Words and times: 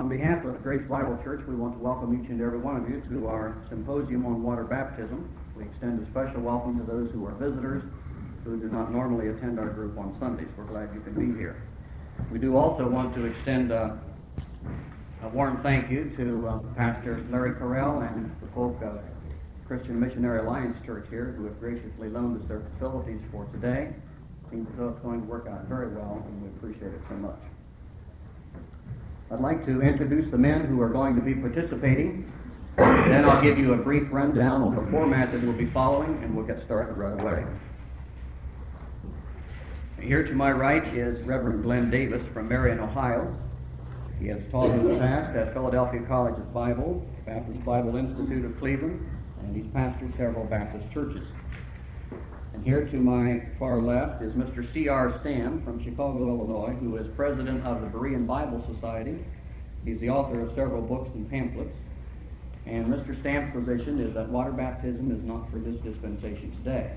On 0.00 0.08
behalf 0.08 0.42
of 0.46 0.62
Grace 0.62 0.80
Bible 0.88 1.18
Church, 1.22 1.42
we 1.46 1.54
want 1.54 1.74
to 1.74 1.78
welcome 1.78 2.18
each 2.18 2.30
and 2.30 2.40
every 2.40 2.58
one 2.58 2.74
of 2.74 2.88
you 2.88 3.02
to 3.10 3.26
our 3.26 3.54
symposium 3.68 4.24
on 4.24 4.42
water 4.42 4.64
baptism. 4.64 5.28
We 5.54 5.64
extend 5.64 6.00
a 6.00 6.10
special 6.10 6.40
welcome 6.40 6.78
to 6.78 6.90
those 6.90 7.10
who 7.12 7.26
are 7.26 7.32
visitors 7.32 7.82
who 8.42 8.58
do 8.58 8.70
not 8.70 8.94
normally 8.94 9.28
attend 9.28 9.60
our 9.60 9.68
group 9.68 9.98
on 9.98 10.16
Sundays. 10.18 10.48
We're 10.56 10.64
glad 10.64 10.88
you 10.94 11.02
can 11.02 11.12
be 11.12 11.38
here. 11.38 11.62
We 12.32 12.38
do 12.38 12.56
also 12.56 12.88
want 12.88 13.14
to 13.14 13.26
extend 13.26 13.72
uh, 13.72 13.96
a 15.22 15.28
warm 15.28 15.62
thank 15.62 15.90
you 15.90 16.10
to 16.16 16.48
uh, 16.48 16.58
Pastor 16.74 17.22
Larry 17.30 17.52
Carell 17.60 18.00
and 18.00 18.34
the 18.40 18.48
folk 18.54 18.80
of 18.80 19.00
Christian 19.68 20.00
Missionary 20.00 20.38
Alliance 20.38 20.78
Church 20.86 21.04
here 21.10 21.34
who 21.36 21.44
have 21.44 21.60
graciously 21.60 22.08
loaned 22.08 22.40
us 22.40 22.48
their 22.48 22.62
facilities 22.72 23.20
for 23.30 23.44
today. 23.52 23.92
Seems 24.50 24.66
as 24.80 24.94
it's 24.94 25.00
going 25.00 25.20
to 25.20 25.26
work 25.26 25.46
out 25.46 25.66
very 25.66 25.92
well, 25.92 26.24
and 26.24 26.42
we 26.42 26.48
appreciate 26.56 26.90
it 26.90 27.02
so 27.06 27.16
much. 27.16 27.49
I'd 29.32 29.40
like 29.40 29.64
to 29.66 29.80
introduce 29.80 30.28
the 30.32 30.38
men 30.38 30.66
who 30.66 30.80
are 30.80 30.88
going 30.88 31.14
to 31.14 31.22
be 31.22 31.34
participating. 31.34 32.32
Then 32.76 33.24
I'll 33.24 33.42
give 33.42 33.58
you 33.58 33.74
a 33.74 33.76
brief 33.76 34.08
rundown 34.10 34.62
of 34.62 34.84
the 34.84 34.90
format 34.90 35.30
that 35.32 35.42
we'll 35.42 35.56
be 35.56 35.70
following, 35.70 36.22
and 36.24 36.34
we'll 36.34 36.46
get 36.46 36.64
started 36.64 36.94
right 36.94 37.20
away. 37.20 37.44
Here 40.00 40.26
to 40.26 40.32
my 40.32 40.50
right 40.50 40.82
is 40.96 41.24
Reverend 41.26 41.62
Glenn 41.62 41.90
Davis 41.90 42.22
from 42.34 42.48
Marion, 42.48 42.80
Ohio. 42.80 43.36
He 44.18 44.26
has 44.28 44.40
taught 44.50 44.70
in 44.70 44.88
the 44.88 44.98
past 44.98 45.36
at 45.36 45.52
Philadelphia 45.52 46.00
College 46.08 46.38
of 46.38 46.52
Bible, 46.52 47.06
Baptist 47.24 47.64
Bible 47.64 47.96
Institute 47.96 48.44
of 48.44 48.58
Cleveland, 48.58 49.06
and 49.42 49.54
he's 49.54 49.66
pastored 49.72 50.16
several 50.16 50.44
Baptist 50.46 50.92
churches. 50.92 51.26
Here 52.64 52.84
to 52.84 52.96
my 52.98 53.42
far 53.58 53.80
left 53.80 54.22
is 54.22 54.34
Mr. 54.34 54.70
C.R. 54.74 55.18
Stam 55.20 55.62
from 55.64 55.82
Chicago, 55.82 56.28
Illinois, 56.28 56.76
who 56.78 56.98
is 56.98 57.06
president 57.16 57.66
of 57.66 57.80
the 57.80 57.86
Berean 57.86 58.26
Bible 58.26 58.62
Society. 58.74 59.16
He's 59.86 59.98
the 60.00 60.10
author 60.10 60.42
of 60.42 60.50
several 60.54 60.82
books 60.82 61.08
and 61.14 61.28
pamphlets. 61.30 61.74
And 62.66 62.86
Mr. 62.86 63.18
Stam's 63.20 63.54
position 63.54 63.98
is 63.98 64.12
that 64.14 64.28
water 64.28 64.52
baptism 64.52 65.10
is 65.10 65.24
not 65.24 65.50
for 65.50 65.58
this 65.58 65.76
dispensation 65.80 66.54
today. 66.62 66.92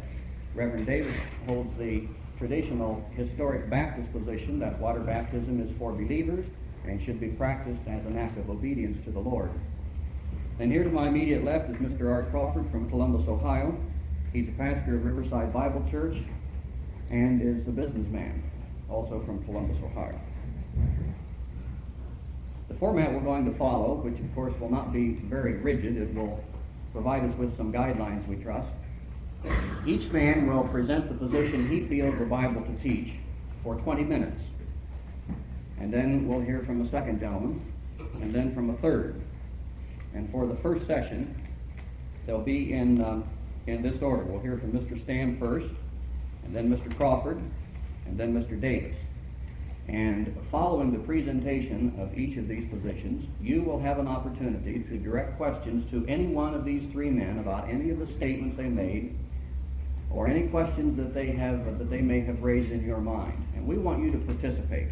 Reverend 0.53 0.85
Davis 0.85 1.15
holds 1.45 1.69
the 1.77 2.09
traditional 2.37 3.01
historic 3.15 3.69
Baptist 3.69 4.11
position 4.11 4.59
that 4.59 4.77
water 4.81 4.99
baptism 4.99 5.61
is 5.61 5.73
for 5.77 5.93
believers 5.93 6.45
and 6.85 7.01
should 7.05 7.21
be 7.21 7.29
practiced 7.29 7.87
as 7.87 8.05
an 8.05 8.17
act 8.17 8.37
of 8.37 8.49
obedience 8.49 8.97
to 9.05 9.11
the 9.11 9.19
Lord. 9.19 9.49
And 10.59 10.73
here 10.73 10.83
to 10.83 10.89
my 10.89 11.07
immediate 11.07 11.45
left 11.45 11.69
is 11.69 11.77
Mr. 11.77 12.11
Art 12.11 12.31
Crawford 12.31 12.69
from 12.69 12.89
Columbus, 12.89 13.25
Ohio. 13.29 13.79
He's 14.33 14.49
a 14.49 14.51
pastor 14.53 14.95
of 14.95 15.05
Riverside 15.05 15.53
Bible 15.53 15.85
Church 15.91 16.17
and 17.11 17.39
is 17.39 17.67
a 17.67 17.71
businessman, 17.71 18.41
also 18.89 19.21
from 19.27 19.45
Columbus, 19.45 19.77
Ohio. 19.83 20.19
The 22.67 22.73
format 22.79 23.13
we're 23.13 23.19
going 23.19 23.45
to 23.45 23.55
follow, 23.59 23.93
which 24.01 24.19
of 24.19 24.33
course 24.33 24.53
will 24.59 24.71
not 24.71 24.91
be 24.91 25.19
very 25.25 25.57
rigid, 25.57 25.97
it 25.97 26.15
will 26.15 26.43
provide 26.93 27.23
us 27.29 27.37
with 27.37 27.55
some 27.57 27.71
guidelines, 27.71 28.27
we 28.27 28.37
trust. 28.37 28.67
Each 29.85 30.11
man 30.11 30.47
will 30.47 30.63
present 30.63 31.09
the 31.09 31.27
position 31.27 31.69
he 31.69 31.87
feels 31.87 32.17
the 32.17 32.25
Bible 32.25 32.63
to 32.63 32.75
teach 32.81 33.13
for 33.61 33.75
20 33.75 34.03
minutes. 34.03 34.41
And 35.79 35.93
then 35.93 36.27
we'll 36.27 36.41
hear 36.41 36.63
from 36.65 36.81
a 36.81 36.89
second 36.89 37.19
gentleman, 37.19 37.61
and 38.19 38.33
then 38.33 38.55
from 38.55 38.71
a 38.71 38.77
third. 38.77 39.21
And 40.15 40.31
for 40.31 40.47
the 40.47 40.55
first 40.63 40.87
session, 40.87 41.35
they'll 42.25 42.41
be 42.41 42.73
in 42.73 42.99
uh, 42.99 43.21
in 43.67 43.81
this 43.81 44.01
order. 44.01 44.23
We'll 44.23 44.41
hear 44.41 44.57
from 44.57 44.71
Mr. 44.71 45.01
Stam 45.03 45.39
first, 45.39 45.67
and 46.45 46.55
then 46.55 46.69
Mr. 46.69 46.95
Crawford, 46.97 47.41
and 48.05 48.19
then 48.19 48.33
Mr. 48.33 48.59
Davis. 48.59 48.95
And 49.87 50.35
following 50.49 50.93
the 50.93 50.99
presentation 50.99 51.93
of 51.99 52.17
each 52.17 52.37
of 52.37 52.47
these 52.47 52.69
positions, 52.69 53.25
you 53.41 53.63
will 53.63 53.81
have 53.81 53.99
an 53.99 54.07
opportunity 54.07 54.83
to 54.83 54.97
direct 54.97 55.37
questions 55.37 55.89
to 55.91 56.05
any 56.07 56.27
one 56.27 56.53
of 56.53 56.63
these 56.63 56.89
three 56.93 57.09
men 57.09 57.39
about 57.39 57.69
any 57.69 57.89
of 57.89 57.99
the 57.99 58.07
statements 58.17 58.55
they 58.55 58.63
made 58.63 59.17
or 60.09 60.27
any 60.27 60.47
questions 60.47 60.95
that 60.97 61.13
they 61.13 61.31
have 61.31 61.65
that 61.79 61.89
they 61.89 62.01
may 62.01 62.21
have 62.21 62.41
raised 62.41 62.71
in 62.71 62.85
your 62.85 62.99
mind. 62.99 63.33
And 63.55 63.67
we 63.67 63.77
want 63.77 64.03
you 64.03 64.11
to 64.11 64.17
participate. 64.19 64.87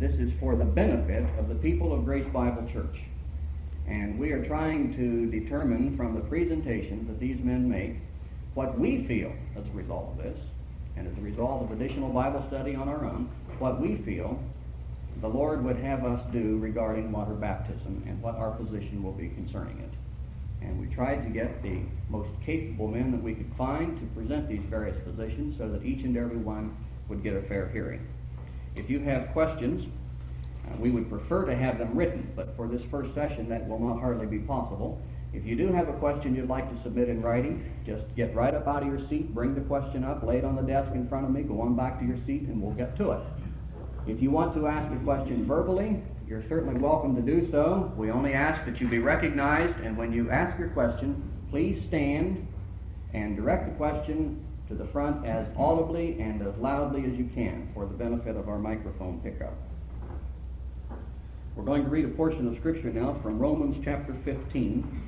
This 0.00 0.14
is 0.14 0.32
for 0.40 0.56
the 0.56 0.64
benefit 0.64 1.26
of 1.38 1.48
the 1.48 1.54
people 1.56 1.92
of 1.92 2.04
Grace 2.04 2.26
Bible 2.32 2.68
Church. 2.72 2.96
And 3.88 4.18
we 4.18 4.32
are 4.32 4.44
trying 4.46 4.94
to 4.96 5.30
determine 5.30 5.96
from 5.96 6.14
the 6.14 6.20
presentations 6.20 7.08
that 7.08 7.18
these 7.18 7.38
men 7.42 7.68
make 7.68 7.96
what 8.54 8.78
we 8.78 9.06
feel 9.06 9.32
as 9.56 9.66
a 9.66 9.76
result 9.76 10.12
of 10.12 10.24
this, 10.24 10.38
and 10.96 11.06
as 11.06 11.16
a 11.18 11.20
result 11.20 11.62
of 11.62 11.72
additional 11.72 12.10
Bible 12.10 12.44
study 12.48 12.74
on 12.74 12.88
our 12.88 13.04
own, 13.04 13.30
what 13.58 13.80
we 13.80 13.96
feel 14.04 14.38
the 15.20 15.28
Lord 15.28 15.62
would 15.64 15.76
have 15.76 16.04
us 16.04 16.20
do 16.32 16.58
regarding 16.58 17.12
water 17.12 17.34
baptism 17.34 18.02
and 18.06 18.22
what 18.22 18.36
our 18.36 18.52
position 18.52 19.02
will 19.02 19.12
be 19.12 19.28
concerning 19.28 19.78
it. 19.80 19.90
And 20.62 20.80
we 20.80 20.94
tried 20.94 21.24
to 21.24 21.30
get 21.30 21.62
the 21.62 21.82
most 22.08 22.30
capable 22.44 22.88
men 22.88 23.10
that 23.12 23.22
we 23.22 23.34
could 23.34 23.50
find 23.56 23.98
to 23.98 24.06
present 24.18 24.48
these 24.48 24.62
various 24.68 24.96
positions 25.04 25.56
so 25.58 25.68
that 25.68 25.84
each 25.84 26.04
and 26.04 26.16
every 26.16 26.36
one 26.36 26.76
would 27.08 27.22
get 27.22 27.34
a 27.34 27.42
fair 27.42 27.68
hearing. 27.68 28.06
If 28.76 28.88
you 28.88 29.00
have 29.00 29.32
questions, 29.32 29.86
uh, 30.66 30.76
we 30.78 30.90
would 30.90 31.08
prefer 31.08 31.44
to 31.44 31.56
have 31.56 31.78
them 31.78 31.96
written, 31.96 32.30
but 32.36 32.54
for 32.56 32.68
this 32.68 32.82
first 32.90 33.14
session, 33.14 33.48
that 33.48 33.68
will 33.68 33.78
not 33.78 34.00
hardly 34.00 34.26
be 34.26 34.38
possible. 34.38 35.00
If 35.32 35.44
you 35.44 35.56
do 35.56 35.72
have 35.72 35.88
a 35.88 35.92
question 35.94 36.34
you'd 36.34 36.48
like 36.48 36.68
to 36.74 36.82
submit 36.82 37.08
in 37.08 37.22
writing, 37.22 37.64
just 37.86 38.02
get 38.16 38.34
right 38.34 38.52
up 38.52 38.66
out 38.66 38.82
of 38.82 38.88
your 38.88 39.08
seat, 39.08 39.32
bring 39.32 39.54
the 39.54 39.60
question 39.60 40.02
up, 40.02 40.24
lay 40.24 40.38
it 40.38 40.44
on 40.44 40.56
the 40.56 40.62
desk 40.62 40.90
in 40.94 41.08
front 41.08 41.24
of 41.24 41.30
me, 41.30 41.42
go 41.42 41.60
on 41.60 41.76
back 41.76 42.00
to 42.00 42.04
your 42.04 42.18
seat, 42.26 42.42
and 42.42 42.60
we'll 42.60 42.74
get 42.74 42.96
to 42.96 43.12
it. 43.12 43.20
If 44.06 44.20
you 44.20 44.30
want 44.30 44.54
to 44.56 44.66
ask 44.66 44.92
a 44.92 45.04
question 45.04 45.46
verbally, 45.46 46.02
you're 46.26 46.44
certainly 46.48 46.80
welcome 46.80 47.14
to 47.14 47.22
do 47.22 47.48
so. 47.52 47.92
We 47.96 48.10
only 48.10 48.32
ask 48.32 48.64
that 48.66 48.80
you 48.80 48.88
be 48.88 48.98
recognized, 48.98 49.78
and 49.84 49.96
when 49.96 50.12
you 50.12 50.30
ask 50.30 50.58
your 50.58 50.70
question, 50.70 51.22
please 51.50 51.84
stand 51.88 52.46
and 53.14 53.36
direct 53.36 53.70
the 53.70 53.76
question 53.76 54.44
to 54.68 54.74
the 54.74 54.86
front 54.86 55.26
as 55.26 55.46
audibly 55.56 56.20
and 56.20 56.42
as 56.42 56.54
loudly 56.58 57.04
as 57.04 57.18
you 57.18 57.28
can 57.34 57.68
for 57.74 57.86
the 57.86 57.94
benefit 57.94 58.36
of 58.36 58.48
our 58.48 58.58
microphone 58.58 59.20
pickup. 59.20 59.69
We're 61.56 61.64
going 61.64 61.82
to 61.82 61.90
read 61.90 62.04
a 62.04 62.08
portion 62.08 62.46
of 62.46 62.56
Scripture 62.58 62.90
now 62.92 63.18
from 63.22 63.38
Romans 63.38 63.76
chapter 63.84 64.16
15. 64.24 65.02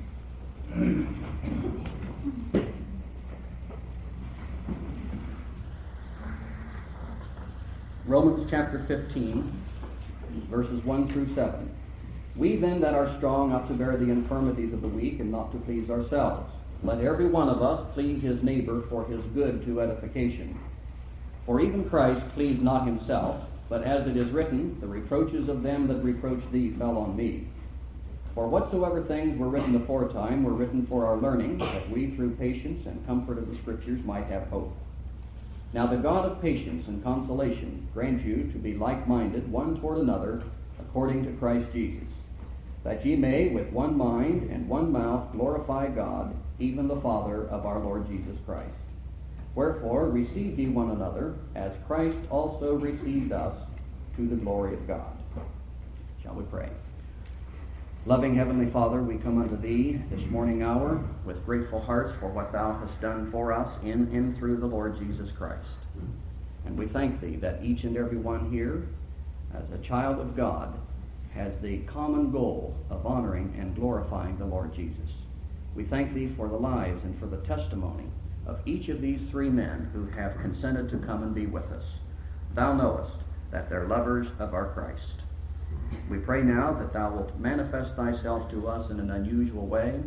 Romans 8.05 8.47
chapter 8.51 8.83
15, 8.87 9.63
verses 10.51 10.83
1 10.83 11.13
through 11.13 11.33
7. 11.33 11.69
We 12.35 12.57
then 12.57 12.81
that 12.81 12.93
are 12.93 13.15
strong 13.17 13.53
ought 13.53 13.69
to 13.69 13.73
bear 13.73 13.95
the 13.95 14.09
infirmities 14.09 14.73
of 14.73 14.81
the 14.81 14.87
weak 14.87 15.21
and 15.21 15.31
not 15.31 15.53
to 15.53 15.59
please 15.59 15.89
ourselves. 15.89 16.51
Let 16.83 16.99
every 16.99 17.27
one 17.27 17.47
of 17.47 17.61
us 17.61 17.87
please 17.93 18.21
his 18.21 18.43
neighbor 18.43 18.83
for 18.89 19.05
his 19.05 19.21
good 19.33 19.65
to 19.65 19.79
edification. 19.79 20.59
For 21.45 21.61
even 21.61 21.89
Christ 21.89 22.35
pleased 22.35 22.61
not 22.61 22.85
himself 22.85 23.47
but 23.73 23.85
as 23.85 24.05
it 24.05 24.15
is 24.15 24.31
written, 24.31 24.77
the 24.81 24.85
reproaches 24.85 25.49
of 25.49 25.63
them 25.63 25.87
that 25.87 26.03
reproach 26.03 26.43
thee 26.51 26.75
fell 26.77 26.95
on 26.95 27.17
me. 27.17 27.47
For 28.35 28.47
whatsoever 28.47 29.01
things 29.01 29.35
were 29.39 29.49
written 29.49 29.75
aforetime 29.75 30.43
were 30.43 30.53
written 30.53 30.85
for 30.85 31.07
our 31.07 31.17
learning, 31.17 31.57
that 31.57 31.89
we 31.89 32.15
through 32.15 32.35
patience 32.35 32.85
and 32.85 33.03
comfort 33.07 33.39
of 33.39 33.49
the 33.49 33.57
Scriptures 33.63 33.99
might 34.05 34.27
have 34.27 34.43
hope. 34.49 34.77
Now 35.73 35.87
the 35.87 35.97
God 35.97 36.23
of 36.23 36.39
patience 36.39 36.85
and 36.87 37.03
consolation 37.03 37.87
grant 37.95 38.23
you 38.23 38.51
to 38.53 38.59
be 38.59 38.75
like-minded 38.75 39.51
one 39.51 39.81
toward 39.81 39.97
another, 39.97 40.43
according 40.79 41.25
to 41.25 41.39
Christ 41.39 41.65
Jesus, 41.73 42.07
that 42.83 43.03
ye 43.03 43.15
may 43.15 43.49
with 43.49 43.73
one 43.73 43.97
mind 43.97 44.51
and 44.51 44.69
one 44.69 44.91
mouth 44.91 45.31
glorify 45.31 45.87
God, 45.87 46.35
even 46.59 46.87
the 46.87 47.01
Father 47.01 47.47
of 47.47 47.65
our 47.65 47.79
Lord 47.79 48.07
Jesus 48.07 48.37
Christ. 48.45 48.82
Wherefore 49.55 50.09
receive 50.09 50.57
ye 50.57 50.67
one 50.67 50.89
another, 50.91 51.35
as 51.55 51.73
Christ 51.85 52.17
also 52.31 52.73
received 52.73 53.31
us 53.31 53.55
to 54.15 54.27
the 54.27 54.35
glory 54.35 54.73
of 54.73 54.87
God. 54.87 55.17
Shall 56.23 56.33
we 56.33 56.43
pray? 56.45 56.69
Loving 58.05 58.35
Heavenly 58.35 58.71
Father, 58.71 59.01
we 59.01 59.17
come 59.17 59.41
unto 59.41 59.55
Thee 59.55 60.01
this 60.09 60.25
morning 60.29 60.63
hour 60.63 61.03
with 61.23 61.45
grateful 61.45 61.79
hearts 61.79 62.13
for 62.19 62.29
what 62.29 62.51
Thou 62.51 62.73
hast 62.73 62.99
done 62.99 63.31
for 63.31 63.53
us 63.53 63.69
in 63.83 64.09
and 64.11 64.37
through 64.37 64.57
the 64.57 64.65
Lord 64.65 64.97
Jesus 64.97 65.29
Christ. 65.37 65.69
And 66.65 66.77
we 66.77 66.87
thank 66.87 67.21
Thee 67.21 67.35
that 67.37 67.63
each 67.63 67.83
and 67.83 67.95
every 67.95 68.17
one 68.17 68.51
here, 68.51 68.87
as 69.53 69.63
a 69.71 69.83
child 69.83 70.19
of 70.19 70.35
God, 70.35 70.73
has 71.33 71.53
the 71.61 71.79
common 71.79 72.31
goal 72.31 72.75
of 72.89 73.05
honoring 73.05 73.55
and 73.57 73.75
glorifying 73.75 74.37
the 74.37 74.45
Lord 74.45 74.75
Jesus. 74.75 75.11
We 75.75 75.83
thank 75.83 76.13
Thee 76.13 76.33
for 76.35 76.47
the 76.47 76.57
lives 76.57 77.03
and 77.03 77.17
for 77.19 77.27
the 77.27 77.37
testimony 77.37 78.05
of 78.45 78.59
each 78.65 78.89
of 78.89 79.01
these 79.01 79.21
three 79.29 79.49
men 79.49 79.89
who 79.93 80.05
have 80.07 80.39
consented 80.41 80.89
to 80.89 80.97
come 80.97 81.23
and 81.23 81.33
be 81.33 81.45
with 81.45 81.71
us. 81.71 81.85
Thou 82.53 82.73
knowest 82.73 83.17
that 83.51 83.69
they're 83.69 83.87
lovers 83.87 84.27
of 84.39 84.53
our 84.53 84.69
Christ. 84.73 85.21
We 86.09 86.17
pray 86.17 86.41
now 86.41 86.73
that 86.73 86.93
thou 86.93 87.13
wilt 87.13 87.39
manifest 87.39 87.95
thyself 87.95 88.49
to 88.51 88.67
us 88.67 88.89
in 88.91 88.99
an 88.99 89.11
unusual 89.11 89.65
way. 89.65 90.01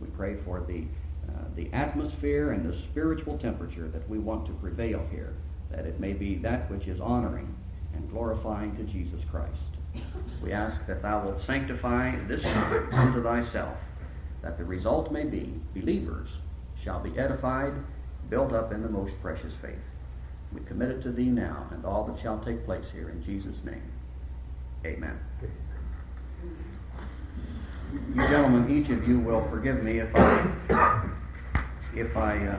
We 0.00 0.08
pray 0.08 0.36
for 0.44 0.60
the, 0.60 0.84
uh, 1.28 1.44
the 1.56 1.72
atmosphere 1.72 2.52
and 2.52 2.70
the 2.70 2.76
spiritual 2.76 3.38
temperature 3.38 3.88
that 3.88 4.08
we 4.08 4.18
want 4.18 4.46
to 4.46 4.52
prevail 4.52 5.04
here, 5.10 5.34
that 5.70 5.86
it 5.86 5.98
may 5.98 6.12
be 6.12 6.36
that 6.36 6.70
which 6.70 6.86
is 6.86 7.00
honoring 7.00 7.54
and 7.94 8.10
glorifying 8.10 8.76
to 8.76 8.82
Jesus 8.84 9.20
Christ. 9.30 10.04
We 10.42 10.52
ask 10.52 10.86
that 10.86 11.02
thou 11.02 11.24
wilt 11.24 11.40
sanctify 11.40 12.16
this 12.26 12.42
time 12.42 12.92
unto 12.92 13.22
thyself, 13.22 13.76
that 14.42 14.58
the 14.58 14.64
result 14.64 15.10
may 15.10 15.24
be 15.24 15.60
believers 15.74 16.28
shall 16.88 17.00
be 17.00 17.18
edified, 17.18 17.74
built 18.30 18.54
up 18.54 18.72
in 18.72 18.80
the 18.80 18.88
most 18.88 19.12
precious 19.20 19.52
faith. 19.60 19.76
We 20.54 20.62
commit 20.62 20.88
it 20.88 21.02
to 21.02 21.12
thee 21.12 21.26
now 21.26 21.68
and 21.70 21.84
all 21.84 22.04
that 22.04 22.22
shall 22.22 22.42
take 22.42 22.64
place 22.64 22.86
here 22.94 23.10
in 23.10 23.22
Jesus' 23.24 23.62
name. 23.62 23.82
Amen. 24.86 25.20
You 28.14 28.22
gentlemen, 28.28 28.74
each 28.74 28.90
of 28.90 29.06
you 29.06 29.20
will 29.20 29.46
forgive 29.50 29.82
me 29.82 29.98
if 29.98 30.14
I 30.14 31.10
if 31.94 32.16
I 32.16 32.38
uh, 32.46 32.58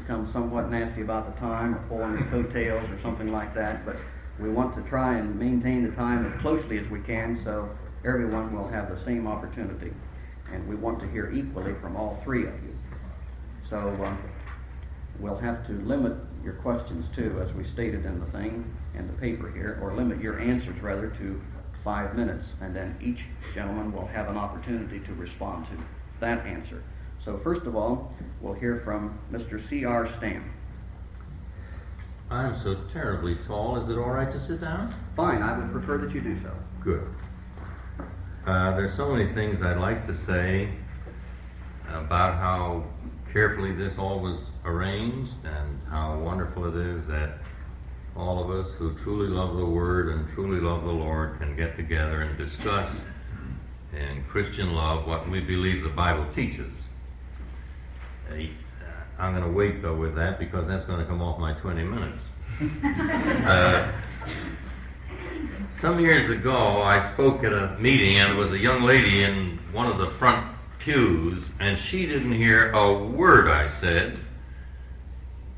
become 0.00 0.28
somewhat 0.32 0.68
nasty 0.68 1.02
about 1.02 1.32
the 1.32 1.40
time 1.40 1.76
or 1.76 1.78
pulling 1.88 2.16
the 2.16 2.28
coattails 2.28 2.90
or 2.90 3.00
something 3.02 3.30
like 3.30 3.54
that, 3.54 3.86
but 3.86 3.96
we 4.40 4.48
want 4.48 4.74
to 4.74 4.82
try 4.90 5.16
and 5.16 5.38
maintain 5.38 5.88
the 5.88 5.94
time 5.94 6.26
as 6.26 6.40
closely 6.40 6.78
as 6.78 6.90
we 6.90 6.98
can 7.00 7.40
so 7.44 7.70
everyone 8.04 8.52
will 8.52 8.68
have 8.68 8.90
the 8.90 9.04
same 9.04 9.28
opportunity. 9.28 9.92
And 10.52 10.66
we 10.68 10.74
want 10.74 10.98
to 11.00 11.08
hear 11.10 11.30
equally 11.30 11.74
from 11.80 11.96
all 11.96 12.20
three 12.24 12.46
of 12.46 12.54
you. 12.64 12.72
So 13.72 13.78
uh, 14.04 14.14
we'll 15.18 15.38
have 15.38 15.66
to 15.66 15.72
limit 15.72 16.12
your 16.44 16.52
questions 16.52 17.06
too, 17.16 17.40
as 17.42 17.50
we 17.54 17.64
stated 17.64 18.04
in 18.04 18.20
the 18.20 18.26
thing 18.26 18.70
and 18.94 19.08
the 19.08 19.14
paper 19.14 19.50
here, 19.50 19.80
or 19.82 19.94
limit 19.94 20.20
your 20.20 20.38
answers 20.38 20.78
rather 20.82 21.08
to 21.08 21.40
five 21.82 22.14
minutes, 22.14 22.50
and 22.60 22.76
then 22.76 22.94
each 23.00 23.24
gentleman 23.54 23.90
will 23.90 24.06
have 24.06 24.28
an 24.28 24.36
opportunity 24.36 25.00
to 25.00 25.14
respond 25.14 25.64
to 25.68 25.82
that 26.20 26.44
answer. 26.44 26.82
So 27.24 27.40
first 27.42 27.62
of 27.62 27.74
all, 27.74 28.12
we'll 28.42 28.52
hear 28.52 28.82
from 28.84 29.18
Mr. 29.32 29.66
C.R. 29.70 30.06
Stam. 30.18 30.52
I'm 32.30 32.62
so 32.62 32.76
terribly 32.92 33.38
tall. 33.46 33.82
Is 33.82 33.88
it 33.88 33.96
all 33.98 34.10
right 34.10 34.30
to 34.30 34.46
sit 34.46 34.60
down? 34.60 34.94
Fine. 35.16 35.42
I 35.42 35.56
would 35.56 35.72
prefer 35.72 35.96
that 35.96 36.14
you 36.14 36.20
do 36.20 36.38
so. 36.42 36.52
Good. 36.84 37.08
Uh, 38.46 38.76
there's 38.76 38.94
so 38.98 39.14
many 39.14 39.32
things 39.32 39.62
I'd 39.62 39.78
like 39.78 40.06
to 40.08 40.26
say 40.26 40.74
about 41.88 42.34
how 42.34 42.84
carefully 43.32 43.72
this 43.72 43.92
all 43.98 44.20
was 44.20 44.38
arranged 44.64 45.32
and 45.44 45.80
how 45.88 46.18
wonderful 46.18 46.66
it 46.66 46.76
is 46.76 47.06
that 47.08 47.38
all 48.14 48.42
of 48.44 48.50
us 48.50 48.70
who 48.78 48.94
truly 49.02 49.28
love 49.28 49.56
the 49.56 49.64
Word 49.64 50.08
and 50.08 50.28
truly 50.34 50.60
love 50.60 50.82
the 50.82 50.90
Lord 50.90 51.38
can 51.38 51.56
get 51.56 51.76
together 51.76 52.22
and 52.22 52.36
discuss 52.36 52.94
in 53.92 54.24
Christian 54.30 54.72
love 54.72 55.06
what 55.06 55.28
we 55.30 55.40
believe 55.40 55.82
the 55.82 55.90
Bible 55.90 56.26
teaches. 56.34 56.70
Uh, 58.30 58.34
I'm 59.18 59.32
going 59.34 59.44
to 59.44 59.56
wait 59.56 59.82
though 59.82 59.96
with 59.96 60.14
that 60.16 60.38
because 60.38 60.66
that's 60.68 60.86
going 60.86 61.00
to 61.00 61.06
come 61.06 61.22
off 61.22 61.38
my 61.38 61.54
20 61.54 61.84
minutes. 61.84 62.18
uh, 63.46 63.92
some 65.80 66.00
years 66.00 66.30
ago, 66.30 66.82
I 66.82 67.12
spoke 67.14 67.42
at 67.44 67.52
a 67.52 67.76
meeting, 67.80 68.16
and 68.18 68.30
there 68.30 68.38
was 68.38 68.52
a 68.52 68.58
young 68.58 68.82
lady 68.82 69.24
in 69.24 69.58
one 69.72 69.88
of 69.88 69.98
the 69.98 70.16
front 70.18 70.51
pews, 70.84 71.44
and 71.60 71.78
she 71.88 72.06
didn't 72.06 72.32
hear 72.32 72.72
a 72.72 73.04
word 73.04 73.48
I 73.48 73.70
said, 73.80 74.18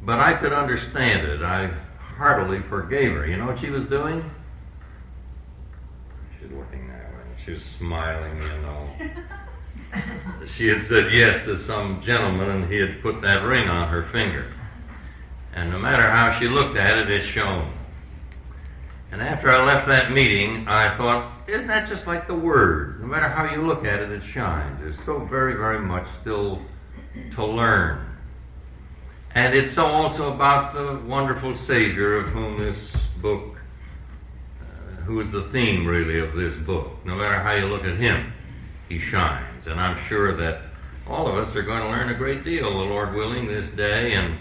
but 0.03 0.21
I 0.21 0.35
could 0.35 0.53
understand 0.53 1.26
it. 1.26 1.43
I 1.43 1.73
heartily 1.99 2.61
forgave 2.69 3.12
her. 3.12 3.26
You 3.26 3.37
know 3.37 3.47
what 3.47 3.59
she 3.59 3.71
was 3.71 3.87
doing? 3.87 4.31
She's 6.38 6.50
looking 6.50 6.88
that 6.88 7.11
way. 7.12 7.43
She 7.44 7.53
was 7.53 7.62
smiling, 7.79 8.37
you 8.43 8.49
know. 8.62 8.88
she 10.56 10.69
had 10.69 10.87
said 10.87 11.12
yes 11.12 11.44
to 11.47 11.59
some 11.65 12.03
gentleman, 12.05 12.50
and 12.50 12.73
he 12.73 12.79
had 12.79 13.03
put 13.03 13.23
that 13.23 13.43
ring 13.44 13.69
on 13.69 13.88
her 13.88 14.09
finger. 14.12 14.53
And 15.55 15.71
no 15.71 15.79
matter 15.79 16.03
how 16.03 16.38
she 16.38 16.49
looked 16.49 16.76
at 16.76 16.99
it, 16.99 17.11
it 17.11 17.26
shone. 17.26 17.73
And 19.14 19.22
after 19.22 19.49
I 19.49 19.64
left 19.64 19.87
that 19.87 20.11
meeting, 20.11 20.66
I 20.66 20.96
thought, 20.96 21.49
isn't 21.49 21.69
that 21.69 21.88
just 21.88 22.05
like 22.05 22.26
the 22.26 22.34
Word? 22.34 23.00
No 23.00 23.06
matter 23.06 23.28
how 23.28 23.49
you 23.49 23.64
look 23.64 23.84
at 23.84 24.00
it, 24.00 24.11
it 24.11 24.25
shines. 24.25 24.81
There's 24.81 24.96
so 25.06 25.20
very, 25.26 25.55
very 25.55 25.78
much 25.78 26.05
still 26.20 26.61
to 27.37 27.46
learn. 27.46 28.05
And 29.37 29.55
it's 29.55 29.72
so 29.72 29.87
also 29.87 30.32
about 30.32 30.75
the 30.75 31.06
wonderful 31.06 31.56
Savior 31.64 32.16
of 32.16 32.31
whom 32.31 32.58
this 32.58 32.76
book, 33.22 33.56
uh, 34.61 35.02
who 35.02 35.20
is 35.20 35.31
the 35.31 35.49
theme 35.52 35.87
really 35.87 36.19
of 36.19 36.34
this 36.34 36.56
book. 36.66 36.90
No 37.05 37.14
matter 37.14 37.38
how 37.38 37.52
you 37.52 37.66
look 37.66 37.84
at 37.84 37.96
him, 37.96 38.32
he 38.88 38.99
shines. 38.99 39.69
And 39.69 39.78
I'm 39.78 40.05
sure 40.08 40.37
that 40.38 40.61
all 41.06 41.28
of 41.28 41.37
us 41.37 41.55
are 41.55 41.62
going 41.62 41.82
to 41.82 41.88
learn 41.88 42.08
a 42.08 42.19
great 42.19 42.43
deal, 42.43 42.69
the 42.69 42.84
Lord 42.84 43.14
willing, 43.14 43.46
this 43.46 43.70
day, 43.76 44.14
and 44.14 44.37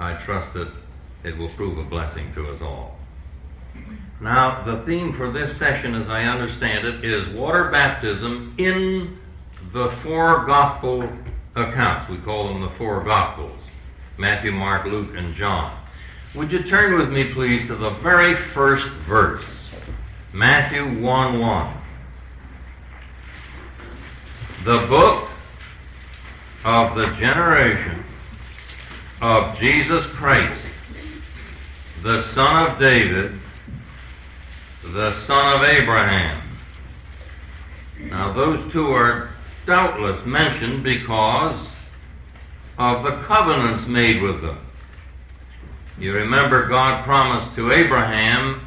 I 0.00 0.14
trust 0.24 0.52
that 0.54 0.72
it 1.22 1.38
will 1.38 1.50
prove 1.50 1.78
a 1.78 1.84
blessing 1.84 2.34
to 2.34 2.48
us 2.48 2.60
all. 2.60 2.95
Now, 4.20 4.64
the 4.64 4.82
theme 4.86 5.14
for 5.14 5.30
this 5.30 5.56
session, 5.58 5.94
as 5.94 6.08
I 6.08 6.24
understand 6.24 6.86
it, 6.86 7.04
is 7.04 7.28
water 7.28 7.70
baptism 7.70 8.54
in 8.56 9.18
the 9.74 9.90
four 10.02 10.46
gospel 10.46 11.06
accounts. 11.54 12.10
We 12.10 12.16
call 12.18 12.48
them 12.48 12.62
the 12.62 12.70
four 12.70 13.04
gospels 13.04 13.60
Matthew, 14.16 14.52
Mark, 14.52 14.86
Luke, 14.86 15.10
and 15.14 15.34
John. 15.34 15.78
Would 16.34 16.50
you 16.50 16.62
turn 16.62 16.98
with 16.98 17.10
me, 17.10 17.32
please, 17.34 17.66
to 17.66 17.76
the 17.76 17.90
very 17.90 18.36
first 18.52 18.86
verse? 19.06 19.44
Matthew 20.32 21.00
1 21.00 21.38
1. 21.38 21.76
The 24.64 24.86
book 24.86 25.28
of 26.64 26.96
the 26.96 27.06
generation 27.16 28.04
of 29.20 29.58
Jesus 29.58 30.06
Christ, 30.14 30.60
the 32.02 32.22
son 32.32 32.70
of 32.70 32.78
David 32.78 33.40
the 34.92 35.18
son 35.26 35.56
of 35.56 35.68
Abraham. 35.68 36.42
Now, 37.98 38.32
those 38.32 38.70
two 38.72 38.90
are 38.92 39.30
doubtless 39.66 40.24
mentioned 40.24 40.84
because 40.84 41.58
of 42.78 43.02
the 43.02 43.22
covenants 43.22 43.86
made 43.86 44.22
with 44.22 44.42
them. 44.42 44.58
You 45.98 46.12
remember 46.12 46.68
God 46.68 47.04
promised 47.04 47.56
to 47.56 47.72
Abraham 47.72 48.66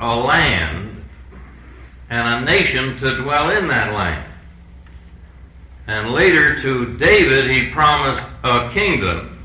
a 0.00 0.16
land 0.16 1.04
and 2.08 2.42
a 2.42 2.46
nation 2.46 2.96
to 2.98 3.22
dwell 3.22 3.50
in 3.50 3.68
that 3.68 3.92
land. 3.92 4.26
And 5.86 6.10
later 6.12 6.60
to 6.62 6.96
David, 6.98 7.50
he 7.50 7.70
promised 7.70 8.26
a 8.42 8.72
kingdom 8.72 9.44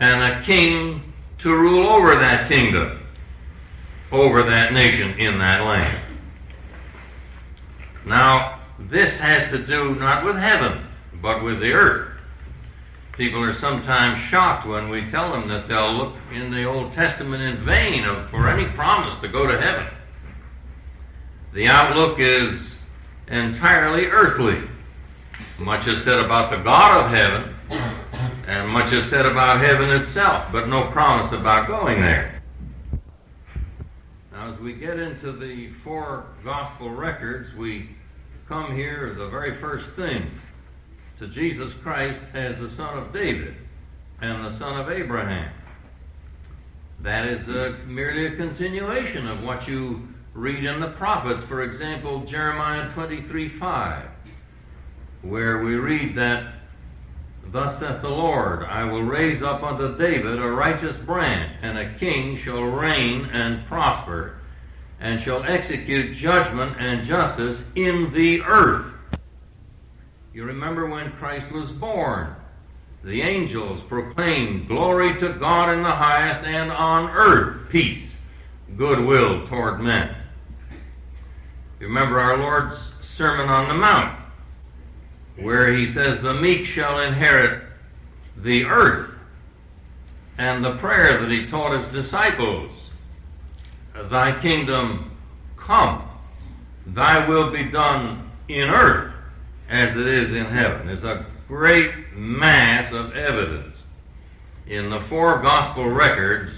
and 0.00 0.22
a 0.22 0.44
king 0.44 1.12
to 1.38 1.54
rule 1.54 1.88
over 1.88 2.14
that 2.14 2.48
kingdom 2.48 2.99
over 4.12 4.42
that 4.42 4.72
nation 4.72 5.18
in 5.18 5.38
that 5.38 5.62
land. 5.62 6.04
Now, 8.04 8.60
this 8.78 9.12
has 9.18 9.50
to 9.50 9.58
do 9.66 9.94
not 9.94 10.24
with 10.24 10.36
heaven, 10.36 10.86
but 11.20 11.44
with 11.44 11.60
the 11.60 11.72
earth. 11.72 12.08
People 13.12 13.42
are 13.42 13.58
sometimes 13.60 14.22
shocked 14.30 14.66
when 14.66 14.88
we 14.88 15.10
tell 15.10 15.30
them 15.30 15.46
that 15.48 15.68
they'll 15.68 15.92
look 15.92 16.14
in 16.32 16.50
the 16.50 16.64
Old 16.64 16.94
Testament 16.94 17.42
in 17.42 17.64
vain 17.64 18.04
for 18.30 18.48
any 18.48 18.64
promise 18.72 19.20
to 19.20 19.28
go 19.28 19.46
to 19.46 19.60
heaven. 19.60 19.86
The 21.52 21.66
outlook 21.68 22.18
is 22.18 22.58
entirely 23.28 24.06
earthly. 24.06 24.66
Much 25.58 25.86
is 25.86 26.02
said 26.02 26.18
about 26.18 26.50
the 26.50 26.58
God 26.58 27.04
of 27.04 27.10
heaven, 27.10 27.54
and 28.46 28.68
much 28.68 28.92
is 28.92 29.08
said 29.10 29.26
about 29.26 29.60
heaven 29.60 29.90
itself, 29.90 30.50
but 30.50 30.68
no 30.68 30.90
promise 30.90 31.32
about 31.32 31.68
going 31.68 32.00
there. 32.00 32.39
As 34.50 34.58
we 34.58 34.72
get 34.72 34.98
into 34.98 35.32
the 35.32 35.70
four 35.84 36.26
gospel 36.42 36.90
records, 36.90 37.54
we 37.56 37.90
come 38.48 38.74
here, 38.74 39.08
as 39.12 39.18
the 39.18 39.28
very 39.28 39.60
first 39.60 39.84
thing, 39.94 40.28
to 41.20 41.28
Jesus 41.28 41.72
Christ 41.82 42.20
as 42.34 42.56
the 42.58 42.74
son 42.76 42.98
of 42.98 43.12
David 43.12 43.54
and 44.20 44.46
the 44.46 44.58
son 44.58 44.80
of 44.80 44.90
Abraham. 44.90 45.52
That 47.02 47.26
is 47.26 47.46
a, 47.48 47.78
merely 47.86 48.26
a 48.26 48.36
continuation 48.36 49.28
of 49.28 49.44
what 49.44 49.68
you 49.68 50.08
read 50.34 50.64
in 50.64 50.80
the 50.80 50.94
prophets. 50.98 51.46
For 51.48 51.62
example, 51.62 52.24
Jeremiah 52.28 52.92
23 52.94 53.58
5, 53.58 54.08
where 55.22 55.62
we 55.62 55.74
read 55.74 56.16
that 56.16 56.54
Thus 57.52 57.80
saith 57.80 58.02
the 58.02 58.08
Lord, 58.08 58.62
I 58.64 58.84
will 58.84 59.02
raise 59.02 59.42
up 59.42 59.62
unto 59.62 59.96
David 59.98 60.38
a 60.38 60.50
righteous 60.50 60.96
branch, 61.04 61.56
and 61.62 61.78
a 61.78 61.98
king 61.98 62.40
shall 62.44 62.62
reign 62.62 63.24
and 63.24 63.66
prosper, 63.66 64.39
and 65.00 65.22
shall 65.22 65.42
execute 65.44 66.16
judgment 66.16 66.76
and 66.78 67.06
justice 67.06 67.58
in 67.74 68.12
the 68.12 68.42
earth. 68.42 68.86
You 70.32 70.44
remember 70.44 70.86
when 70.86 71.12
Christ 71.12 71.50
was 71.52 71.70
born, 71.72 72.34
the 73.02 73.22
angels 73.22 73.82
proclaimed, 73.88 74.68
Glory 74.68 75.18
to 75.20 75.32
God 75.34 75.72
in 75.72 75.82
the 75.82 75.90
highest, 75.90 76.46
and 76.46 76.70
on 76.70 77.10
earth 77.10 77.70
peace, 77.70 78.06
goodwill 78.76 79.48
toward 79.48 79.80
men. 79.80 80.14
You 81.80 81.86
remember 81.86 82.20
our 82.20 82.36
Lord's 82.36 82.78
Sermon 83.16 83.48
on 83.48 83.68
the 83.68 83.74
Mount 83.74 84.20
where 85.42 85.72
he 85.72 85.92
says, 85.92 86.20
The 86.22 86.34
meek 86.34 86.66
shall 86.66 87.00
inherit 87.00 87.62
the 88.36 88.64
earth, 88.64 89.10
and 90.38 90.64
the 90.64 90.76
prayer 90.76 91.20
that 91.20 91.30
he 91.30 91.46
taught 91.48 91.84
his 91.84 92.04
disciples, 92.04 92.70
Thy 94.10 94.40
kingdom 94.40 95.10
come, 95.56 96.02
Thy 96.86 97.28
will 97.28 97.50
be 97.50 97.64
done 97.64 98.30
in 98.48 98.68
earth 98.68 99.12
as 99.68 99.96
it 99.96 100.06
is 100.06 100.34
in 100.34 100.46
heaven. 100.46 100.86
There's 100.86 101.04
a 101.04 101.26
great 101.46 101.92
mass 102.14 102.92
of 102.92 103.14
evidence 103.14 103.76
in 104.66 104.90
the 104.90 105.00
four 105.08 105.40
gospel 105.42 105.88
records 105.88 106.52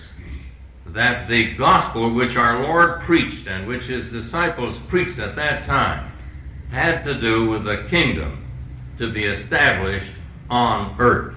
that 0.87 1.29
the 1.29 1.55
gospel 1.55 2.13
which 2.13 2.37
our 2.37 2.63
Lord 2.63 3.01
preached 3.03 3.47
and 3.47 3.67
which 3.67 3.85
his 3.85 4.11
disciples 4.13 4.77
preached 4.89 5.19
at 5.19 5.37
that 5.37 5.65
time 5.65 6.13
had 6.71 7.05
to 7.05 7.21
do 7.21 7.49
with 7.49 7.65
the 7.65 7.87
kingdom 7.89 8.45
to 8.99 9.13
be 9.13 9.25
established 9.25 10.11
on 10.51 10.97
earth. 10.99 11.35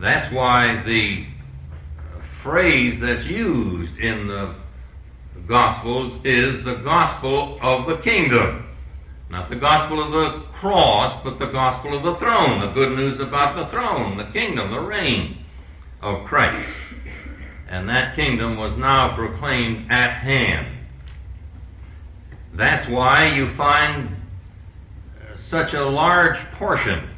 That's 0.00 0.32
why 0.32 0.82
the 0.84 1.26
phrase 2.42 3.00
that's 3.00 3.24
used 3.26 3.98
in 3.98 4.26
the 4.26 4.54
Gospels 5.48 6.20
is 6.24 6.64
the 6.64 6.76
gospel 6.76 7.58
of 7.62 7.86
the 7.86 7.96
kingdom. 7.98 8.66
Not 9.28 9.50
the 9.50 9.56
gospel 9.56 10.02
of 10.02 10.12
the 10.12 10.46
cross, 10.52 11.20
but 11.24 11.38
the 11.38 11.46
gospel 11.46 11.96
of 11.96 12.02
the 12.02 12.16
throne. 12.16 12.60
The 12.60 12.72
good 12.72 12.96
news 12.96 13.18
about 13.18 13.56
the 13.56 13.66
throne, 13.70 14.18
the 14.18 14.26
kingdom, 14.26 14.70
the 14.70 14.80
reign 14.80 15.44
of 16.00 16.26
Christ. 16.26 16.70
And 17.68 17.88
that 17.88 18.14
kingdom 18.14 18.56
was 18.56 18.76
now 18.76 19.16
proclaimed 19.16 19.90
at 19.90 20.12
hand. 20.12 20.78
That's 22.54 22.86
why 22.86 23.34
you 23.34 23.48
find 23.54 24.08
uh, 24.08 25.36
such 25.48 25.72
a 25.72 25.82
large 25.82 26.38
portion 26.52 27.08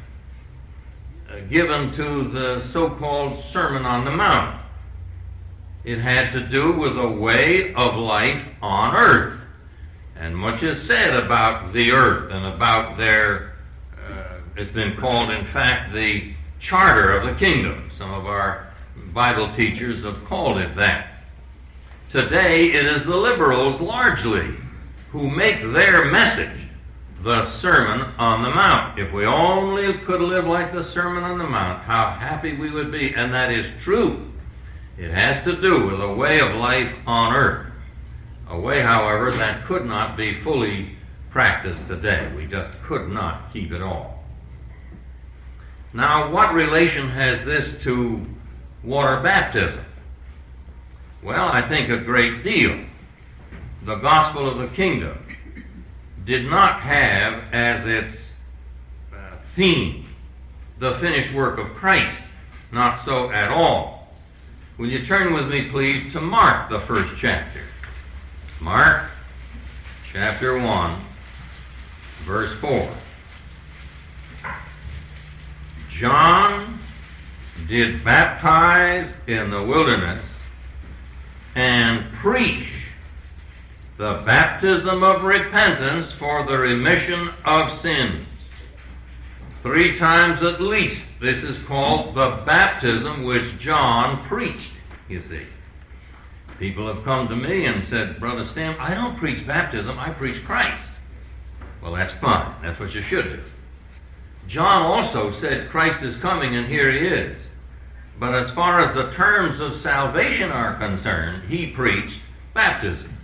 uh, 1.29 1.41
given 1.49 1.91
to 1.91 2.29
the 2.29 2.69
so 2.71 2.89
called 2.91 3.43
Sermon 3.51 3.85
on 3.85 4.05
the 4.05 4.11
Mount. 4.11 4.64
It 5.85 5.99
had 5.99 6.33
to 6.33 6.41
do 6.41 6.73
with 6.73 6.97
a 6.97 7.07
way 7.07 7.71
of 7.75 7.95
life 7.95 8.43
on 8.61 8.95
earth. 8.95 9.39
And 10.15 10.35
much 10.35 10.63
is 10.63 10.85
said 10.87 11.13
about 11.13 11.73
the 11.73 11.91
earth 11.91 12.31
and 12.31 12.45
about 12.45 12.97
their, 12.97 13.53
uh, 13.95 14.39
it's 14.57 14.73
been 14.73 14.97
called, 14.97 15.29
in 15.29 15.45
fact, 15.47 15.93
the 15.93 16.33
charter 16.59 17.15
of 17.15 17.27
the 17.27 17.35
kingdom. 17.35 17.91
Some 17.99 18.11
of 18.11 18.25
our 18.25 18.73
Bible 19.13 19.53
teachers 19.55 20.03
have 20.03 20.25
called 20.25 20.57
it 20.57 20.75
that. 20.75 21.23
Today, 22.09 22.71
it 22.71 22.85
is 22.85 23.03
the 23.05 23.15
liberals 23.15 23.79
largely 23.79 24.55
who 25.11 25.29
make 25.29 25.61
their 25.71 26.05
message 26.05 26.61
the 27.23 27.51
Sermon 27.59 28.11
on 28.17 28.41
the 28.41 28.49
Mount. 28.49 28.97
If 28.97 29.13
we 29.13 29.25
only 29.25 29.93
could 30.05 30.21
live 30.21 30.45
like 30.45 30.73
the 30.73 30.91
Sermon 30.93 31.23
on 31.23 31.37
the 31.37 31.47
Mount, 31.47 31.83
how 31.83 32.11
happy 32.11 32.55
we 32.55 32.71
would 32.71 32.91
be. 32.91 33.13
And 33.13 33.33
that 33.33 33.51
is 33.51 33.65
true. 33.83 34.31
It 34.97 35.11
has 35.11 35.43
to 35.45 35.59
do 35.59 35.87
with 35.87 36.01
a 36.01 36.13
way 36.13 36.39
of 36.39 36.55
life 36.55 36.93
on 37.05 37.33
earth. 37.33 37.71
A 38.49 38.59
way, 38.59 38.81
however, 38.81 39.31
that 39.31 39.65
could 39.65 39.85
not 39.85 40.15
be 40.15 40.41
fully 40.43 40.95
practiced 41.31 41.85
today. 41.87 42.31
We 42.35 42.45
just 42.45 42.69
could 42.83 43.09
not 43.09 43.51
keep 43.51 43.71
it 43.71 43.81
all. 43.81 44.23
Now, 45.93 46.31
what 46.31 46.53
relation 46.53 47.09
has 47.09 47.43
this 47.43 47.81
to 47.83 48.25
water 48.83 49.21
baptism? 49.21 49.83
Well, 51.23 51.47
I 51.47 51.67
think 51.67 51.89
a 51.89 51.97
great 51.97 52.43
deal. 52.43 52.85
The 53.85 53.95
gospel 53.95 54.49
of 54.49 54.57
the 54.57 54.75
kingdom 54.75 55.17
did 56.25 56.45
not 56.45 56.81
have 56.81 57.43
as 57.53 57.85
its 57.87 58.17
uh, 59.13 59.37
theme 59.55 60.07
the 60.79 60.97
finished 60.99 61.33
work 61.33 61.57
of 61.57 61.67
Christ. 61.75 62.21
Not 62.71 63.03
so 63.05 63.31
at 63.31 63.49
all. 63.49 63.94
Will 64.77 64.89
you 64.89 65.05
turn 65.05 65.33
with 65.33 65.47
me, 65.47 65.69
please, 65.69 66.11
to 66.11 66.19
Mark, 66.19 66.69
the 66.69 66.81
first 66.81 67.13
chapter? 67.17 67.61
Mark, 68.59 69.09
chapter 70.11 70.59
1, 70.59 71.05
verse 72.25 72.51
4. 72.59 72.93
John 75.91 76.77
did 77.69 78.03
baptize 78.03 79.09
in 79.27 79.49
the 79.49 79.63
wilderness 79.63 80.25
and 81.55 82.11
preach 82.15 82.67
the 83.97 84.21
baptism 84.25 85.03
of 85.03 85.23
repentance 85.23 86.11
for 86.19 86.45
the 86.45 86.57
remission 86.57 87.29
of 87.45 87.79
sins. 87.81 88.27
Three 89.65 89.97
times 89.97 90.43
at 90.43 90.61
least, 90.61 91.01
this 91.19 91.43
is 91.43 91.57
called 91.65 92.13
the 92.13 92.43
baptism 92.45 93.23
which 93.23 93.57
John 93.57 94.23
preached, 94.27 94.73
you 95.09 95.23
see. 95.27 95.41
People 96.59 96.85
have 96.85 97.03
come 97.03 97.27
to 97.29 97.35
me 97.35 97.65
and 97.65 97.83
said, 97.87 98.19
Brother 98.19 98.45
Stam, 98.45 98.75
I 98.79 98.93
don't 98.93 99.17
preach 99.17 99.45
baptism, 99.47 99.97
I 99.97 100.11
preach 100.11 100.45
Christ. 100.45 100.85
Well, 101.81 101.93
that's 101.93 102.11
fine. 102.21 102.53
That's 102.61 102.79
what 102.79 102.93
you 102.93 103.01
should 103.01 103.25
do. 103.25 103.43
John 104.47 104.83
also 104.83 105.33
said 105.41 105.71
Christ 105.71 106.03
is 106.03 106.15
coming 106.17 106.55
and 106.55 106.67
here 106.67 106.91
he 106.91 106.99
is. 106.99 107.41
But 108.19 108.35
as 108.35 108.53
far 108.53 108.81
as 108.81 108.93
the 108.93 109.15
terms 109.15 109.59
of 109.59 109.81
salvation 109.81 110.51
are 110.51 110.77
concerned, 110.77 111.49
he 111.49 111.71
preached 111.71 112.19
baptism. 112.53 113.17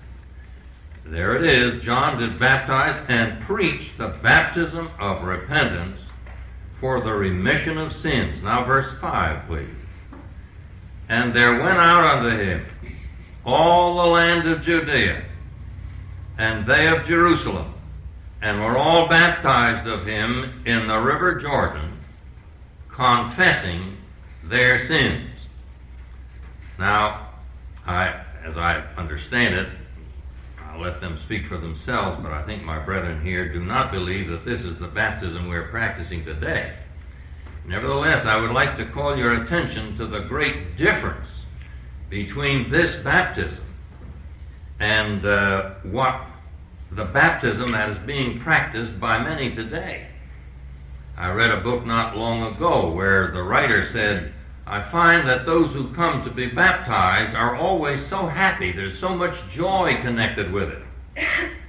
There 1.05 1.35
it 1.35 1.43
is. 1.43 1.83
John 1.83 2.19
did 2.19 2.39
baptize 2.39 2.99
and 3.09 3.43
preach 3.43 3.91
the 3.99 4.17
baptism 4.23 4.89
of 4.99 5.21
repentance 5.21 6.00
for 6.81 6.99
the 6.99 7.13
remission 7.13 7.77
of 7.77 7.95
sins. 8.01 8.43
Now, 8.43 8.65
verse 8.65 8.91
5, 8.99 9.47
please. 9.47 9.69
And 11.07 11.33
there 11.33 11.53
went 11.61 11.77
out 11.77 12.17
unto 12.17 12.37
him 12.37 12.65
all 13.45 13.97
the 13.97 14.09
land 14.09 14.47
of 14.47 14.63
Judea, 14.63 15.23
and 16.37 16.65
they 16.65 16.87
of 16.87 17.05
Jerusalem, 17.05 17.73
and 18.41 18.59
were 18.59 18.77
all 18.77 19.07
baptized 19.07 19.87
of 19.87 20.05
him 20.05 20.63
in 20.65 20.87
the 20.87 20.97
river 20.97 21.39
Jordan, 21.39 21.99
confessing 22.89 23.97
their 24.43 24.85
sins. 24.87 25.29
Now, 26.79 27.29
I, 27.85 28.21
as 28.43 28.57
I 28.57 28.83
understand 28.97 29.53
it, 29.53 29.69
I'll 30.71 30.79
let 30.79 31.01
them 31.01 31.19
speak 31.25 31.47
for 31.47 31.57
themselves, 31.57 32.21
but 32.23 32.31
I 32.31 32.43
think 32.43 32.63
my 32.63 32.79
brethren 32.79 33.25
here 33.25 33.51
do 33.51 33.59
not 33.59 33.91
believe 33.91 34.29
that 34.29 34.45
this 34.45 34.61
is 34.61 34.79
the 34.79 34.87
baptism 34.87 35.49
we're 35.49 35.67
practicing 35.67 36.23
today. 36.23 36.73
Nevertheless, 37.67 38.25
I 38.25 38.37
would 38.37 38.51
like 38.51 38.77
to 38.77 38.85
call 38.85 39.17
your 39.17 39.43
attention 39.43 39.97
to 39.97 40.07
the 40.07 40.21
great 40.21 40.77
difference 40.77 41.27
between 42.09 42.71
this 42.71 42.95
baptism 43.03 43.63
and 44.79 45.25
uh, 45.25 45.73
what 45.83 46.25
the 46.91 47.05
baptism 47.05 47.73
that 47.73 47.89
is 47.89 47.97
being 48.05 48.39
practiced 48.39 48.97
by 48.99 49.21
many 49.21 49.53
today. 49.53 50.07
I 51.17 51.31
read 51.31 51.51
a 51.51 51.59
book 51.59 51.85
not 51.85 52.15
long 52.15 52.55
ago 52.55 52.91
where 52.91 53.31
the 53.31 53.43
writer 53.43 53.89
said, 53.91 54.33
I 54.67 54.89
find 54.91 55.27
that 55.27 55.45
those 55.45 55.73
who 55.73 55.93
come 55.93 56.23
to 56.23 56.31
be 56.31 56.47
baptized 56.47 57.35
are 57.35 57.55
always 57.55 58.07
so 58.09 58.27
happy. 58.27 58.71
There's 58.71 58.99
so 58.99 59.15
much 59.15 59.35
joy 59.53 59.99
connected 60.01 60.51
with 60.51 60.69
it. 60.69 60.83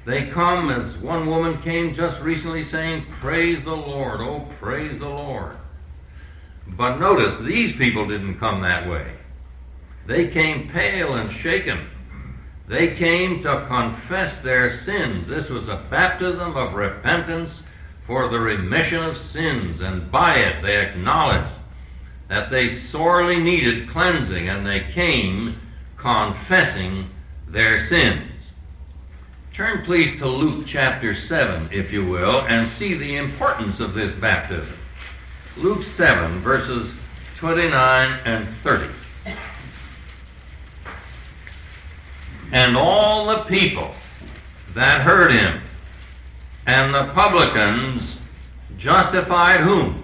They 0.05 0.31
come, 0.31 0.71
as 0.71 0.97
one 0.99 1.27
woman 1.27 1.63
came 1.63 1.95
just 1.95 2.21
recently 2.21 2.65
saying, 2.65 3.07
Praise 3.21 3.65
the 3.65 3.75
Lord, 3.75 4.21
oh, 4.21 4.49
praise 4.59 4.99
the 4.99 5.09
Lord. 5.09 5.57
But 6.67 6.99
notice, 6.99 7.45
these 7.47 7.77
people 7.77 8.09
didn't 8.09 8.39
come 8.39 8.63
that 8.63 8.89
way. 8.89 9.15
They 10.07 10.29
came 10.29 10.71
pale 10.71 11.15
and 11.15 11.33
shaken. 11.41 11.89
They 12.69 12.97
came 12.97 13.43
to 13.43 13.67
confess 13.69 14.43
their 14.43 14.83
sins. 14.85 15.29
This 15.29 15.49
was 15.49 15.69
a 15.69 15.87
baptism 15.91 16.57
of 16.57 16.75
repentance 16.75 17.63
for 18.07 18.29
the 18.29 18.41
remission 18.41 19.03
of 19.03 19.21
sins, 19.31 19.81
and 19.81 20.11
by 20.11 20.37
it 20.37 20.63
they 20.63 20.81
acknowledged 20.81 21.55
that 22.33 22.51
they 22.51 22.81
sorely 22.85 23.37
needed 23.37 23.91
cleansing, 23.91 24.49
and 24.49 24.67
they 24.67 24.91
came 24.95 25.55
confessing 25.99 27.07
their 27.47 27.87
sins. 27.89 28.33
Turn, 29.53 29.85
please, 29.85 30.19
to 30.19 30.27
Luke 30.27 30.65
chapter 30.67 31.15
7, 31.15 31.69
if 31.71 31.93
you 31.93 32.07
will, 32.07 32.41
and 32.47 32.71
see 32.71 32.95
the 32.95 33.17
importance 33.17 33.81
of 33.81 33.93
this 33.93 34.19
baptism. 34.19 34.75
Luke 35.59 35.85
7, 35.99 36.41
verses 36.41 36.91
29 37.37 38.21
and 38.25 38.49
30. 38.63 38.89
And 42.51 42.79
all 42.79 43.27
the 43.27 43.45
people 43.45 43.95
that 44.75 45.03
heard 45.03 45.33
him 45.33 45.61
and 46.67 46.95
the 46.95 47.13
publicans 47.13 48.17
justified 48.79 49.61
whom? 49.61 50.02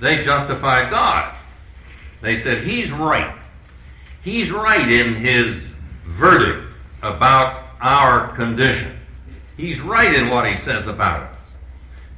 They 0.00 0.24
justified 0.24 0.90
God. 0.90 1.34
They 2.22 2.40
said, 2.42 2.64
He's 2.64 2.90
right. 2.90 3.36
He's 4.22 4.50
right 4.50 4.90
in 4.90 5.16
his 5.16 5.56
verdict 6.06 6.66
about 7.02 7.64
our 7.80 8.34
condition. 8.36 8.98
He's 9.56 9.80
right 9.80 10.14
in 10.14 10.28
what 10.28 10.46
he 10.46 10.62
says 10.64 10.86
about 10.86 11.22
us. 11.22 11.38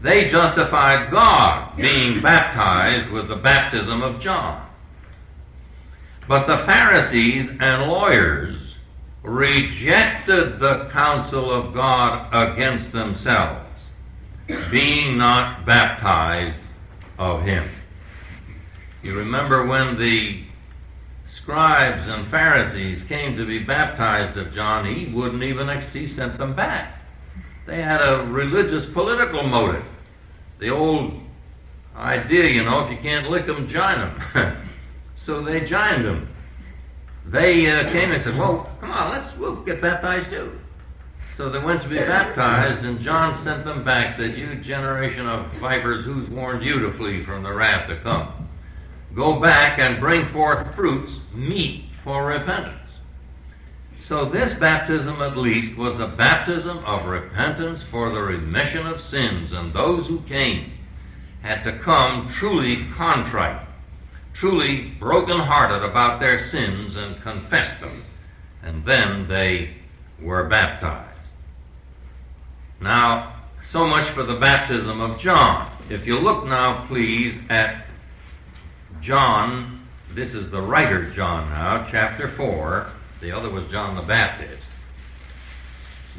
They 0.01 0.31
justified 0.31 1.11
God 1.12 1.77
being 1.77 2.21
baptized 2.21 3.11
with 3.11 3.29
the 3.29 3.37
baptism 3.37 4.03
of 4.03 4.21
John. 4.21 4.67
But 6.27 6.47
the 6.47 6.65
Pharisees 6.67 7.51
and 7.61 7.91
lawyers 7.91 8.57
rejected 9.23 10.59
the 10.59 10.89
counsel 10.93 11.53
of 11.53 11.73
God 11.73 12.29
against 12.33 12.91
themselves, 12.91 13.69
being 14.71 15.17
not 15.17 15.65
baptized 15.65 16.59
of 17.23 17.43
him. 17.43 17.71
You 19.02 19.14
remember 19.17 19.67
when 19.67 19.99
the 19.99 20.45
scribes 21.37 22.09
and 22.09 22.31
Pharisees 22.31 23.02
came 23.09 23.37
to 23.37 23.47
be 23.47 23.59
baptized 23.61 24.38
of 24.38 24.52
John, 24.55 24.85
he 24.95 25.12
wouldn't 25.12 25.43
even, 25.43 25.69
he 25.93 26.14
sent 26.14 26.38
them 26.38 26.55
back. 26.55 27.00
They 27.67 27.81
had 27.81 28.00
a 28.00 28.25
religious 28.25 28.93
political 28.93 29.43
motive. 29.43 29.85
The 30.61 30.71
old 30.71 31.21
idea, 31.97 32.49
you 32.49 32.64
know, 32.64 32.85
if 32.87 32.91
you 32.91 32.99
can't 32.99 33.31
lick 33.31 33.47
them, 33.47 33.69
join 33.69 33.99
them. 33.99 34.69
so 35.26 35.43
they 35.43 35.61
joined 35.61 36.05
them. 36.05 36.29
They 37.26 37.71
uh, 37.71 37.93
came 37.93 38.11
and 38.11 38.23
said, 38.25 38.37
well, 38.37 38.69
come 38.81 38.91
on, 38.91 39.12
let's, 39.12 39.38
we'll 39.38 39.62
get 39.64 39.81
baptized 39.81 40.31
too. 40.31 40.59
So 41.37 41.49
they 41.49 41.59
went 41.59 41.83
to 41.83 41.89
be 41.89 41.99
baptized, 41.99 42.85
and 42.85 43.01
John 43.01 43.43
sent 43.43 43.65
them 43.65 43.85
back, 43.85 44.17
said, 44.17 44.37
You 44.37 44.57
generation 44.57 45.27
of 45.27 45.51
vipers, 45.61 46.05
who's 46.05 46.29
warned 46.29 46.65
you 46.65 46.81
to 46.81 46.93
flee 46.99 47.25
from 47.25 47.43
the 47.43 47.53
wrath 47.53 47.89
to 47.89 47.97
come? 47.97 48.49
Go 49.15 49.41
back 49.41 49.79
and 49.79 50.01
bring 50.01 50.31
forth 50.33 50.75
fruits 50.75 51.12
meet 51.35 51.85
for 52.05 52.27
repentance. 52.27 52.79
So 54.09 54.27
this 54.27 54.59
baptism 54.59 55.23
at 55.23 55.37
least 55.37 55.77
was 55.79 55.99
a 56.01 56.09
baptism 56.09 56.79
of 56.79 57.07
repentance 57.07 57.81
for 57.91 58.11
the 58.11 58.21
remission 58.21 58.87
of 58.87 59.01
sins, 59.01 59.53
and 59.53 59.73
those 59.73 60.07
who 60.07 60.21
came 60.23 60.73
had 61.41 61.62
to 61.65 61.79
come 61.79 62.33
truly 62.39 62.89
contrite, 62.95 63.67
truly 64.35 64.93
broken-hearted 64.99 65.83
about 65.83 66.21
their 66.21 66.47
sins 66.49 66.97
and 66.97 67.23
confess 67.23 67.81
them, 67.81 68.05
and 68.62 68.85
then 68.85 69.29
they 69.29 69.77
were 70.21 70.45
baptized. 70.45 71.12
Now, 72.83 73.37
so 73.71 73.87
much 73.87 74.12
for 74.12 74.25
the 74.25 74.35
baptism 74.35 75.01
of 75.01 75.21
John. 75.21 75.71
If 75.89 76.05
you 76.05 76.19
look 76.19 76.45
now, 76.47 76.87
please, 76.89 77.39
at 77.49 77.87
John, 79.01 79.87
this 80.15 80.35
is 80.35 80.51
the 80.51 80.61
writer 80.61 81.12
John 81.15 81.49
now, 81.51 81.89
chapter 81.93 82.35
4. 82.37 82.93
The 83.21 83.31
other 83.31 83.51
was 83.51 83.71
John 83.71 83.95
the 83.95 84.03
Baptist. 84.03 84.65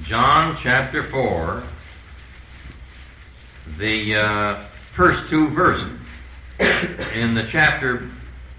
John 0.03 0.57
chapter 0.63 1.09
4, 1.11 1.63
the 3.77 4.15
uh, 4.15 4.65
first 4.95 5.29
two 5.29 5.49
verses. 5.49 5.99
In 6.59 7.35
the 7.35 7.47
chapter 7.51 8.09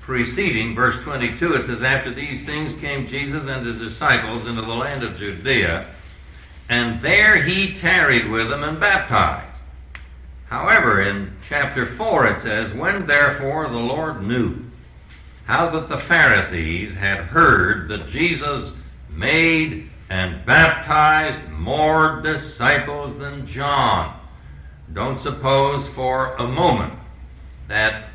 preceding, 0.03 0.75
verse 0.75 1.03
22, 1.05 1.55
it 1.55 1.67
says, 1.67 1.83
After 1.83 2.13
these 2.15 2.45
things 2.45 2.79
came 2.81 3.09
Jesus 3.09 3.49
and 3.49 3.67
his 3.67 3.93
disciples 3.93 4.47
into 4.47 4.61
the 4.61 4.69
land 4.69 5.03
of 5.03 5.17
Judea 5.17 5.94
and 6.69 7.03
there 7.03 7.43
he 7.43 7.79
tarried 7.79 8.31
with 8.31 8.49
them 8.49 8.65
and 8.65 8.81
baptized. 8.81 9.61
However, 10.47 11.03
in 11.03 11.37
chapter 11.49 11.97
4 11.97 12.27
it 12.27 12.43
says, 12.43 12.75
When 12.75 13.07
therefore 13.07 13.69
the 13.69 13.77
Lord 13.77 14.23
knew 14.23 14.65
how 15.45 15.71
that 15.71 15.89
the 15.89 16.01
Pharisees 16.01 16.95
had 16.95 17.19
heard 17.19 17.89
that 17.89 18.11
Jesus 18.11 18.73
made 19.11 19.91
and 20.11 20.45
baptized 20.47 21.51
more 21.51 22.21
disciples 22.23 23.19
than 23.19 23.47
John. 23.49 24.19
Don't 24.93 25.23
suppose 25.23 25.87
for 25.95 26.35
a 26.37 26.47
moment 26.47 26.95
that 27.69 28.09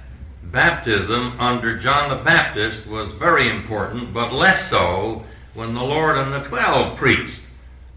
baptism 0.43 1.39
under 1.39 1.79
John 1.79 2.09
the 2.09 2.23
Baptist 2.23 2.87
was 2.87 3.11
very 3.19 3.49
important, 3.49 4.13
but 4.13 4.33
less 4.33 4.69
so 4.69 5.23
when 5.53 5.73
the 5.73 5.81
Lord 5.81 6.17
and 6.17 6.33
the 6.33 6.47
twelve 6.47 6.97
preached. 6.97 7.38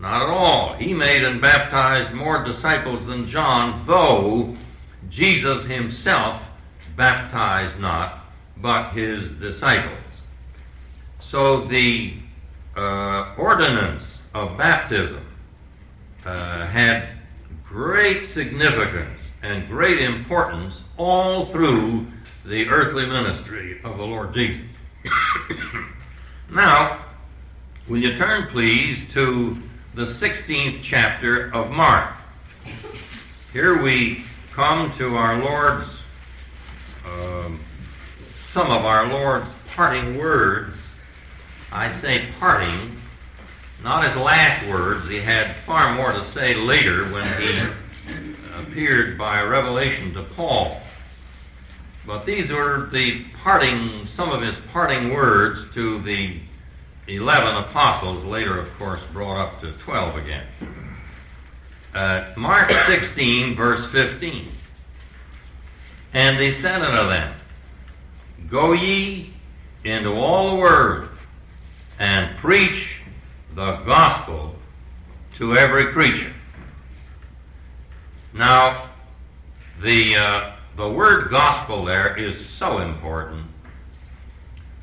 Not 0.02 0.22
at 0.22 0.28
all. 0.28 0.74
He 0.74 0.92
made 0.92 1.22
and 1.22 1.40
baptized 1.40 2.12
more 2.12 2.42
disciples 2.42 3.06
than 3.06 3.28
John, 3.28 3.86
though 3.86 4.56
Jesus 5.08 5.62
himself 5.62 6.42
baptized 6.96 7.78
not, 7.78 8.26
but 8.56 8.90
his 8.94 9.30
disciples. 9.38 10.00
So 11.20 11.68
the 11.68 12.14
uh, 12.76 13.36
ordinance 13.38 14.02
of 14.34 14.58
baptism 14.58 15.24
uh, 16.26 16.66
had 16.66 17.10
great 17.64 18.34
significance 18.34 19.20
and 19.42 19.68
great 19.68 20.00
importance 20.00 20.74
all 20.96 21.52
through 21.52 22.08
the 22.44 22.68
earthly 22.68 23.06
ministry 23.06 23.80
of 23.84 23.98
the 23.98 24.04
Lord 24.04 24.34
Jesus. 24.34 24.66
now, 26.50 27.04
will 27.88 27.98
you 27.98 28.18
turn, 28.18 28.48
please, 28.48 28.98
to 29.14 29.62
the 29.94 30.06
16th 30.06 30.82
chapter 30.82 31.52
of 31.52 31.70
Mark. 31.70 32.14
Here 33.52 33.82
we 33.82 34.24
come 34.54 34.96
to 34.96 35.16
our 35.16 35.38
Lord's, 35.42 35.90
um, 37.04 37.60
some 38.54 38.70
of 38.70 38.86
our 38.86 39.06
Lord's 39.06 39.48
parting 39.74 40.16
words. 40.16 40.74
I 41.70 42.00
say 42.00 42.30
parting, 42.38 43.02
not 43.82 44.06
his 44.06 44.16
last 44.16 44.66
words. 44.66 45.06
He 45.10 45.18
had 45.18 45.56
far 45.66 45.94
more 45.94 46.12
to 46.12 46.26
say 46.30 46.54
later 46.54 47.12
when 47.12 47.42
he 47.42 47.60
appeared 48.56 49.18
by 49.18 49.42
revelation 49.42 50.14
to 50.14 50.22
Paul. 50.22 50.80
But 52.06 52.24
these 52.24 52.50
were 52.50 52.88
the 52.90 53.26
parting, 53.42 54.08
some 54.16 54.30
of 54.30 54.40
his 54.40 54.56
parting 54.72 55.12
words 55.12 55.72
to 55.74 56.00
the 56.00 56.40
11 57.08 57.56
apostles, 57.64 58.24
later, 58.24 58.60
of 58.60 58.72
course, 58.78 59.00
brought 59.12 59.36
up 59.36 59.60
to 59.60 59.72
12 59.84 60.16
again. 60.16 60.46
Uh, 61.94 62.32
Mark 62.36 62.70
16, 62.86 63.56
verse 63.56 63.84
15. 63.92 64.52
And 66.14 66.38
he 66.38 66.60
said 66.60 66.82
unto 66.82 67.08
them, 67.08 67.34
Go 68.48 68.72
ye 68.72 69.34
into 69.84 70.10
all 70.10 70.50
the 70.50 70.56
world 70.56 71.08
and 71.98 72.36
preach 72.38 72.86
the 73.54 73.76
gospel 73.84 74.54
to 75.38 75.56
every 75.56 75.92
creature. 75.92 76.32
Now, 78.32 78.90
the, 79.82 80.16
uh, 80.16 80.52
the 80.76 80.88
word 80.88 81.30
gospel 81.30 81.84
there 81.84 82.16
is 82.16 82.36
so 82.58 82.78
important 82.78 83.46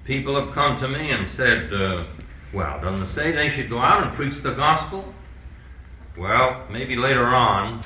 people 0.10 0.44
have 0.44 0.56
come 0.56 0.80
to 0.80 0.88
me 0.88 1.12
and 1.12 1.30
said, 1.38 1.72
uh, 1.72 2.04
well, 2.52 2.82
doesn't 2.82 3.04
it 3.04 3.14
say 3.14 3.32
they 3.32 3.56
should 3.56 3.70
go 3.70 3.78
out 3.78 4.02
and 4.02 4.16
preach 4.16 4.42
the 4.42 4.54
gospel? 4.54 5.14
Well, 6.18 6.66
maybe 6.72 6.96
later 6.96 7.28
on 7.28 7.86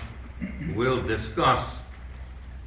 we'll 0.73 1.05
discuss 1.05 1.69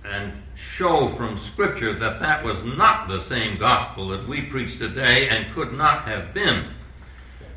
and 0.04 0.34
show 0.76 1.16
from 1.16 1.40
Scripture 1.52 1.98
that 1.98 2.20
that 2.20 2.44
was 2.44 2.62
not 2.64 3.08
the 3.08 3.22
same 3.22 3.58
gospel 3.58 4.08
that 4.08 4.28
we 4.28 4.42
preach 4.42 4.78
today 4.78 5.30
and 5.30 5.54
could 5.54 5.72
not 5.72 6.04
have 6.04 6.34
been. 6.34 6.74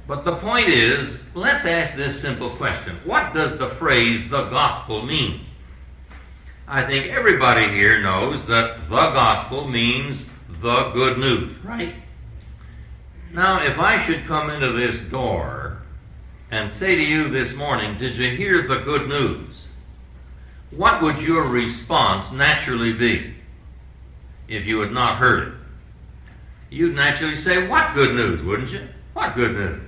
But 0.07 0.23
the 0.23 0.37
point 0.37 0.69
is, 0.69 1.19
let's 1.33 1.65
ask 1.65 1.97
this 1.97 2.21
simple 2.21 2.55
question 2.55 2.97
What 3.03 3.33
does 3.33 3.59
the 3.59 3.75
phrase 3.75 4.23
the 4.31 4.45
gospel 4.45 5.05
mean? 5.05 5.45
I 6.65 6.85
think 6.85 7.07
everybody 7.07 7.67
here 7.75 8.01
knows 8.01 8.39
that 8.47 8.89
the 8.89 8.95
gospel 8.95 9.67
means 9.67 10.25
the 10.61 10.91
good 10.91 11.17
news, 11.17 11.55
right? 11.63 11.95
Now, 13.33 13.61
if 13.61 13.77
I 13.77 14.05
should 14.05 14.25
come 14.27 14.49
into 14.49 14.71
this 14.71 14.99
door 15.11 15.81
and 16.51 16.71
say 16.79 16.95
to 16.95 17.03
you 17.03 17.29
this 17.29 17.53
morning, 17.55 17.97
Did 17.97 18.15
you 18.15 18.35
hear 18.35 18.67
the 18.67 18.79
good 18.79 19.07
news? 19.07 19.47
What 20.71 21.01
would 21.01 21.21
your 21.21 21.47
response 21.47 22.31
naturally 22.31 22.93
be 22.93 23.35
if 24.47 24.65
you 24.65 24.79
had 24.79 24.91
not 24.91 25.17
heard 25.17 25.47
it? 25.47 25.53
You'd 26.71 26.95
naturally 26.95 27.41
say, 27.43 27.67
What 27.67 27.93
good 27.93 28.15
news, 28.15 28.43
wouldn't 28.43 28.71
you? 28.71 28.87
What 29.13 29.35
good 29.35 29.53
news? 29.53 29.81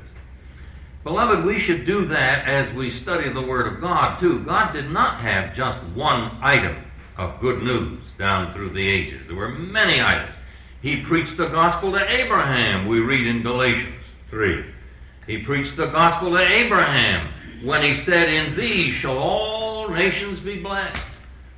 Beloved, 1.03 1.45
we 1.45 1.60
should 1.60 1.86
do 1.86 2.05
that 2.07 2.47
as 2.47 2.73
we 2.75 2.91
study 2.91 3.31
the 3.34 3.41
Word 3.41 3.65
of 3.65 3.81
God, 3.81 4.19
too. 4.19 4.43
God 4.43 4.71
did 4.73 4.91
not 4.91 5.19
have 5.21 5.55
just 5.55 5.81
one 5.95 6.38
item 6.41 6.77
of 7.17 7.39
good 7.41 7.63
news 7.63 7.99
down 8.19 8.53
through 8.53 8.69
the 8.69 8.88
ages, 8.88 9.27
there 9.27 9.36
were 9.36 9.49
many 9.49 9.99
items. 9.99 10.36
He 10.82 11.04
preached 11.04 11.38
the 11.38 11.48
gospel 11.48 11.91
to 11.91 12.12
Abraham, 12.12 12.88
we 12.88 13.00
read 13.00 13.28
in 13.28 13.44
Galatians 13.44 14.04
3. 14.30 14.65
He 15.28 15.39
preached 15.39 15.78
the 15.78 15.88
gospel 15.88 16.32
to 16.32 16.39
Abraham 16.39 17.32
when 17.63 17.84
he 17.84 18.04
said, 18.04 18.30
In 18.30 18.58
thee 18.58 18.91
shall 18.91 19.17
all 19.17 19.89
nations 19.89 20.39
be 20.39 20.60
blessed. 20.60 21.00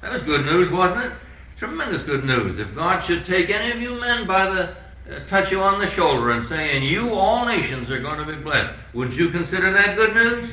That 0.01 0.11
was 0.11 0.23
good 0.23 0.45
news, 0.45 0.69
wasn't 0.69 1.05
it? 1.05 1.11
Tremendous 1.57 2.03
good 2.03 2.25
news. 2.25 2.59
If 2.59 2.75
God 2.75 3.05
should 3.05 3.25
take 3.25 3.49
any 3.49 3.71
of 3.71 3.79
you 3.79 3.99
men 3.99 4.27
by 4.27 4.49
the 4.49 4.75
uh, 5.09 5.19
touch 5.29 5.51
you 5.51 5.61
on 5.61 5.79
the 5.79 5.89
shoulder 5.91 6.31
and 6.31 6.45
say, 6.45 6.75
"In 6.75 6.83
you 6.83 7.13
all 7.13 7.45
nations 7.45 7.89
are 7.89 7.99
going 7.99 8.19
to 8.19 8.25
be 8.25 8.41
blessed," 8.41 8.71
would 8.93 9.13
you 9.13 9.29
consider 9.29 9.71
that 9.71 9.95
good 9.95 10.13
news? 10.13 10.51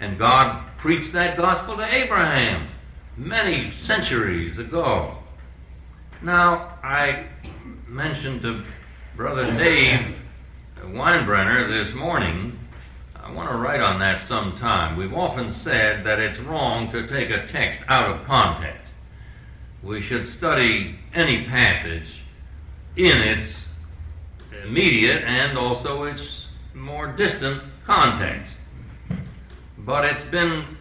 And 0.00 0.18
God 0.18 0.64
preached 0.78 1.12
that 1.12 1.36
gospel 1.36 1.76
to 1.76 1.94
Abraham 1.94 2.68
many 3.16 3.72
centuries 3.86 4.58
ago. 4.58 5.16
Now, 6.22 6.78
I 6.82 7.26
mentioned 7.92 8.40
to 8.40 8.64
Brother 9.16 9.44
Dave 9.58 10.16
Winebrenner 10.82 11.68
this 11.68 11.94
morning, 11.94 12.58
I 13.14 13.30
want 13.30 13.50
to 13.50 13.56
write 13.58 13.80
on 13.80 14.00
that 14.00 14.26
sometime. 14.26 14.96
We've 14.96 15.12
often 15.12 15.52
said 15.52 16.02
that 16.06 16.18
it's 16.18 16.38
wrong 16.40 16.90
to 16.90 17.06
take 17.06 17.28
a 17.28 17.46
text 17.46 17.80
out 17.88 18.10
of 18.10 18.26
context. 18.26 18.90
We 19.82 20.00
should 20.00 20.26
study 20.26 20.98
any 21.12 21.44
passage 21.44 22.06
in 22.96 23.18
its 23.18 23.52
immediate 24.64 25.22
and 25.24 25.58
also 25.58 26.04
its 26.04 26.22
more 26.72 27.08
distant 27.08 27.62
context. 27.84 28.54
But 29.76 30.06
it's 30.06 30.30
been 30.30 30.78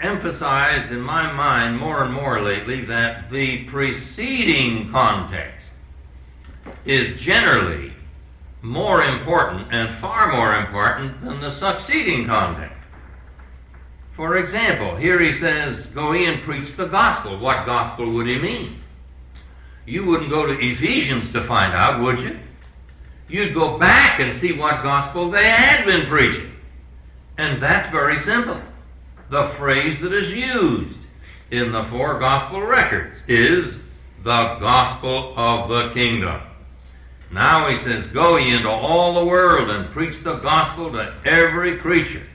emphasized 0.00 0.92
in 0.92 1.00
my 1.02 1.30
mind 1.30 1.78
more 1.78 2.02
and 2.04 2.14
more 2.14 2.40
lately 2.40 2.86
that 2.86 3.30
the 3.30 3.64
preceding 3.64 4.90
context 4.90 5.59
is 6.84 7.20
generally 7.20 7.92
more 8.62 9.02
important 9.02 9.72
and 9.72 9.98
far 10.00 10.32
more 10.32 10.54
important 10.54 11.24
than 11.24 11.40
the 11.40 11.54
succeeding 11.54 12.26
context. 12.26 12.76
For 14.16 14.36
example, 14.36 14.96
here 14.96 15.18
he 15.20 15.38
says, 15.38 15.86
Go 15.94 16.12
ye 16.12 16.26
and 16.26 16.42
preach 16.42 16.76
the 16.76 16.86
gospel. 16.86 17.38
What 17.38 17.64
gospel 17.64 18.12
would 18.12 18.26
he 18.26 18.38
mean? 18.38 18.80
You 19.86 20.04
wouldn't 20.04 20.30
go 20.30 20.46
to 20.46 20.58
Ephesians 20.58 21.32
to 21.32 21.46
find 21.46 21.72
out, 21.72 22.02
would 22.02 22.18
you? 22.18 22.38
You'd 23.28 23.54
go 23.54 23.78
back 23.78 24.20
and 24.20 24.38
see 24.40 24.52
what 24.52 24.82
gospel 24.82 25.30
they 25.30 25.48
had 25.48 25.86
been 25.86 26.06
preaching. 26.08 26.52
And 27.38 27.62
that's 27.62 27.90
very 27.90 28.22
simple. 28.24 28.60
The 29.30 29.54
phrase 29.56 30.00
that 30.02 30.12
is 30.12 30.30
used 30.32 30.98
in 31.50 31.72
the 31.72 31.86
four 31.90 32.18
gospel 32.18 32.60
records 32.62 33.16
is 33.26 33.76
the 34.22 34.58
gospel 34.60 35.32
of 35.36 35.68
the 35.68 35.94
kingdom. 35.94 36.42
Now 37.32 37.68
he 37.68 37.82
says, 37.84 38.06
Go 38.08 38.36
ye 38.36 38.54
into 38.54 38.68
all 38.68 39.14
the 39.14 39.24
world 39.24 39.70
and 39.70 39.92
preach 39.92 40.22
the 40.24 40.38
gospel 40.38 40.92
to 40.92 41.14
every 41.24 41.78
creature. 41.78 42.26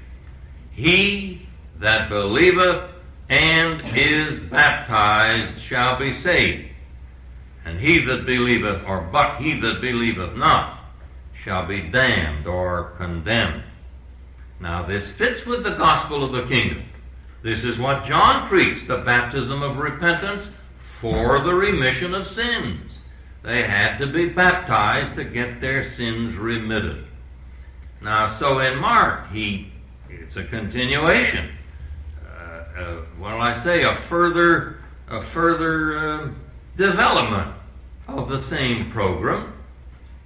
He 0.71 1.47
that 1.79 2.10
believeth 2.10 2.91
and 3.29 3.81
is 3.97 4.39
baptized 4.49 5.62
shall 5.63 5.99
be 5.99 6.21
saved. 6.21 6.69
And 7.65 7.79
he 7.79 8.05
that 8.05 8.25
believeth, 8.25 8.84
or 8.86 9.01
but 9.12 9.41
he 9.41 9.60
that 9.60 9.81
believeth 9.81 10.38
not, 10.38 10.79
shall 11.43 11.67
be 11.67 11.81
damned 11.89 12.47
or 12.47 12.93
condemned. 12.97 13.63
Now 14.60 14.86
this 14.86 15.05
fits 15.17 15.45
with 15.45 15.63
the 15.63 15.75
gospel 15.75 16.23
of 16.23 16.31
the 16.31 16.47
kingdom. 16.53 16.86
This 17.43 17.63
is 17.63 17.77
what 17.77 18.05
John 18.05 18.47
preached, 18.47 18.88
the 18.88 18.97
baptism 18.99 19.62
of 19.62 19.77
repentance 19.77 20.47
for 21.01 21.41
the 21.43 21.53
remission 21.53 22.15
of 22.15 22.27
sins. 22.29 22.91
They 23.45 23.62
had 23.62 23.99
to 23.99 24.08
be 24.12 24.29
baptized 24.29 25.17
to 25.17 25.23
get 25.23 25.62
their 25.62 25.93
sins 25.93 26.36
remitted. 26.36 27.05
Now, 28.01 28.39
so 28.39 28.60
in 28.60 28.79
Mark, 28.79 29.31
he 29.31 29.71
it's 30.10 30.36
a 30.36 30.45
continuation. 30.45 31.51
Uh, 32.25 32.79
uh, 32.79 33.01
what 33.19 33.34
will 33.34 33.41
I 33.41 33.63
say? 33.63 33.84
A 33.84 34.03
further, 34.10 34.79
a 35.10 35.29
further 35.31 35.97
uh, 35.97 36.29
development 36.75 37.55
of 38.08 38.29
the 38.29 38.47
same 38.49 38.91
program. 38.91 39.53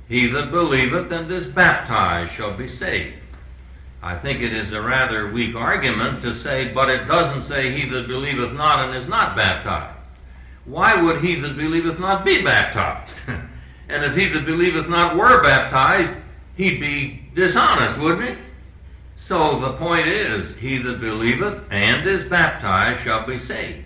He 0.07 0.27
that 0.27 0.51
believeth 0.51 1.11
and 1.11 1.29
is 1.29 1.53
baptized 1.53 2.33
shall 2.35 2.55
be 2.55 2.73
saved. 2.73 3.17
I 4.01 4.17
think 4.17 4.41
it 4.41 4.53
is 4.53 4.71
a 4.71 4.81
rather 4.81 5.31
weak 5.31 5.55
argument 5.55 6.23
to 6.23 6.41
say, 6.41 6.71
but 6.73 6.89
it 6.89 7.05
doesn't 7.05 7.49
say 7.49 7.77
he 7.77 7.89
that 7.89 8.07
believeth 8.07 8.53
not 8.53 8.87
and 8.87 9.03
is 9.03 9.09
not 9.09 9.35
baptized 9.35 9.98
why 10.69 11.01
would 11.01 11.23
he 11.23 11.39
that 11.39 11.57
believeth 11.57 11.99
not 11.99 12.23
be 12.23 12.43
baptized? 12.43 13.11
and 13.89 14.03
if 14.03 14.15
he 14.15 14.27
that 14.29 14.45
believeth 14.45 14.87
not 14.87 15.17
were 15.17 15.41
baptized, 15.41 16.21
he'd 16.55 16.79
be 16.79 17.27
dishonest, 17.35 17.99
wouldn't 17.99 18.29
he? 18.29 18.43
So 19.27 19.59
the 19.59 19.73
point 19.77 20.07
is, 20.07 20.55
he 20.59 20.77
that 20.77 21.01
believeth 21.01 21.63
and 21.71 22.07
is 22.07 22.29
baptized 22.29 23.03
shall 23.03 23.25
be 23.25 23.45
saved. 23.47 23.85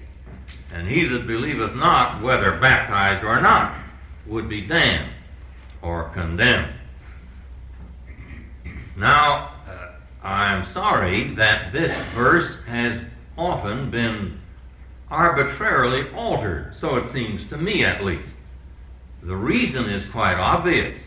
And 0.74 0.88
he 0.88 1.06
that 1.08 1.26
believeth 1.26 1.76
not, 1.76 2.22
whether 2.22 2.60
baptized 2.60 3.24
or 3.24 3.42
not, 3.42 3.82
would 4.28 4.50
be 4.50 4.68
damned 4.68 5.12
or 5.82 6.10
condemned. 6.10 6.74
Now, 8.98 9.54
uh, 9.68 10.26
I'm 10.28 10.74
sorry 10.74 11.34
that 11.36 11.72
this 11.72 11.92
verse 12.14 12.52
has 12.68 13.02
often 13.38 13.90
been 13.90 14.40
arbitrarily 15.14 16.10
altered, 16.16 16.76
so 16.82 16.96
it 16.96 17.14
seems 17.14 17.48
to 17.50 17.58
me 17.58 17.86
at 17.86 18.04
least. 18.04 18.28
The 19.22 19.36
reason 19.36 19.86
is 19.86 20.12
quite 20.12 20.36
obvious. 20.36 21.00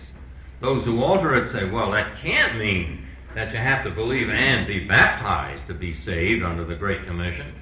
Those 0.61 0.85
who 0.85 1.03
alter 1.03 1.35
it 1.35 1.53
say, 1.53 1.69
well, 1.69 1.91
that 1.91 2.23
can't 2.23 2.57
mean 2.57 3.05
that 3.35 3.53
you 3.53 3.59
have 3.59 3.85
to 3.85 3.91
believe 3.91 4.31
and 4.31 4.67
be 4.67 4.87
baptized 4.87 5.67
to 5.69 5.75
be 5.75 6.01
saved 6.05 6.45
under 6.45 6.65
the 6.65 6.77
Great 6.77 7.05
Commission. 7.05 7.53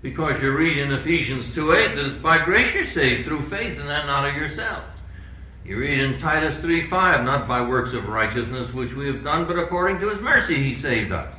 Because 0.00 0.40
you 0.40 0.56
read 0.56 0.78
in 0.78 0.92
Ephesians 0.92 1.52
2 1.54 1.72
8 1.72 1.96
that 1.96 2.06
it's 2.06 2.22
by 2.22 2.44
grace 2.44 2.72
you're 2.72 2.94
saved 2.94 3.26
through 3.26 3.50
faith 3.50 3.78
and 3.78 3.88
that 3.88 4.06
not 4.06 4.28
of 4.28 4.36
yourselves. 4.36 4.86
You 5.64 5.78
read 5.78 5.98
in 5.98 6.20
Titus 6.20 6.58
3 6.62 6.88
5, 6.88 7.24
not 7.24 7.48
by 7.48 7.60
works 7.60 7.94
of 7.94 8.08
righteousness 8.08 8.72
which 8.72 8.92
we 8.92 9.08
have 9.08 9.24
done, 9.24 9.46
but 9.46 9.58
according 9.58 9.98
to 10.00 10.08
his 10.08 10.20
mercy 10.22 10.54
he 10.54 10.80
saved 10.80 11.12
us. 11.12 11.34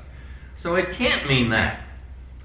So 0.61 0.75
it 0.75 0.97
can't 0.97 1.27
mean 1.27 1.49
that. 1.51 1.85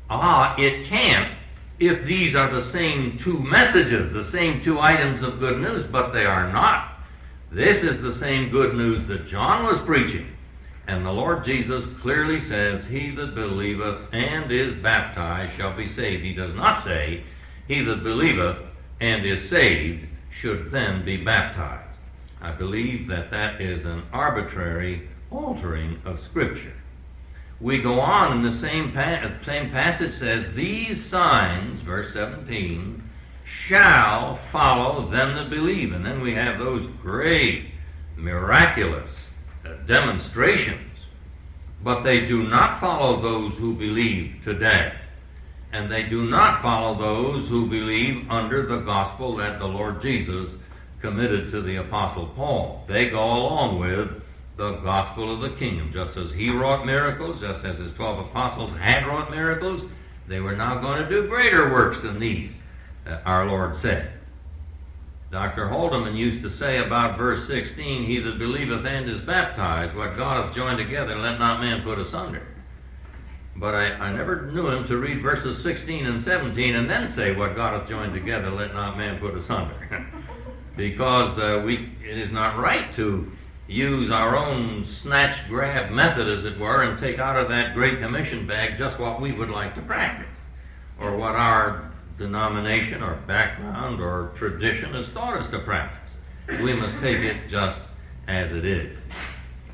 Ah, 0.08 0.54
it 0.56 0.88
can't 0.88 1.36
if 1.80 2.06
these 2.06 2.34
are 2.34 2.50
the 2.50 2.70
same 2.72 3.18
two 3.24 3.38
messages, 3.38 4.12
the 4.12 4.30
same 4.30 4.62
two 4.62 4.78
items 4.78 5.24
of 5.24 5.40
good 5.40 5.60
news, 5.60 5.86
but 5.90 6.12
they 6.12 6.24
are 6.24 6.52
not. 6.52 6.98
This 7.50 7.82
is 7.82 8.02
the 8.02 8.18
same 8.20 8.50
good 8.50 8.74
news 8.74 9.06
that 9.08 9.28
John 9.28 9.64
was 9.64 9.84
preaching. 9.86 10.28
And 10.86 11.04
the 11.04 11.10
Lord 11.10 11.44
Jesus 11.44 11.84
clearly 12.02 12.46
says, 12.48 12.84
He 12.88 13.10
that 13.14 13.34
believeth 13.34 14.08
and 14.12 14.52
is 14.52 14.74
baptized 14.82 15.56
shall 15.56 15.76
be 15.76 15.92
saved. 15.94 16.22
He 16.22 16.34
does 16.34 16.54
not 16.54 16.84
say, 16.84 17.24
He 17.66 17.82
that 17.84 18.04
believeth 18.04 18.58
and 19.00 19.24
is 19.24 19.48
saved 19.48 20.06
should 20.40 20.70
then 20.70 21.04
be 21.04 21.16
baptized. 21.16 21.98
I 22.40 22.52
believe 22.52 23.08
that 23.08 23.30
that 23.30 23.60
is 23.60 23.84
an 23.84 24.02
arbitrary 24.12 25.08
altering 25.30 26.00
of 26.04 26.18
Scripture 26.30 26.74
we 27.60 27.80
go 27.80 28.00
on 28.00 28.38
in 28.38 28.54
the 28.54 28.60
same, 28.60 28.92
pa- 28.92 29.38
same 29.46 29.70
passage 29.70 30.18
says, 30.18 30.54
These 30.54 31.08
signs, 31.10 31.82
verse 31.82 32.12
17, 32.12 33.02
shall 33.68 34.38
follow 34.50 35.10
them 35.10 35.34
that 35.34 35.50
believe. 35.50 35.92
And 35.92 36.04
then 36.04 36.20
we 36.20 36.34
have 36.34 36.58
those 36.58 36.88
great, 37.00 37.70
miraculous 38.16 39.10
uh, 39.64 39.74
demonstrations. 39.86 40.90
But 41.82 42.02
they 42.02 42.26
do 42.26 42.44
not 42.44 42.80
follow 42.80 43.20
those 43.20 43.58
who 43.58 43.74
believe 43.74 44.34
today. 44.44 44.92
And 45.72 45.90
they 45.90 46.04
do 46.04 46.22
not 46.24 46.62
follow 46.62 46.98
those 46.98 47.48
who 47.48 47.68
believe 47.68 48.30
under 48.30 48.66
the 48.66 48.84
gospel 48.84 49.36
that 49.36 49.58
the 49.58 49.66
Lord 49.66 50.00
Jesus 50.02 50.48
committed 51.00 51.50
to 51.50 51.62
the 51.62 51.76
Apostle 51.76 52.28
Paul. 52.34 52.84
They 52.88 53.10
go 53.10 53.22
along 53.22 53.78
with 53.80 54.23
the 54.56 54.76
gospel 54.82 55.34
of 55.34 55.40
the 55.40 55.56
kingdom. 55.58 55.90
Just 55.92 56.16
as 56.16 56.30
he 56.32 56.50
wrought 56.50 56.86
miracles, 56.86 57.40
just 57.40 57.64
as 57.64 57.78
his 57.78 57.94
twelve 57.94 58.26
apostles 58.26 58.76
had 58.78 59.06
wrought 59.06 59.30
miracles, 59.30 59.90
they 60.28 60.40
were 60.40 60.56
now 60.56 60.80
going 60.80 61.02
to 61.02 61.08
do 61.08 61.28
greater 61.28 61.72
works 61.72 62.02
than 62.02 62.20
these, 62.20 62.50
uh, 63.06 63.20
our 63.24 63.46
Lord 63.46 63.76
said. 63.82 64.12
Dr. 65.30 65.68
Haldeman 65.68 66.14
used 66.14 66.44
to 66.44 66.56
say 66.58 66.78
about 66.78 67.18
verse 67.18 67.48
16, 67.48 68.06
He 68.06 68.20
that 68.20 68.38
believeth 68.38 68.86
and 68.86 69.10
is 69.10 69.20
baptized, 69.22 69.96
what 69.96 70.16
God 70.16 70.46
hath 70.46 70.54
joined 70.54 70.78
together, 70.78 71.16
let 71.16 71.38
not 71.38 71.60
man 71.60 71.82
put 71.82 71.98
asunder. 71.98 72.46
But 73.56 73.74
I, 73.74 73.86
I 73.94 74.12
never 74.12 74.52
knew 74.52 74.68
him 74.68 74.86
to 74.86 74.96
read 74.96 75.22
verses 75.22 75.62
16 75.64 76.06
and 76.06 76.24
17 76.24 76.76
and 76.76 76.88
then 76.88 77.12
say, 77.16 77.34
What 77.34 77.56
God 77.56 77.80
hath 77.80 77.88
joined 77.88 78.14
together, 78.14 78.50
let 78.50 78.72
not 78.74 78.96
man 78.96 79.18
put 79.18 79.34
asunder. 79.34 80.06
because 80.76 81.38
uh, 81.38 81.62
we, 81.64 81.96
it 82.02 82.18
is 82.18 82.32
not 82.32 82.58
right 82.58 82.94
to 82.96 83.30
use 83.66 84.10
our 84.12 84.36
own 84.36 84.86
snatch 85.02 85.48
grab 85.48 85.90
method, 85.90 86.28
as 86.38 86.44
it 86.44 86.58
were, 86.58 86.82
and 86.82 87.00
take 87.00 87.18
out 87.18 87.36
of 87.36 87.48
that 87.48 87.74
Great 87.74 87.98
Commission 88.00 88.46
bag 88.46 88.78
just 88.78 89.00
what 89.00 89.20
we 89.20 89.32
would 89.32 89.48
like 89.48 89.74
to 89.74 89.82
practice, 89.82 90.34
or 91.00 91.16
what 91.16 91.34
our 91.34 91.92
denomination 92.18 93.02
or 93.02 93.16
background 93.26 94.00
or 94.00 94.34
tradition 94.38 94.92
has 94.94 95.06
taught 95.14 95.40
us 95.40 95.50
to 95.50 95.60
practice. 95.60 95.98
We 96.48 96.74
must 96.74 97.02
take 97.02 97.18
it 97.18 97.48
just 97.50 97.80
as 98.28 98.50
it 98.52 98.64
is. 98.64 98.96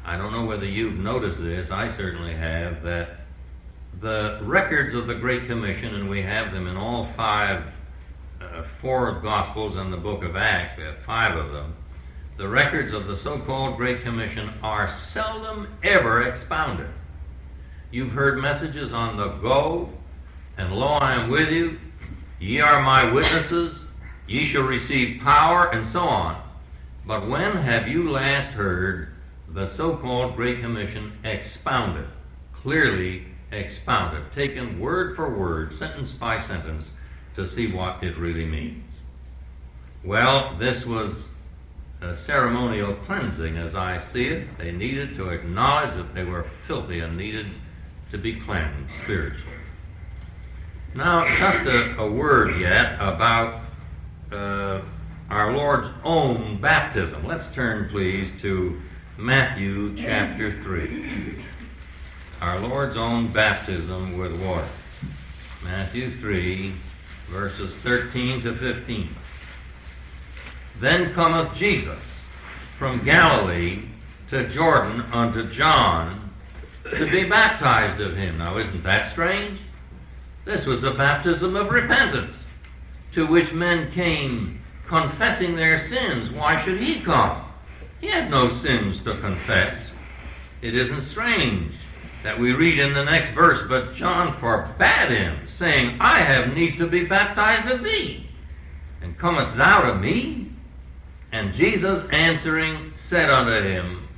I 0.04 0.16
don't 0.16 0.32
know 0.32 0.44
whether 0.44 0.64
you've 0.64 0.94
noticed 0.94 1.40
this, 1.42 1.68
I 1.70 1.94
certainly 1.96 2.34
have, 2.34 2.82
that 2.84 3.16
the 4.00 4.40
records 4.44 4.96
of 4.96 5.08
the 5.08 5.14
Great 5.16 5.48
Commission, 5.48 5.96
and 5.96 6.08
we 6.08 6.22
have 6.22 6.52
them 6.52 6.68
in 6.68 6.76
all 6.76 7.12
five, 7.16 7.64
uh, 8.40 8.62
four 8.80 9.20
Gospels 9.20 9.76
and 9.76 9.92
the 9.92 9.96
book 9.96 10.22
of 10.22 10.36
Acts, 10.36 10.78
we 10.78 10.84
have 10.84 10.96
five 11.04 11.36
of 11.36 11.52
them 11.52 11.74
the 12.40 12.48
records 12.48 12.94
of 12.94 13.06
the 13.06 13.22
so 13.22 13.38
called 13.40 13.76
Great 13.76 14.02
Commission 14.02 14.54
are 14.62 14.98
seldom 15.12 15.68
ever 15.82 16.22
expounded. 16.22 16.88
You've 17.90 18.12
heard 18.12 18.40
messages 18.40 18.94
on 18.94 19.18
the 19.18 19.28
go, 19.42 19.90
and 20.56 20.72
lo, 20.72 20.86
I 20.86 21.22
am 21.22 21.30
with 21.30 21.50
you, 21.50 21.78
ye 22.38 22.58
are 22.60 22.80
my 22.80 23.12
witnesses, 23.12 23.76
ye 24.26 24.50
shall 24.50 24.62
receive 24.62 25.20
power, 25.20 25.70
and 25.70 25.92
so 25.92 25.98
on. 25.98 26.42
But 27.06 27.28
when 27.28 27.58
have 27.58 27.86
you 27.86 28.10
last 28.10 28.54
heard 28.54 29.12
the 29.50 29.76
so-called 29.76 30.34
Great 30.34 30.62
Commission 30.62 31.12
expounded, 31.24 32.08
clearly 32.62 33.26
expounded, 33.52 34.32
taken 34.34 34.80
word 34.80 35.14
for 35.14 35.28
word, 35.28 35.78
sentence 35.78 36.10
by 36.18 36.40
sentence, 36.46 36.86
to 37.36 37.54
see 37.54 37.70
what 37.70 38.02
it 38.02 38.16
really 38.16 38.46
means. 38.46 38.86
Well, 40.02 40.56
this 40.58 40.86
was 40.86 41.14
a 42.02 42.16
ceremonial 42.26 42.96
cleansing 43.06 43.56
as 43.58 43.74
I 43.74 44.02
see 44.12 44.24
it. 44.24 44.48
They 44.58 44.72
needed 44.72 45.16
to 45.16 45.28
acknowledge 45.28 45.96
that 45.96 46.14
they 46.14 46.24
were 46.24 46.50
filthy 46.66 47.00
and 47.00 47.16
needed 47.16 47.46
to 48.10 48.18
be 48.18 48.40
cleansed 48.46 48.90
spiritually. 49.04 49.44
Now, 50.94 51.24
just 51.24 51.68
a, 51.68 51.98
a 51.98 52.10
word 52.10 52.58
yet 52.60 52.94
about 52.94 53.64
uh, 54.32 54.82
our 55.28 55.52
Lord's 55.52 55.94
own 56.04 56.60
baptism. 56.60 57.26
Let's 57.26 57.54
turn, 57.54 57.90
please, 57.90 58.32
to 58.42 58.80
Matthew 59.18 59.96
chapter 60.02 60.60
3. 60.64 61.44
Our 62.40 62.60
Lord's 62.60 62.96
own 62.96 63.32
baptism 63.32 64.18
with 64.18 64.32
water. 64.40 64.72
Matthew 65.62 66.18
3, 66.20 66.74
verses 67.30 67.72
13 67.84 68.42
to 68.42 68.58
15. 68.58 69.16
Then 70.80 71.14
cometh 71.14 71.56
Jesus 71.58 71.98
from 72.78 73.04
Galilee 73.04 73.84
to 74.30 74.54
Jordan 74.54 75.00
unto 75.12 75.52
John 75.54 76.30
to 76.84 77.10
be 77.10 77.28
baptized 77.28 78.00
of 78.00 78.16
him. 78.16 78.38
Now, 78.38 78.58
isn't 78.58 78.82
that 78.84 79.12
strange? 79.12 79.60
This 80.46 80.64
was 80.66 80.82
a 80.82 80.94
baptism 80.94 81.54
of 81.56 81.70
repentance 81.70 82.34
to 83.14 83.26
which 83.26 83.52
men 83.52 83.92
came 83.92 84.62
confessing 84.88 85.54
their 85.56 85.88
sins. 85.88 86.34
Why 86.34 86.64
should 86.64 86.80
he 86.80 87.02
come? 87.04 87.44
He 88.00 88.08
had 88.08 88.30
no 88.30 88.60
sins 88.62 88.98
to 89.04 89.20
confess. 89.20 89.78
It 90.62 90.74
isn't 90.74 91.10
strange 91.12 91.74
that 92.24 92.38
we 92.38 92.52
read 92.52 92.78
in 92.78 92.94
the 92.94 93.04
next 93.04 93.34
verse, 93.34 93.66
but 93.68 93.94
John 93.96 94.38
forbade 94.40 95.10
him, 95.10 95.48
saying, 95.58 95.98
I 96.00 96.20
have 96.20 96.54
need 96.54 96.78
to 96.78 96.86
be 96.86 97.04
baptized 97.04 97.70
of 97.70 97.82
thee, 97.82 98.28
and 99.02 99.18
comest 99.18 99.56
thou 99.56 99.82
to 99.82 99.94
me? 99.98 100.49
And 101.32 101.54
Jesus 101.54 102.04
answering 102.12 102.92
said 103.08 103.30
unto 103.30 103.66
him, 103.66 104.08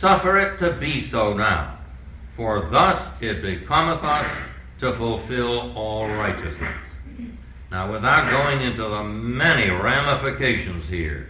Suffer 0.00 0.38
it 0.38 0.58
to 0.58 0.78
be 0.78 1.08
so 1.10 1.32
now, 1.34 1.78
for 2.36 2.68
thus 2.70 3.00
it 3.20 3.42
becometh 3.42 4.02
us 4.04 4.26
to 4.80 4.96
fulfill 4.96 5.72
all 5.76 6.08
righteousness. 6.08 6.78
Now, 7.70 7.90
without 7.90 8.30
going 8.30 8.60
into 8.60 8.82
the 8.82 9.02
many 9.04 9.70
ramifications 9.70 10.84
here, 10.90 11.28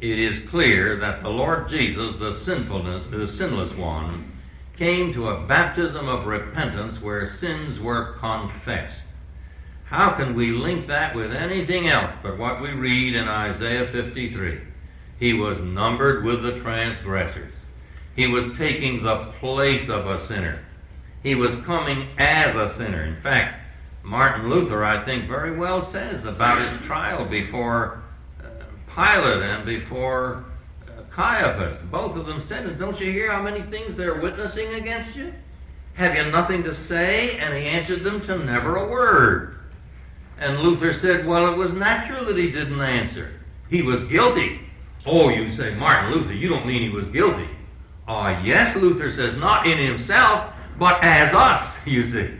it 0.00 0.18
is 0.18 0.48
clear 0.50 0.98
that 0.98 1.22
the 1.22 1.28
Lord 1.28 1.70
Jesus, 1.70 2.16
the 2.18 2.42
sinfulness, 2.44 3.04
the 3.10 3.34
sinless 3.38 3.72
one, 3.76 4.32
came 4.76 5.12
to 5.14 5.28
a 5.28 5.46
baptism 5.46 6.08
of 6.08 6.26
repentance 6.26 7.00
where 7.00 7.36
sins 7.40 7.78
were 7.80 8.16
confessed. 8.18 9.00
How 9.86 10.16
can 10.16 10.34
we 10.34 10.50
link 10.50 10.88
that 10.88 11.14
with 11.14 11.32
anything 11.32 11.88
else 11.88 12.12
but 12.22 12.38
what 12.38 12.60
we 12.60 12.70
read 12.70 13.14
in 13.14 13.28
Isaiah 13.28 13.90
53? 13.92 14.60
He 15.18 15.32
was 15.32 15.58
numbered 15.62 16.24
with 16.24 16.42
the 16.42 16.60
transgressors. 16.60 17.52
He 18.16 18.26
was 18.26 18.56
taking 18.58 19.02
the 19.02 19.32
place 19.38 19.88
of 19.88 20.06
a 20.06 20.26
sinner. 20.26 20.64
He 21.22 21.34
was 21.34 21.50
coming 21.64 22.08
as 22.18 22.54
a 22.54 22.74
sinner. 22.76 23.04
In 23.04 23.22
fact, 23.22 23.62
Martin 24.02 24.48
Luther, 24.50 24.84
I 24.84 25.04
think, 25.04 25.28
very 25.28 25.56
well 25.56 25.90
says 25.92 26.24
about 26.24 26.72
his 26.72 26.86
trial 26.86 27.28
before 27.28 28.02
uh, 28.42 28.64
Pilate 28.94 29.42
and 29.42 29.66
before 29.66 30.44
uh, 30.88 31.02
Caiaphas. 31.14 31.82
Both 31.90 32.16
of 32.16 32.26
them 32.26 32.44
said, 32.48 32.78
Don't 32.78 32.98
you 33.00 33.12
hear 33.12 33.30
how 33.30 33.42
many 33.42 33.62
things 33.70 33.96
they're 33.96 34.20
witnessing 34.20 34.74
against 34.74 35.16
you? 35.16 35.32
Have 35.94 36.14
you 36.14 36.30
nothing 36.30 36.62
to 36.64 36.88
say? 36.88 37.38
And 37.38 37.56
he 37.56 37.64
answered 37.64 38.04
them 38.04 38.20
to 38.26 38.38
never 38.44 38.76
a 38.76 38.88
word. 38.88 39.55
And 40.38 40.60
Luther 40.60 40.98
said, 41.00 41.26
Well, 41.26 41.52
it 41.52 41.56
was 41.56 41.72
natural 41.72 42.26
that 42.26 42.36
he 42.36 42.50
didn't 42.50 42.80
answer. 42.80 43.40
He 43.68 43.82
was 43.82 44.04
guilty. 44.04 44.60
Oh, 45.06 45.28
you 45.28 45.56
say, 45.56 45.74
Martin 45.74 46.12
Luther, 46.12 46.34
you 46.34 46.48
don't 46.48 46.66
mean 46.66 46.82
he 46.82 46.94
was 46.94 47.08
guilty. 47.08 47.48
Ah, 48.08 48.36
uh, 48.36 48.42
yes, 48.44 48.76
Luther 48.76 49.14
says, 49.16 49.38
not 49.38 49.66
in 49.66 49.78
himself, 49.78 50.52
but 50.78 51.02
as 51.02 51.34
us, 51.34 51.74
you 51.86 52.10
see. 52.12 52.38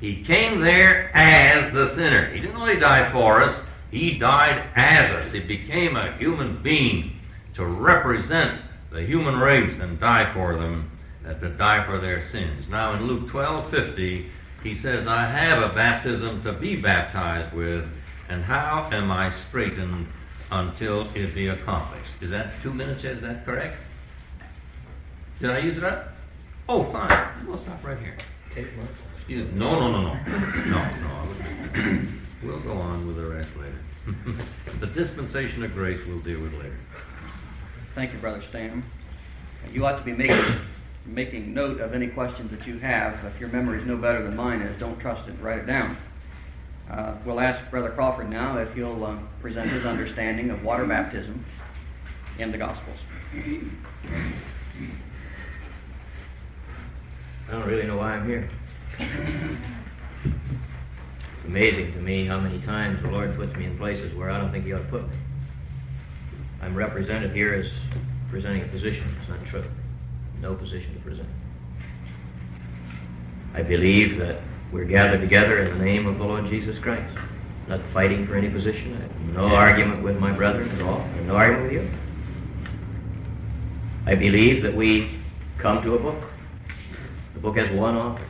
He 0.00 0.24
came 0.24 0.60
there 0.60 1.16
as 1.16 1.72
the 1.72 1.94
sinner. 1.94 2.32
He 2.32 2.40
didn't 2.40 2.56
only 2.56 2.78
die 2.78 3.10
for 3.12 3.42
us, 3.42 3.64
he 3.90 4.18
died 4.18 4.70
as 4.74 5.10
us. 5.10 5.32
He 5.32 5.40
became 5.40 5.96
a 5.96 6.16
human 6.18 6.62
being 6.62 7.20
to 7.54 7.64
represent 7.64 8.60
the 8.92 9.02
human 9.02 9.36
race 9.36 9.74
and 9.80 10.00
die 10.00 10.32
for 10.34 10.56
them, 10.56 10.90
uh, 11.26 11.34
to 11.34 11.50
die 11.50 11.86
for 11.86 12.00
their 12.00 12.28
sins. 12.32 12.66
Now 12.68 12.94
in 12.94 13.06
Luke 13.06 13.30
12 13.30 13.70
50, 13.70 14.30
he 14.64 14.80
says, 14.82 15.06
I 15.06 15.30
have 15.30 15.62
a 15.62 15.74
baptism 15.74 16.42
to 16.44 16.58
be 16.58 16.76
baptized 16.76 17.54
with, 17.54 17.84
and 18.30 18.42
how 18.42 18.88
am 18.90 19.12
I 19.12 19.30
straitened 19.48 20.08
until 20.50 21.12
it 21.14 21.34
be 21.34 21.48
accomplished? 21.48 22.10
Is 22.22 22.30
that 22.30 22.54
two 22.62 22.72
minutes? 22.72 23.04
Is 23.04 23.20
that 23.22 23.44
correct? 23.44 23.76
Did 25.40 25.50
I 25.50 25.58
use 25.58 25.76
it 25.76 25.84
up? 25.84 26.08
Oh, 26.66 26.90
fine. 26.90 27.46
We'll 27.46 27.62
stop 27.62 27.84
right 27.84 27.98
here. 27.98 28.16
Excuse 29.18 29.52
me. 29.52 29.58
No, 29.58 29.78
no, 29.78 29.92
no, 29.92 30.00
no. 30.02 30.14
No, 30.14 30.80
no. 31.02 32.08
we'll 32.42 32.62
go 32.62 32.72
on 32.72 33.06
with 33.06 33.16
the 33.16 33.26
rest 33.26 33.50
later. 33.58 33.80
the 34.80 34.86
dispensation 34.86 35.62
of 35.62 35.72
grace 35.72 36.00
we'll 36.08 36.22
deal 36.22 36.40
with 36.40 36.54
later. 36.54 36.78
Thank 37.94 38.14
you, 38.14 38.18
Brother 38.18 38.42
Stam. 38.48 38.82
You 39.70 39.84
ought 39.84 39.98
to 39.98 40.04
be 40.04 40.12
making 40.12 40.60
making 41.06 41.52
note 41.52 41.80
of 41.80 41.92
any 41.94 42.08
questions 42.08 42.50
that 42.50 42.66
you 42.66 42.78
have. 42.78 43.24
If 43.24 43.38
your 43.40 43.50
memory 43.50 43.80
is 43.80 43.86
no 43.86 43.96
better 43.96 44.22
than 44.22 44.36
mine 44.36 44.62
is, 44.62 44.78
don't 44.80 44.98
trust 45.00 45.28
it. 45.28 45.40
Write 45.40 45.58
it 45.58 45.66
down. 45.66 45.98
Uh, 46.90 47.16
we'll 47.24 47.40
ask 47.40 47.70
Brother 47.70 47.90
Crawford 47.90 48.30
now 48.30 48.58
if 48.58 48.74
he'll 48.74 49.04
uh, 49.04 49.18
present 49.40 49.70
his 49.70 49.84
understanding 49.84 50.50
of 50.50 50.62
water 50.62 50.86
baptism 50.86 51.44
in 52.38 52.52
the 52.52 52.58
Gospels. 52.58 52.98
I 57.48 57.52
don't 57.52 57.66
really 57.66 57.86
know 57.86 57.96
why 57.96 58.14
I'm 58.14 58.26
here. 58.26 58.50
It's 61.36 61.46
amazing 61.46 61.92
to 61.92 62.00
me 62.00 62.26
how 62.26 62.40
many 62.40 62.60
times 62.64 63.02
the 63.02 63.08
Lord 63.08 63.36
puts 63.36 63.54
me 63.56 63.66
in 63.66 63.76
places 63.78 64.14
where 64.16 64.30
I 64.30 64.38
don't 64.38 64.50
think 64.52 64.64
He 64.64 64.72
ought 64.72 64.78
to 64.78 64.88
put 64.88 65.08
me. 65.08 65.16
I'm 66.62 66.74
represented 66.74 67.34
here 67.34 67.54
as 67.54 67.66
presenting 68.30 68.62
a 68.62 68.68
position. 68.68 69.16
It's 69.20 69.28
not 69.28 69.46
true. 69.50 69.64
No 70.44 70.54
position 70.54 70.92
to 70.92 71.00
present. 71.00 71.28
I 73.54 73.62
believe 73.62 74.18
that 74.18 74.42
we're 74.70 74.84
gathered 74.84 75.22
together 75.22 75.62
in 75.62 75.78
the 75.78 75.82
name 75.82 76.06
of 76.06 76.18
the 76.18 76.24
Lord 76.24 76.50
Jesus 76.50 76.76
Christ. 76.82 77.16
Not 77.66 77.80
fighting 77.94 78.26
for 78.26 78.36
any 78.36 78.50
position. 78.50 78.94
I 78.94 79.00
have 79.00 79.34
no 79.34 79.46
argument 79.46 80.04
with 80.04 80.18
my 80.18 80.32
brethren 80.32 80.68
at 80.68 80.82
all. 80.82 81.00
I 81.00 81.06
have 81.06 81.24
no 81.24 81.34
argument 81.34 81.72
with 81.72 81.82
you. 81.82 81.90
I 84.06 84.14
believe 84.16 84.62
that 84.64 84.76
we 84.76 85.18
come 85.62 85.82
to 85.82 85.94
a 85.94 85.98
book 85.98 86.22
the 87.32 87.40
book 87.40 87.56
has 87.56 87.74
one 87.74 87.96
author, 87.96 88.28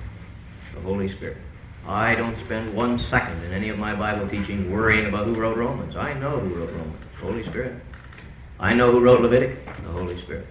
the 0.73 0.83
Holy 0.83 1.13
Spirit. 1.17 1.39
I 1.85 2.15
don't 2.15 2.37
spend 2.45 2.77
one 2.77 3.05
second 3.11 3.43
in 3.43 3.53
any 3.53 3.71
of 3.71 3.79
my 3.79 3.93
Bible 3.93 4.29
teaching 4.29 4.71
worrying 4.71 5.07
about 5.07 5.27
who 5.27 5.35
wrote 5.35 5.57
Romans. 5.57 5.97
I 5.97 6.15
know 6.15 6.39
who 6.39 6.55
wrote 6.55 6.71
Romans, 6.71 7.05
the 7.21 7.27
Holy 7.27 7.43
Spirit. 7.49 7.83
I 8.61 8.73
know 8.73 8.93
who 8.93 9.01
wrote 9.01 9.21
Leviticus, 9.21 9.59
the 9.83 9.91
Holy 9.91 10.23
Spirit. 10.23 10.47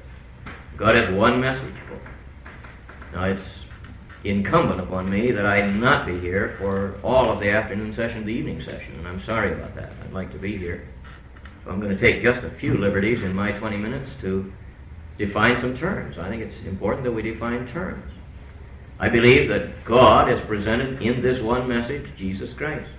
God 0.84 0.96
has 0.96 1.15
one 1.15 1.39
message 1.39 1.74
book. 1.88 2.02
Now 3.13 3.24
it's 3.24 3.50
incumbent 4.26 4.82
upon 4.82 5.10
me 5.10 5.32
that 5.32 5.46
I 5.46 5.65
not 5.72 6.06
be 6.06 6.19
here 6.19 6.58
for 6.60 7.00
all 7.02 7.32
of 7.32 7.39
the 7.39 7.50
afternoon 7.50 7.96
session, 7.96 8.26
the 8.26 8.34
evening 8.34 8.62
session, 8.65 8.96
and 8.98 9.08
I'm 9.08 9.24
sorry 9.26 9.54
about 9.54 9.76
that. 9.76 9.93
I'd 10.04 10.12
like 10.12 10.34
to 10.34 10.38
be 10.38 10.58
here. 10.58 10.86
So 11.63 11.72
I'm 11.72 11.80
going 11.80 11.98
to 11.98 12.02
take 12.02 12.22
just 12.22 12.43
a 12.43 12.60
few 12.60 12.78
liberties 12.78 13.24
in 13.24 13.34
my 13.34 13.54
20 13.54 13.78
minutes 13.78 14.12
to 14.24 14.52
define 15.17 15.62
some 15.62 15.78
terms. 15.78 16.17
I 16.19 16.28
think 16.28 16.43
it's 16.43 16.67
important 16.67 17.06
that 17.06 17.13
we 17.13 17.22
define 17.22 17.65
terms. 17.72 18.04
I 19.00 19.08
believe 19.08 19.48
that 19.48 19.86
God 19.86 20.30
is 20.30 20.46
presented 20.48 21.02
in 21.02 21.22
this 21.22 21.41
one 21.41 21.65
message, 21.65 22.08
Jesus 22.17 22.50
Christ. 22.58 22.91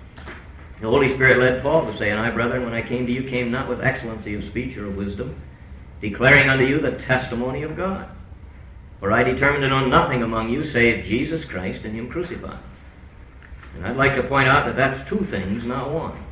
The 0.81 0.89
Holy 0.89 1.13
Spirit 1.13 1.37
led 1.37 1.61
Paul 1.61 1.85
to 1.85 1.95
say, 1.99 2.09
And 2.09 2.19
I, 2.19 2.31
brethren, 2.31 2.63
when 2.63 2.73
I 2.73 2.81
came 2.81 3.05
to 3.05 3.11
you, 3.11 3.29
came 3.29 3.51
not 3.51 3.69
with 3.69 3.81
excellency 3.81 4.33
of 4.33 4.49
speech 4.49 4.75
or 4.75 4.87
of 4.87 4.95
wisdom, 4.95 5.39
declaring 6.01 6.49
unto 6.49 6.65
you 6.65 6.79
the 6.79 7.03
testimony 7.05 7.63
of 7.63 7.77
God. 7.77 8.09
For 8.99 9.11
I 9.11 9.23
determined 9.23 9.63
to 9.63 9.69
know 9.69 9.85
nothing 9.85 10.23
among 10.23 10.49
you 10.49 10.71
save 10.71 11.05
Jesus 11.05 11.43
Christ 11.49 11.85
and 11.85 11.95
Him 11.95 12.09
crucified. 12.09 12.63
And 13.75 13.85
I'd 13.85 13.97
like 13.97 14.15
to 14.15 14.27
point 14.27 14.47
out 14.47 14.65
that 14.65 14.75
that's 14.75 15.09
two 15.09 15.27
things, 15.29 15.63
not 15.65 15.93
one. 15.93 16.23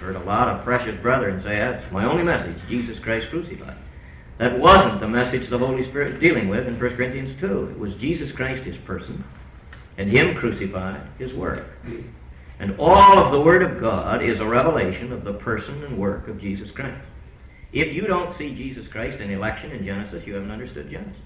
Heard 0.00 0.16
a 0.16 0.24
lot 0.24 0.48
of 0.48 0.64
precious 0.64 1.00
brethren 1.02 1.42
say, 1.44 1.58
That's 1.58 1.92
my 1.92 2.04
only 2.04 2.22
message, 2.22 2.56
Jesus 2.68 2.98
Christ 3.02 3.28
crucified. 3.30 3.76
That 4.38 4.58
wasn't 4.58 5.00
the 5.00 5.08
message 5.08 5.48
the 5.50 5.58
Holy 5.58 5.88
Spirit 5.90 6.14
was 6.14 6.20
dealing 6.20 6.48
with 6.48 6.66
in 6.66 6.80
1 6.80 6.96
Corinthians 6.96 7.38
2. 7.40 7.70
It 7.70 7.78
was 7.78 7.94
Jesus 8.00 8.32
Christ, 8.32 8.64
his 8.64 8.76
person, 8.86 9.24
and 9.98 10.10
him 10.10 10.34
crucified, 10.36 11.06
his 11.18 11.32
work. 11.34 11.66
And 12.58 12.78
all 12.78 13.18
of 13.18 13.32
the 13.32 13.40
Word 13.40 13.62
of 13.62 13.80
God 13.80 14.24
is 14.24 14.40
a 14.40 14.46
revelation 14.46 15.12
of 15.12 15.24
the 15.24 15.34
person 15.34 15.84
and 15.84 15.98
work 15.98 16.28
of 16.28 16.40
Jesus 16.40 16.68
Christ. 16.74 17.04
If 17.72 17.94
you 17.94 18.06
don't 18.06 18.36
see 18.38 18.54
Jesus 18.54 18.86
Christ 18.92 19.20
in 19.20 19.30
election 19.30 19.70
in 19.70 19.84
Genesis, 19.84 20.22
you 20.26 20.34
haven't 20.34 20.50
understood 20.50 20.90
Genesis. 20.90 21.22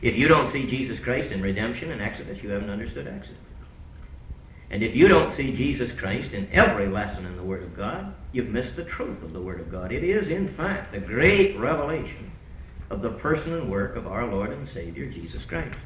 If 0.00 0.16
you 0.16 0.28
don't 0.28 0.52
see 0.52 0.66
Jesus 0.66 0.98
Christ 1.04 1.32
in 1.32 1.42
redemption 1.42 1.90
in 1.90 2.00
Exodus, 2.00 2.38
you 2.42 2.50
haven't 2.50 2.70
understood 2.70 3.06
Exodus. 3.06 3.36
And 4.70 4.82
if 4.82 4.96
you 4.96 5.08
don't 5.08 5.36
see 5.36 5.56
Jesus 5.56 5.90
Christ 5.98 6.32
in 6.32 6.50
every 6.52 6.88
lesson 6.88 7.26
in 7.26 7.36
the 7.36 7.42
Word 7.42 7.62
of 7.62 7.76
God, 7.76 8.14
you've 8.32 8.48
missed 8.48 8.76
the 8.76 8.84
truth 8.84 9.22
of 9.22 9.32
the 9.32 9.40
Word 9.40 9.60
of 9.60 9.70
God. 9.70 9.92
It 9.92 10.02
is, 10.02 10.30
in 10.30 10.54
fact, 10.56 10.92
the 10.92 11.00
great 11.00 11.58
revelation 11.58 12.32
of 12.90 13.02
the 13.02 13.10
person 13.10 13.52
and 13.52 13.70
work 13.70 13.96
of 13.96 14.06
our 14.06 14.26
Lord 14.26 14.50
and 14.50 14.68
Savior, 14.74 15.10
Jesus 15.10 15.42
Christ. 15.48 15.76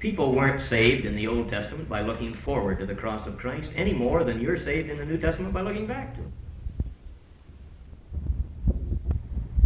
People 0.00 0.34
weren't 0.34 0.68
saved 0.70 1.04
in 1.04 1.16
the 1.16 1.26
Old 1.26 1.50
Testament 1.50 1.88
by 1.88 2.02
looking 2.02 2.36
forward 2.44 2.78
to 2.78 2.86
the 2.86 2.94
cross 2.94 3.26
of 3.26 3.36
Christ 3.38 3.68
any 3.74 3.92
more 3.92 4.22
than 4.22 4.40
you're 4.40 4.64
saved 4.64 4.88
in 4.90 4.98
the 4.98 5.04
New 5.04 5.18
Testament 5.18 5.52
by 5.52 5.62
looking 5.62 5.88
back 5.88 6.14
to 6.14 6.20
it. 6.22 6.28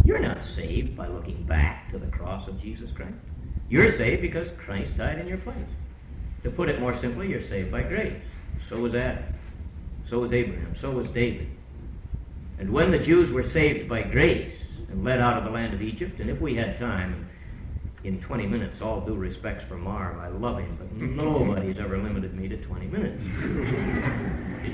You're 0.03 0.19
not 0.19 0.32
saved 0.55 0.95
by 0.95 1.07
looking 1.07 1.45
back 1.45 1.91
to 1.91 1.99
the 1.99 2.07
cross 2.07 2.47
of 2.47 2.59
Jesus 2.61 2.89
Christ. 2.95 3.15
You're 3.69 3.97
saved 3.97 4.21
because 4.21 4.47
Christ 4.65 4.97
died 4.97 5.19
in 5.19 5.27
your 5.27 5.37
place. 5.39 5.57
To 6.43 6.51
put 6.51 6.69
it 6.69 6.79
more 6.79 6.99
simply, 7.01 7.29
you're 7.29 7.47
saved 7.49 7.71
by 7.71 7.83
grace. 7.83 8.21
So 8.69 8.77
was 8.77 8.93
Adam. 8.93 9.23
So 10.09 10.19
was 10.19 10.31
Abraham. 10.31 10.75
So 10.81 10.91
was 10.91 11.07
David. 11.13 11.49
And 12.59 12.71
when 12.71 12.91
the 12.91 12.99
Jews 12.99 13.31
were 13.33 13.51
saved 13.51 13.89
by 13.89 14.03
grace 14.03 14.53
and 14.89 15.03
led 15.03 15.19
out 15.19 15.37
of 15.37 15.45
the 15.45 15.49
land 15.49 15.73
of 15.73 15.81
Egypt, 15.81 16.19
and 16.19 16.29
if 16.29 16.39
we 16.39 16.55
had 16.55 16.77
time, 16.79 17.29
in 18.03 18.19
20 18.21 18.47
minutes, 18.47 18.75
all 18.81 19.05
due 19.05 19.15
respects 19.15 19.63
for 19.69 19.77
Marv, 19.77 20.19
I 20.19 20.27
love 20.27 20.59
him, 20.59 20.77
but 20.77 20.91
nobody's 20.97 21.77
ever 21.79 21.97
limited 21.97 22.35
me 22.35 22.49
to 22.49 22.57
20 22.65 22.87
minutes. 22.87 23.21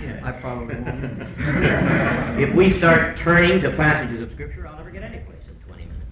yeah, 0.03 0.19
I 0.25 0.31
probably 0.33 0.75
won't. 0.75 2.41
if 2.41 2.55
we 2.55 2.77
start 2.79 3.19
turning 3.23 3.61
to 3.61 3.75
passages 3.77 4.23
of 4.23 4.31
Scripture, 4.33 4.67
I'll 4.67 4.77
never 4.77 4.89
get 4.91 5.03
any 5.03 5.19
place 5.19 5.37
in 5.47 5.55
20 5.67 5.85
minutes. 5.85 6.05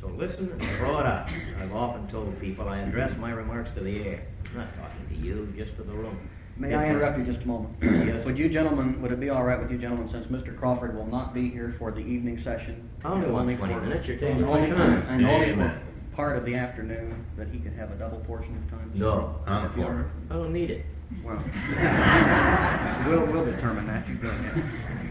So 0.00 0.08
listen 0.26 0.50
and 0.52 0.78
throw 0.78 1.00
it 1.00 1.06
out. 1.06 1.26
I've 1.60 1.72
often 1.72 2.08
told 2.10 2.38
people 2.40 2.68
I 2.68 2.78
address 2.78 3.10
my 3.18 3.30
remarks 3.30 3.70
to 3.76 3.82
the 3.82 3.90
air. 4.02 4.26
I'm 4.50 4.58
not 4.58 4.68
talking 4.76 5.08
to 5.08 5.14
you, 5.16 5.52
just 5.56 5.76
to 5.78 5.82
the 5.82 5.92
room. 5.92 6.28
May 6.56 6.74
I 6.74 6.88
interrupt 6.90 7.18
you 7.18 7.24
just 7.24 7.42
a 7.44 7.46
moment? 7.46 7.74
yes. 7.82 8.24
Would 8.26 8.36
you 8.36 8.48
gentlemen, 8.52 9.00
would 9.00 9.10
it 9.10 9.18
be 9.20 9.30
all 9.30 9.42
right 9.42 9.58
with 9.60 9.70
you 9.70 9.78
gentlemen, 9.78 10.10
since 10.12 10.26
Mr. 10.26 10.56
Crawford 10.58 10.94
will 10.94 11.06
not 11.06 11.32
be 11.34 11.48
here 11.50 11.74
for 11.78 11.90
the 11.90 12.00
evening 12.00 12.40
session? 12.44 12.88
Oh, 13.04 13.14
only 13.14 13.26
only 13.28 13.56
20 13.56 13.74
for- 13.74 13.80
minutes, 13.80 14.06
you're 14.06 14.18
taking 14.18 14.44
only, 14.44 14.68
my 14.70 14.76
time. 14.76 15.06
And 15.08 15.26
only 15.26 15.46
for 15.46 15.52
Amen. 15.54 15.80
part 16.14 16.36
of 16.36 16.44
the 16.44 16.54
afternoon, 16.54 17.24
that 17.38 17.48
he 17.48 17.58
could 17.58 17.72
have 17.72 17.90
a 17.90 17.94
double 17.96 18.18
portion 18.20 18.54
of 18.62 18.70
time? 18.70 18.92
No. 18.94 19.40
I'm 19.46 19.64
If 19.66 19.72
for 19.76 20.00
it. 20.02 20.06
I 20.30 20.34
don't 20.34 20.52
need 20.52 20.70
it. 20.70 20.84
Well, 21.24 21.36
we'll, 23.08 23.32
we'll 23.32 23.44
determine 23.46 23.86
that. 23.86 24.06
You 24.08 24.16
go 24.16 24.28
ahead. 24.28 25.01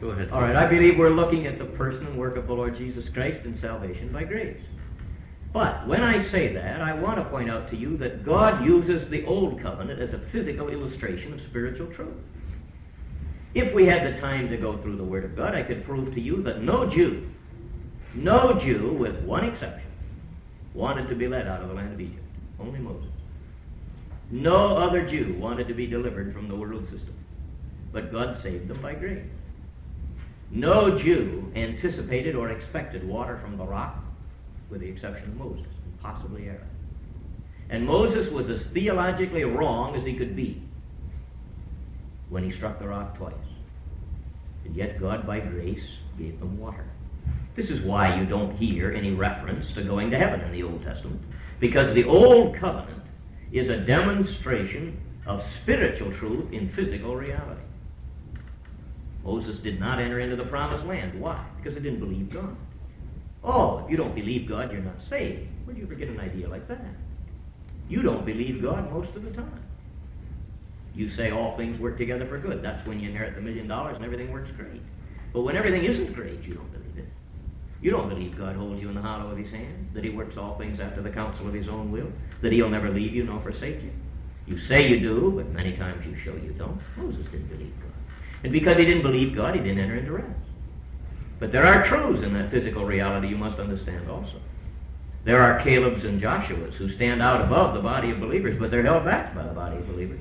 Go 0.00 0.10
ahead. 0.10 0.30
All 0.30 0.42
right, 0.42 0.56
I 0.56 0.66
believe 0.66 0.98
we're 0.98 1.10
looking 1.10 1.46
at 1.46 1.58
the 1.58 1.64
person 1.64 2.06
and 2.06 2.18
work 2.18 2.36
of 2.36 2.46
the 2.46 2.52
Lord 2.52 2.76
Jesus 2.76 3.08
Christ 3.14 3.44
and 3.44 3.58
salvation 3.60 4.12
by 4.12 4.24
grace. 4.24 4.60
But 5.52 5.88
when 5.88 6.02
I 6.02 6.28
say 6.30 6.52
that, 6.52 6.82
I 6.82 6.92
want 6.92 7.16
to 7.16 7.24
point 7.24 7.50
out 7.50 7.70
to 7.70 7.76
you 7.76 7.96
that 7.98 8.24
God 8.26 8.64
uses 8.64 9.08
the 9.10 9.24
Old 9.24 9.62
Covenant 9.62 10.00
as 10.00 10.12
a 10.12 10.20
physical 10.30 10.68
illustration 10.68 11.32
of 11.32 11.40
spiritual 11.48 11.86
truth. 11.94 12.14
If 13.54 13.72
we 13.74 13.86
had 13.86 14.06
the 14.06 14.20
time 14.20 14.50
to 14.50 14.58
go 14.58 14.76
through 14.82 14.96
the 14.96 15.04
Word 15.04 15.24
of 15.24 15.34
God, 15.34 15.54
I 15.54 15.62
could 15.62 15.86
prove 15.86 16.14
to 16.14 16.20
you 16.20 16.42
that 16.42 16.62
no 16.62 16.90
Jew, 16.90 17.26
no 18.14 18.60
Jew, 18.62 18.94
with 18.98 19.16
one 19.22 19.44
exception, 19.46 19.90
wanted 20.74 21.08
to 21.08 21.14
be 21.14 21.26
led 21.26 21.46
out 21.46 21.62
of 21.62 21.68
the 21.68 21.74
land 21.74 21.94
of 21.94 22.00
Egypt. 22.00 22.22
Only 22.60 22.80
Moses. 22.80 23.08
No 24.30 24.76
other 24.76 25.08
Jew 25.08 25.36
wanted 25.38 25.68
to 25.68 25.74
be 25.74 25.86
delivered 25.86 26.34
from 26.34 26.48
the 26.48 26.56
world 26.56 26.84
system. 26.90 27.14
But 27.92 28.12
God 28.12 28.42
saved 28.42 28.68
them 28.68 28.82
by 28.82 28.94
grace. 28.94 29.24
No 30.50 30.98
Jew 30.98 31.52
anticipated 31.56 32.34
or 32.34 32.50
expected 32.50 33.06
water 33.06 33.38
from 33.42 33.56
the 33.56 33.64
rock, 33.64 34.02
with 34.70 34.80
the 34.80 34.88
exception 34.88 35.30
of 35.30 35.36
Moses, 35.36 35.66
and 35.84 36.00
possibly 36.00 36.46
Aaron. 36.46 36.68
And 37.68 37.84
Moses 37.84 38.32
was 38.32 38.46
as 38.48 38.60
theologically 38.72 39.42
wrong 39.42 39.96
as 39.96 40.04
he 40.04 40.16
could 40.16 40.36
be 40.36 40.62
when 42.28 42.48
he 42.48 42.56
struck 42.56 42.78
the 42.78 42.88
rock 42.88 43.16
twice. 43.16 43.34
And 44.64 44.76
yet 44.76 45.00
God, 45.00 45.26
by 45.26 45.40
grace, 45.40 45.82
gave 46.18 46.38
them 46.38 46.58
water. 46.58 46.86
This 47.56 47.66
is 47.66 47.84
why 47.84 48.20
you 48.20 48.26
don't 48.26 48.56
hear 48.56 48.92
any 48.92 49.12
reference 49.12 49.64
to 49.74 49.84
going 49.84 50.10
to 50.10 50.18
heaven 50.18 50.40
in 50.42 50.52
the 50.52 50.62
Old 50.62 50.82
Testament, 50.82 51.20
because 51.60 51.94
the 51.94 52.04
Old 52.04 52.56
Covenant 52.60 53.02
is 53.52 53.68
a 53.68 53.84
demonstration 53.86 55.00
of 55.26 55.40
spiritual 55.62 56.16
truth 56.18 56.52
in 56.52 56.72
physical 56.76 57.16
reality. 57.16 57.62
Moses 59.26 59.58
did 59.58 59.80
not 59.80 59.98
enter 59.98 60.20
into 60.20 60.36
the 60.36 60.44
promised 60.44 60.86
land. 60.86 61.20
Why? 61.20 61.44
Because 61.56 61.76
he 61.76 61.82
didn't 61.82 61.98
believe 61.98 62.30
God. 62.32 62.56
Oh, 63.42 63.78
if 63.84 63.90
you 63.90 63.96
don't 63.96 64.14
believe 64.14 64.48
God, 64.48 64.70
you're 64.72 64.80
not 64.80 64.96
saved. 65.10 65.48
Where 65.64 65.74
do 65.74 65.80
you 65.80 65.86
ever 65.86 65.96
get 65.96 66.08
an 66.08 66.20
idea 66.20 66.48
like 66.48 66.68
that? 66.68 66.80
You 67.88 68.02
don't 68.02 68.24
believe 68.24 68.62
God 68.62 68.92
most 68.92 69.14
of 69.16 69.24
the 69.24 69.30
time. 69.30 69.62
You 70.94 71.14
say 71.16 71.30
all 71.30 71.56
things 71.56 71.78
work 71.80 71.98
together 71.98 72.26
for 72.26 72.38
good. 72.38 72.62
That's 72.62 72.86
when 72.86 73.00
you 73.00 73.10
inherit 73.10 73.34
the 73.34 73.40
million 73.40 73.66
dollars 73.66 73.96
and 73.96 74.04
everything 74.04 74.32
works 74.32 74.50
great. 74.56 74.80
But 75.32 75.42
when 75.42 75.56
everything 75.56 75.84
isn't 75.84 76.14
great, 76.14 76.42
you 76.42 76.54
don't 76.54 76.72
believe 76.72 76.98
it. 76.98 77.08
You 77.82 77.90
don't 77.90 78.08
believe 78.08 78.38
God 78.38 78.56
holds 78.56 78.80
you 78.80 78.88
in 78.88 78.94
the 78.94 79.02
hollow 79.02 79.30
of 79.30 79.38
his 79.38 79.50
hand, 79.50 79.90
that 79.92 80.04
he 80.04 80.10
works 80.10 80.36
all 80.36 80.56
things 80.56 80.80
after 80.80 81.02
the 81.02 81.10
counsel 81.10 81.46
of 81.46 81.52
his 81.52 81.68
own 81.68 81.92
will, 81.92 82.10
that 82.42 82.52
he'll 82.52 82.70
never 82.70 82.90
leave 82.90 83.14
you 83.14 83.24
nor 83.24 83.42
forsake 83.42 83.82
you. 83.82 83.90
You 84.46 84.58
say 84.58 84.88
you 84.88 85.00
do, 85.00 85.32
but 85.36 85.50
many 85.50 85.76
times 85.76 86.06
you 86.06 86.16
show 86.24 86.34
you 86.36 86.54
don't. 86.56 86.80
Moses 86.96 87.26
didn't 87.26 87.48
believe 87.48 87.74
God. 87.80 87.85
And 88.46 88.52
because 88.52 88.78
he 88.78 88.84
didn't 88.84 89.02
believe 89.02 89.34
God, 89.34 89.56
he 89.56 89.60
didn't 89.60 89.80
enter 89.80 89.96
into 89.96 90.12
rest. 90.12 90.30
But 91.40 91.50
there 91.50 91.66
are 91.66 91.88
truths 91.88 92.24
in 92.24 92.32
that 92.34 92.52
physical 92.52 92.84
reality 92.84 93.26
you 93.26 93.36
must 93.36 93.58
understand 93.58 94.08
also. 94.08 94.40
There 95.24 95.42
are 95.42 95.64
Caleb's 95.64 96.04
and 96.04 96.20
Joshua's 96.20 96.76
who 96.76 96.94
stand 96.94 97.20
out 97.20 97.44
above 97.44 97.74
the 97.74 97.80
body 97.80 98.12
of 98.12 98.20
believers, 98.20 98.56
but 98.60 98.70
they're 98.70 98.84
held 98.84 99.04
back 99.04 99.34
by 99.34 99.42
the 99.42 99.52
body 99.52 99.78
of 99.78 99.88
believers. 99.88 100.20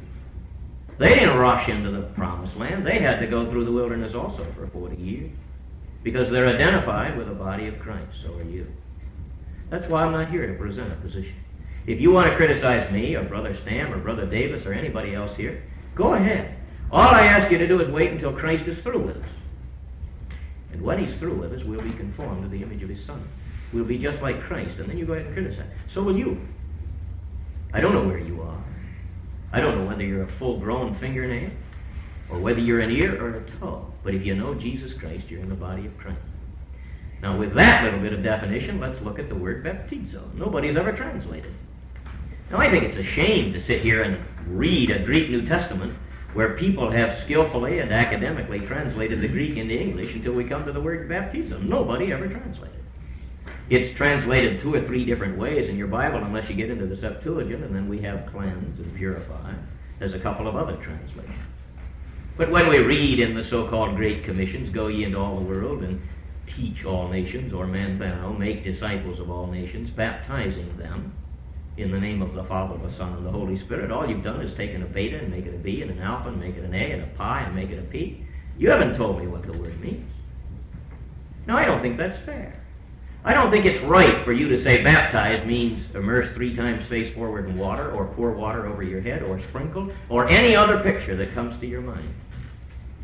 They 0.97 1.09
didn't 1.09 1.38
rush 1.38 1.69
into 1.69 1.91
the 1.91 2.07
promised 2.15 2.57
land. 2.57 2.83
They 2.83 2.97
had 2.97 3.19
to 3.19 3.27
go 3.27 3.47
through 3.51 3.65
the 3.65 3.71
wilderness 3.71 4.15
also 4.15 4.51
for 4.55 4.65
40 4.69 4.95
years 4.95 5.31
because 6.01 6.31
they're 6.31 6.47
identified 6.47 7.19
with 7.19 7.27
the 7.27 7.35
body 7.35 7.67
of 7.67 7.77
Christ. 7.77 8.09
So 8.23 8.33
are 8.39 8.43
you. 8.43 8.65
That's 9.69 9.88
why 9.88 10.03
I'm 10.03 10.13
not 10.13 10.31
here 10.31 10.51
to 10.51 10.57
present 10.57 10.91
a 10.91 10.95
position. 10.95 11.35
If 11.85 12.01
you 12.01 12.09
want 12.09 12.31
to 12.31 12.38
criticize 12.38 12.91
me 12.91 13.13
or 13.13 13.23
Brother 13.23 13.55
Stam 13.61 13.93
or 13.93 13.99
Brother 13.99 14.25
Davis 14.25 14.65
or 14.65 14.73
anybody 14.73 15.13
else 15.13 15.38
here, 15.38 15.61
go 15.93 16.15
ahead. 16.15 16.55
All 16.91 17.10
I 17.10 17.26
ask 17.26 17.52
you 17.52 17.58
to 17.58 17.67
do 17.67 17.82
is 17.82 17.89
wait 17.89 18.12
until 18.12 18.34
Christ 18.34 18.67
is 18.67 18.82
through 18.84 19.06
with 19.06 19.17
us. 19.17 19.30
And 20.71 20.82
when 20.82 21.04
he's 21.04 21.17
through 21.19 21.39
with 21.39 21.54
us, 21.54 21.62
we'll 21.65 21.82
be 21.82 21.93
conformed 21.93 22.43
to 22.43 22.50
the 22.50 22.62
image 22.62 22.84
of 22.84 22.89
his 22.89 23.06
Son. 23.06 23.28
We'll 23.74 23.86
be 23.86 23.98
just 23.98 24.21
like 24.21 24.41
Christ, 24.43 24.80
and 24.80 24.89
then 24.89 24.98
you 24.98 25.06
go 25.06 25.13
ahead 25.13 25.26
and 25.26 25.34
criticize. 25.34 25.69
So 25.93 26.04
will 26.04 26.17
you. 26.17 26.39
I 27.74 27.82
don't 27.82 27.93
know 27.93 28.06
where 28.06 28.19
you 28.19 28.41
are. 28.41 28.63
I 29.52 29.60
don't 29.60 29.78
know 29.78 29.86
whether 29.86 30.04
you're 30.04 30.24
a 30.24 30.38
full-grown 30.38 31.00
fingernail 31.00 31.50
or 32.30 32.39
whether 32.39 32.60
you're 32.60 32.82
an 32.82 32.91
ear 32.91 33.21
or 33.21 33.38
a 33.38 33.60
toe. 33.60 33.88
But 34.04 34.15
if 34.15 34.26
you 34.26 34.36
know 34.36 34.54
Jesus 34.54 34.91
Christ, 35.00 35.26
you're 35.30 35.41
in 35.41 35.50
the 35.50 35.56
body 35.56 35.86
of 35.86 35.98
Christ. 35.98 36.19
Now, 37.21 37.38
with 37.38 37.56
that 37.56 37.84
little 37.84 38.00
bit 38.00 38.13
of 38.13 38.24
definition, 38.24 38.80
let's 38.80 39.02
look 39.02 39.17
at 39.17 39.30
the 39.30 39.36
word 39.36 39.63
baptizo. 39.63 40.34
Nobody's 40.36 40.78
ever 40.78 40.91
translated. 40.91 41.52
It. 41.52 42.12
Now, 42.52 42.60
I 42.60 42.69
think 42.69 42.84
it's 42.84 42.98
a 42.98 43.12
shame 43.13 43.54
to 43.54 43.65
sit 43.65 43.82
here 43.82 44.04
and 44.04 44.19
read 44.58 44.91
a 44.91 45.04
Greek 45.04 45.30
New 45.30 45.48
Testament 45.48 45.98
where 46.36 46.58
people 46.58 46.91
have 46.91 47.24
skillfully 47.24 47.80
and 47.80 47.93
academically 47.93 48.60
translated 48.67 49.21
the 49.21 49.28
Greek 49.28 49.58
into 49.58 49.74
English 49.74 50.13
until 50.13 50.34
we 50.34 50.43
come 50.43 50.65
to 50.65 50.74
the 50.74 50.82
word 50.82 51.08
baptism. 51.08 51.69
Nobody 51.69 52.12
ever 52.12 52.28
translated. 52.28 52.84
It's 53.69 53.98
translated 53.98 54.62
two 54.62 54.74
or 54.74 54.86
three 54.86 55.06
different 55.06 55.38
ways 55.38 55.69
in 55.69 55.78
your 55.78 55.88
Bible 55.88 56.21
unless 56.21 56.50
you 56.50 56.56
get 56.58 56.69
into 56.69 56.88
the 56.88 57.00
Septuagint, 57.00 57.63
and 57.63 57.74
then 57.74 57.88
we 57.88 58.02
have 58.02 58.30
cleanse 58.34 58.78
and 58.80 58.95
purify. 58.98 59.54
There's 59.98 60.13
a 60.13 60.19
couple 60.19 60.50
of 60.50 60.58
other 60.58 60.76
translations. 60.84 61.39
But 62.38 62.52
when 62.52 62.67
we 62.67 62.80
read 62.80 63.21
in 63.21 63.34
the 63.34 63.50
so-called 63.50 63.95
Great 63.95 64.26
Commissions, 64.26 64.74
go 64.74 64.88
ye 64.88 65.06
into 65.06 65.17
all 65.17 65.38
the 65.38 65.45
world 65.45 65.84
and 65.84 66.02
teach 66.54 66.84
all 66.84 67.08
nations, 67.08 67.54
or 67.54 67.65
manthano, 67.65 68.38
make 68.38 68.65
disciples 68.65 69.21
of 69.21 69.29
all 69.29 69.48
nations, 69.48 69.90
baptizing 69.92 70.77
them 70.77 71.13
in 71.78 71.92
the 71.92 72.00
name 72.00 72.21
of 72.21 72.34
the 72.34 72.44
Father, 72.46 72.78
the 72.78 72.96
Son, 72.98 73.13
and 73.13 73.26
the 73.26 73.32
Holy 73.32 73.60
Spirit, 73.65 73.92
all 73.92 74.10
you've 74.10 74.23
done 74.23 74.42
is 74.42 74.56
taken 74.56 74.82
a 74.82 74.86
beta 74.86 75.17
and 75.17 75.30
make 75.30 75.46
it 75.46 75.54
a 75.54 75.58
B, 75.58 75.82
and 75.82 75.92
an 75.92 76.00
alpha 76.00 76.30
and 76.30 76.40
make 76.40 76.56
it 76.56 76.63
an 76.63 76.73
A, 76.73 76.92
and 76.92 77.04
a 77.04 77.08
pi 77.17 77.42
and 77.42 77.56
make 77.56 77.69
it 77.69 77.80
a 77.80 77.84
P. 77.84 78.26
You 78.58 78.69
haven't 78.69 78.96
told 78.96 79.19
me 79.19 79.28
what 79.28 79.46
the 79.46 79.58
word 79.58 79.80
means. 79.82 80.10
Now, 81.48 81.58
I 81.58 81.65
don't 81.65 81.82
think 81.82 81.98
that's 81.98 82.23
fair. 82.26 82.62
I 83.26 83.34
don't 83.34 83.52
think 83.52 83.65
it's 83.65 83.84
right 83.84 84.23
for 84.23 84.32
you 84.34 84.48
to 84.50 84.63
say 84.63 84.84
baptize 84.84 85.46
means 85.48 85.84
immerse 85.96 86.34
three 86.36 86.56
times 86.56 86.86
face 86.86 87.13
forward 87.15 87.50
in 87.50 87.58
water, 87.58 87.92
or 87.92 88.06
pour 88.06 88.32
water 88.32 88.67
over 88.67 88.84
your 88.84 89.02
head, 89.02 89.23
or 89.23 89.40
sprinkle, 89.42 89.92
or 90.10 90.30
any 90.30 90.56
other 90.56 90.80
picture 90.80 91.15
that 91.17 91.34
comes 91.34 91.60
to 91.60 91.67
your 91.67 91.82
mind. 91.82 92.13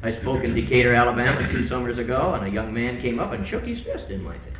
I 0.03 0.19
spoke 0.21 0.43
in 0.43 0.55
Decatur, 0.55 0.93
Alabama 0.93 1.51
two 1.51 1.67
summers 1.67 1.97
ago, 1.97 2.33
and 2.33 2.47
a 2.47 2.49
young 2.49 2.73
man 2.73 3.01
came 3.01 3.19
up 3.19 3.33
and 3.33 3.47
shook 3.47 3.65
his 3.65 3.83
fist 3.83 4.09
in 4.09 4.23
my 4.23 4.33
face, 4.37 4.50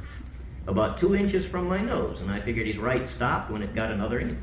about 0.68 1.00
two 1.00 1.16
inches 1.16 1.46
from 1.50 1.68
my 1.68 1.82
nose, 1.82 2.20
and 2.20 2.30
I 2.30 2.42
figured 2.42 2.68
his 2.68 2.78
right 2.78 3.08
stopped 3.16 3.52
when 3.52 3.64
it 3.64 3.76
got 3.76 3.92
another 3.92 4.20
inch. 4.20 4.40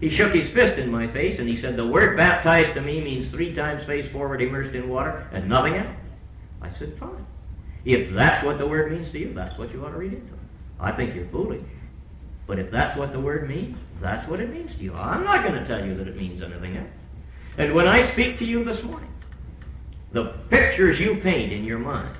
He 0.00 0.10
shook 0.10 0.34
his 0.34 0.52
fist 0.52 0.78
in 0.78 0.90
my 0.90 1.06
face, 1.12 1.38
and 1.38 1.48
he 1.48 1.60
said, 1.60 1.76
the 1.76 1.86
word 1.86 2.16
baptized 2.16 2.74
to 2.74 2.80
me 2.80 3.00
means 3.00 3.30
three 3.30 3.54
times 3.54 3.86
face 3.86 4.10
forward 4.12 4.42
immersed 4.42 4.74
in 4.74 4.88
water, 4.88 5.28
and 5.32 5.48
nothing 5.48 5.74
else. 5.74 5.96
I 6.60 6.70
said, 6.78 6.96
fine. 6.98 7.26
If 7.84 8.12
that's 8.14 8.44
what 8.44 8.58
the 8.58 8.66
word 8.66 8.92
means 8.92 9.12
to 9.12 9.18
you, 9.18 9.34
that's 9.34 9.58
what 9.58 9.72
you 9.72 9.84
ought 9.84 9.90
to 9.90 9.98
read 9.98 10.14
into 10.14 10.32
it. 10.32 10.40
I 10.80 10.92
think 10.92 11.14
you're 11.14 11.28
foolish. 11.28 11.62
But 12.46 12.58
if 12.58 12.70
that's 12.70 12.98
what 12.98 13.12
the 13.12 13.20
word 13.20 13.48
means, 13.48 13.78
that's 14.00 14.28
what 14.28 14.40
it 14.40 14.52
means 14.52 14.74
to 14.76 14.82
you. 14.82 14.94
I'm 14.94 15.24
not 15.24 15.42
going 15.42 15.54
to 15.54 15.66
tell 15.66 15.84
you 15.84 15.94
that 15.96 16.08
it 16.08 16.16
means 16.16 16.42
anything 16.42 16.76
else. 16.76 16.88
And 17.56 17.74
when 17.74 17.86
I 17.86 18.10
speak 18.12 18.38
to 18.38 18.44
you 18.44 18.64
this 18.64 18.82
morning, 18.82 19.10
the 20.12 20.34
pictures 20.50 20.98
you 20.98 21.16
paint 21.16 21.52
in 21.52 21.64
your 21.64 21.78
mind 21.78 22.16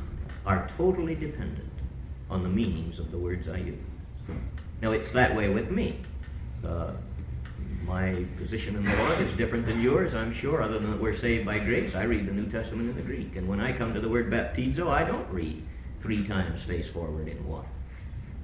are 0.46 0.70
totally 0.76 1.14
dependent 1.14 1.63
on 2.30 2.42
the 2.42 2.48
meanings 2.48 2.98
of 2.98 3.10
the 3.10 3.18
words 3.18 3.48
I 3.48 3.58
use. 3.58 3.78
Now, 4.82 4.92
it's 4.92 5.12
that 5.14 5.34
way 5.34 5.48
with 5.48 5.70
me. 5.70 6.00
Uh, 6.66 6.92
my 7.84 8.24
position 8.38 8.76
in 8.76 8.84
the 8.84 8.96
Lord 8.96 9.20
is 9.20 9.36
different 9.36 9.66
than 9.66 9.80
yours, 9.80 10.14
I'm 10.14 10.34
sure, 10.40 10.62
other 10.62 10.78
than 10.78 10.90
that 10.90 11.00
we're 11.00 11.18
saved 11.20 11.44
by 11.44 11.58
grace. 11.58 11.92
I 11.94 12.04
read 12.04 12.26
the 12.26 12.32
New 12.32 12.50
Testament 12.50 12.88
in 12.88 12.96
the 12.96 13.02
Greek. 13.02 13.36
And 13.36 13.48
when 13.48 13.60
I 13.60 13.76
come 13.76 13.92
to 13.94 14.00
the 14.00 14.08
word 14.08 14.30
baptizo, 14.30 14.88
I 14.88 15.04
don't 15.04 15.30
read 15.30 15.62
three 16.02 16.26
times 16.26 16.60
face 16.66 16.86
forward 16.92 17.28
in 17.28 17.46
water. 17.46 17.68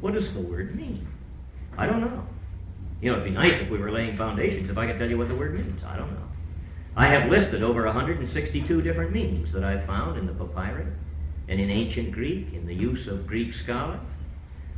What 0.01 0.15
does 0.15 0.33
the 0.35 0.41
word 0.41 0.75
mean? 0.77 1.07
I 1.77 1.87
don't 1.87 2.01
know. 2.01 2.27
You 3.01 3.11
know, 3.11 3.21
it'd 3.21 3.33
be 3.33 3.39
nice 3.39 3.61
if 3.61 3.71
we 3.71 3.79
were 3.79 3.91
laying 3.91 4.17
foundations, 4.17 4.69
if 4.69 4.77
I 4.77 4.87
could 4.87 4.99
tell 4.99 5.09
you 5.09 5.17
what 5.17 5.29
the 5.29 5.35
word 5.35 5.55
means. 5.55 5.81
I 5.87 5.97
don't 5.97 6.13
know. 6.13 6.29
I 6.97 7.07
have 7.07 7.31
listed 7.31 7.63
over 7.63 7.87
162 7.87 8.83
different 8.83 9.13
meanings 9.13 9.49
that 9.55 9.65
I've 9.65 9.87
found 9.87 10.19
in 10.19 10.27
the 10.27 10.33
papyri 10.33 10.87
and 11.51 11.61
in 11.61 11.69
ancient 11.69 12.13
Greek, 12.13 12.55
in 12.55 12.65
the 12.65 12.75
use 12.75 13.09
of 13.09 13.27
Greek 13.27 13.53
scholars. 13.53 14.01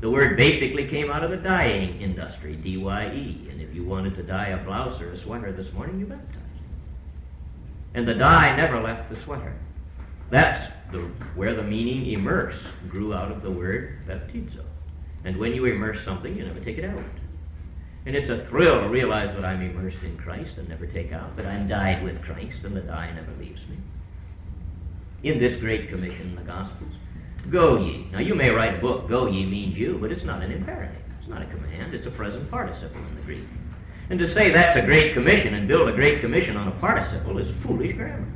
The 0.01 0.11
word 0.11 0.37
basically 0.37 0.89
came 0.89 1.11
out 1.11 1.23
of 1.23 1.31
the 1.31 1.37
dyeing 1.37 2.01
industry, 2.01 2.57
D-Y-E. 2.57 3.49
And 3.51 3.61
if 3.61 3.73
you 3.75 3.85
wanted 3.85 4.17
to 4.17 4.23
dye 4.23 4.49
a 4.49 4.65
blouse 4.65 5.01
or 5.01 5.13
a 5.13 5.23
sweater 5.23 5.53
this 5.53 5.73
morning, 5.75 6.01
you 6.01 6.07
baptized. 6.07 6.39
And 7.95 8.09
the 8.09 8.15
dye 8.15 8.57
never 8.57 8.81
left 8.81 9.11
the 9.11 9.23
sweater. 9.23 9.55
That's 10.31 10.73
the, 10.91 11.01
where 11.37 11.55
the 11.55 11.63
meaning 11.63 12.11
immerse 12.11 12.57
grew 12.89 13.13
out 13.13 13.31
of 13.31 13.43
the 13.43 13.51
word 13.51 13.99
baptizo. 14.09 14.65
And 15.25 15.37
when 15.37 15.55
you 15.55 15.67
immerse 15.67 16.03
something, 16.05 16.35
you 16.35 16.45
never 16.45 16.61
take 16.61 16.79
it 16.79 16.87
out. 16.87 17.05
And 18.07 18.17
it's 18.17 18.31
a 18.31 18.49
thrill 18.49 18.81
to 18.81 18.89
realize 18.89 19.33
that 19.37 19.45
I'm 19.45 19.63
immersed 19.63 20.03
in 20.03 20.17
Christ 20.17 20.53
and 20.57 20.69
never 20.69 20.87
take 20.87 21.13
out, 21.13 21.37
that 21.37 21.47
I'm 21.47 21.69
dyed 21.69 22.03
with 22.03 22.21
Christ 22.23 22.65
and 22.65 22.75
the 22.75 22.81
dye 22.81 23.13
never 23.13 23.31
leaves 23.39 23.61
me. 23.69 23.77
In 25.23 25.39
this 25.39 25.61
great 25.61 25.89
commission, 25.89 26.31
in 26.31 26.35
the 26.35 26.43
Gospels, 26.43 26.93
go 27.51 27.79
ye. 27.79 28.09
Now 28.11 28.19
you 28.19 28.35
may 28.35 28.51
write 28.51 28.75
a 28.77 28.81
book, 28.81 29.09
go 29.09 29.27
ye 29.27 29.47
means 29.47 29.77
you, 29.77 29.99
but 30.01 30.11
it's 30.11 30.25
not 30.25 30.43
an 30.43 30.51
imperative. 30.51 31.01
It's 31.21 31.29
not 31.29 31.43
a 31.43 31.47
command. 31.47 31.95
It's 31.95 32.07
a 32.07 32.11
present 32.11 32.51
participle 32.51 33.01
in 33.01 33.15
the 33.15 33.23
Greek. 33.23 33.45
And 34.11 34.19
to 34.19 34.33
say 34.35 34.51
that's 34.51 34.77
a 34.77 34.83
great 34.83 35.15
commission 35.15 35.55
and 35.55 35.69
build 35.69 35.89
a 35.89 35.93
great 35.93 36.21
commission 36.21 36.57
on 36.57 36.69
a 36.69 36.73
participle 36.73 37.39
is 37.39 37.55
foolish 37.63 37.97
grammar. 37.97 38.27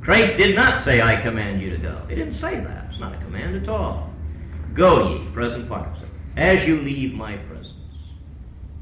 Christ 0.00 0.38
did 0.38 0.54
not 0.54 0.84
say, 0.84 1.02
I 1.02 1.20
command 1.20 1.60
you 1.60 1.70
to 1.70 1.76
go. 1.76 2.06
He 2.08 2.14
didn't 2.14 2.40
say 2.40 2.60
that. 2.60 2.86
It's 2.90 3.00
not 3.00 3.14
a 3.14 3.18
command 3.18 3.56
at 3.62 3.68
all. 3.68 4.10
Go 4.74 5.10
ye, 5.10 5.30
present 5.32 5.68
participle, 5.68 6.08
as 6.36 6.66
you 6.66 6.80
leave 6.80 7.12
my 7.12 7.36
presence. 7.36 7.74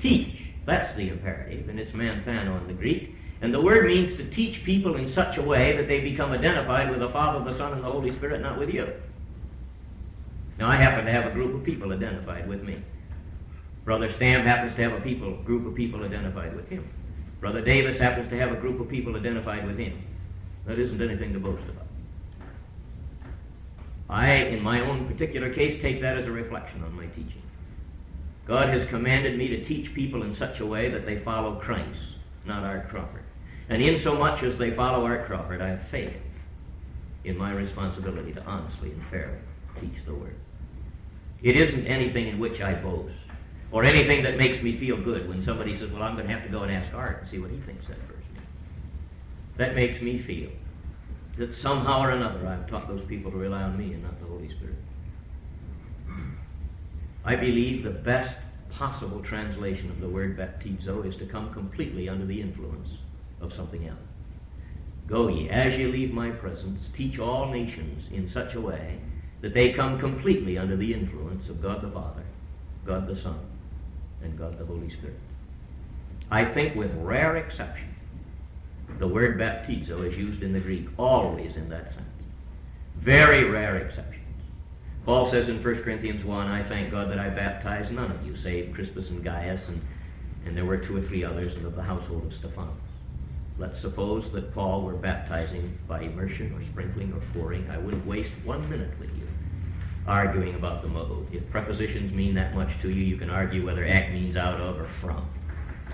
Teach. 0.01 0.37
That's 0.67 0.95
the 0.97 1.09
imperative, 1.09 1.69
and 1.69 1.81
it's 1.81 1.93
manthano 1.93 2.61
in 2.61 2.67
the 2.67 2.75
Greek. 2.75 3.16
And 3.43 3.53
the 3.53 3.61
word 3.61 3.87
means 3.87 4.17
to 4.17 4.31
teach 4.31 4.65
people 4.65 4.97
in 4.97 5.13
such 5.13 5.37
a 5.37 5.43
way 5.43 5.77
that 5.77 5.89
they 5.89 6.01
become 6.01 6.33
identified 6.33 6.91
with 6.91 7.01
the 7.01 7.11
Father, 7.11 7.45
the 7.51 7.57
Son, 7.59 7.73
and 7.73 7.85
the 7.85 7.91
Holy 7.91 8.17
Spirit, 8.17 8.41
not 8.41 8.59
with 8.59 8.71
you. 8.71 8.91
Now, 10.59 10.69
I 10.69 10.77
happen 10.77 11.05
to 11.05 11.13
have 11.13 11.27
a 11.27 11.35
group 11.35 11.55
of 11.55 11.63
people 11.63 11.93
identified 11.93 12.49
with 12.49 12.63
me. 12.63 12.83
Brother 13.85 14.13
Stam 14.17 14.45
happens 14.45 14.75
to 14.77 14.83
have 14.83 14.93
a 14.95 15.01
people, 15.01 15.37
group 15.43 15.67
of 15.67 15.75
people 15.75 16.03
identified 16.03 16.57
with 16.57 16.69
him. 16.69 16.89
Brother 17.41 17.61
Davis 17.61 17.99
happens 17.99 18.31
to 18.31 18.39
have 18.39 18.53
a 18.53 18.57
group 18.57 18.81
of 18.81 18.89
people 18.89 19.15
identified 19.17 19.67
with 19.67 19.79
him. 19.79 20.03
That 20.67 20.79
isn't 20.79 21.01
anything 21.01 21.33
to 21.35 21.39
boast 21.39 21.63
about. 21.69 21.87
I, 24.09 24.33
in 24.33 24.63
my 24.63 24.81
own 24.81 25.07
particular 25.07 25.53
case, 25.53 25.81
take 25.83 26.01
that 26.01 26.17
as 26.17 26.27
a 26.27 26.33
reflection 26.33 26.83
on 26.83 26.95
my 26.95 27.07
teaching. 27.07 27.43
God 28.47 28.69
has 28.69 28.89
commanded 28.89 29.37
me 29.37 29.49
to 29.49 29.65
teach 29.65 29.93
people 29.95 30.23
in 30.23 30.35
such 30.35 30.61
a 30.61 30.67
way 30.67 30.89
that 30.91 31.05
they 31.05 31.21
follow 31.21 31.57
Christ, 31.57 31.99
not 32.45 32.65
Art 32.65 32.89
Crawford. 32.89 33.26
And 33.69 33.83
in 33.83 34.01
so 34.03 34.15
much 34.15 34.43
as 34.43 34.57
they 34.59 34.75
follow 34.77 35.05
Art 35.05 35.27
Crawford, 35.27 35.61
I 35.61 35.69
have 35.71 35.89
faith 35.91 36.17
in 37.25 37.37
my 37.37 37.53
responsibility 37.53 38.33
to 38.33 38.43
honestly 38.45 38.93
and 38.93 39.03
fairly 39.11 39.39
teach 39.81 40.05
the 40.07 40.15
Word. 40.15 40.37
It 41.43 41.57
isn't 41.57 41.87
anything 41.87 42.29
in 42.29 42.39
which 42.39 42.61
I 42.61 42.75
boast, 42.75 43.15
or 43.73 43.85
anything 43.85 44.23
that 44.23 44.37
makes 44.37 44.63
me 44.63 44.79
feel 44.79 44.97
good 44.97 45.29
when 45.29 45.45
somebody 45.45 45.77
says, 45.79 45.91
well, 45.91 46.03
I'm 46.03 46.15
going 46.15 46.27
to 46.29 46.33
have 46.33 46.45
to 46.45 46.49
go 46.49 46.63
and 46.63 46.73
ask 46.73 46.95
Art 46.95 47.23
and 47.23 47.31
see 47.31 47.39
what 47.39 47.51
he 47.51 47.59
thinks 47.59 47.87
that 47.89 47.99
means. 47.99 48.13
That 49.57 49.75
makes 49.75 50.01
me 50.01 50.23
feel 50.23 50.51
that 51.39 51.55
somehow 51.57 52.01
or 52.01 52.11
another 52.11 52.47
I've 52.47 52.69
taught 52.69 52.89
those 52.89 53.05
people 53.07 53.31
to 53.31 53.37
rely 53.37 53.63
on 53.63 53.77
me 53.77 53.93
and 53.93 54.03
not 54.03 54.19
the 54.21 54.27
Holy 54.27 54.49
Spirit. 54.49 54.77
I 57.25 57.35
believe 57.35 57.83
the 57.83 57.91
best 57.91 58.37
possible 58.71 59.21
translation 59.23 59.91
of 59.91 60.01
the 60.01 60.09
word 60.09 60.39
baptizo 60.39 61.05
is 61.05 61.17
to 61.17 61.27
come 61.27 61.53
completely 61.53 62.09
under 62.09 62.25
the 62.25 62.41
influence 62.41 62.89
of 63.41 63.53
something 63.55 63.87
else. 63.89 63.99
Go 65.07 65.29
ye, 65.29 65.49
as 65.49 65.79
ye 65.79 65.87
leave 65.87 66.13
my 66.13 66.31
presence, 66.31 66.81
teach 66.97 67.19
all 67.19 67.51
nations 67.51 68.05
in 68.11 68.31
such 68.33 68.55
a 68.55 68.61
way 68.61 68.99
that 69.41 69.55
they 69.55 69.73
come 69.73 70.01
completely 70.01 70.59
under 70.59 70.77
the 70.77 70.93
influence 70.93 71.49
of 71.49 71.63
God 71.63 71.83
the 71.83 71.91
Father, 71.91 72.25
God 72.85 73.07
the 73.07 73.21
Son, 73.23 73.39
and 74.23 74.39
God 74.39 74.59
the 74.59 74.65
Holy 74.65 74.91
Spirit. 74.91 75.19
I 76.31 76.45
think 76.45 76.75
with 76.75 76.91
rare 76.97 77.37
exception, 77.37 77.95
the 78.99 79.07
word 79.07 79.39
baptizo 79.39 80.11
is 80.11 80.17
used 80.17 80.43
in 80.43 80.53
the 80.53 80.61
Greek 80.61 80.87
always 80.99 81.55
in 81.57 81.69
that 81.69 81.93
sense. 81.95 82.07
Very 82.97 83.45
rare 83.45 83.77
exception. 83.77 84.23
Paul 85.05 85.31
says 85.31 85.49
in 85.49 85.63
1 85.63 85.83
Corinthians 85.83 86.25
1, 86.25 86.47
I 86.49 86.69
thank 86.69 86.91
God 86.91 87.11
that 87.11 87.21
I 87.21 87.29
baptized 87.29 87.93
none 87.93 88.11
of 88.11 88.27
you, 88.27 88.37
save 88.43 88.75
Crispus 88.75 89.09
and 89.09 89.23
Gaius, 89.23 89.61
and, 89.69 89.81
and 90.45 90.57
there 90.57 90.65
were 90.65 90.79
two 90.79 90.97
or 90.97 91.03
three 91.03 91.23
others 91.23 91.55
of 91.65 91.77
the 91.77 91.83
household 91.83 92.27
of 92.27 92.33
Stephanas. 92.41 92.75
Let's 93.59 93.81
suppose 93.81 94.31
that 94.33 94.55
Paul 94.55 94.83
were 94.83 94.95
baptizing 94.95 95.79
by 95.89 96.03
immersion 96.03 96.53
or 96.53 96.63
sprinkling 96.73 97.13
or 97.13 97.23
pouring. 97.33 97.69
I 97.71 97.79
wouldn't 97.79 98.07
waste 98.07 98.33
one 98.45 98.69
minute 98.69 98.99
with 99.01 99.11
you 99.17 99.27
arguing 100.07 100.55
about 100.55 100.83
the 100.83 100.89
mode. 100.89 101.27
If 101.33 101.49
prepositions 101.51 102.13
mean 102.13 102.35
that 102.35 102.55
much 102.55 102.71
to 102.83 102.89
you, 102.89 103.03
you 103.03 103.17
can 103.17 103.31
argue 103.31 103.67
whether 103.67 103.87
act 103.87 104.13
means 104.13 104.37
out 104.37 104.61
of 104.61 104.79
or 104.79 104.89
from. 105.01 105.29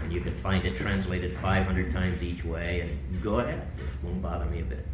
And 0.01 0.13
you 0.13 0.21
can 0.21 0.41
find 0.43 0.67
it 0.67 0.79
translated 0.79 1.39
500 1.41 1.93
times 1.93 2.23
each 2.23 2.45
way, 2.45 2.81
and 2.81 3.23
go 3.23 3.41
ahead. 3.41 3.67
It 3.79 4.05
won't 4.05 4.23
bother 4.23 4.47
me 4.47 4.61
a 4.61 4.65
bit. 4.65 4.87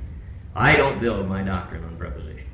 I 0.55 0.77
don't 0.77 1.01
build 1.01 1.27
my 1.29 1.43
doctrine 1.43 1.85
on 1.85 1.97
prepositions. 1.97 2.45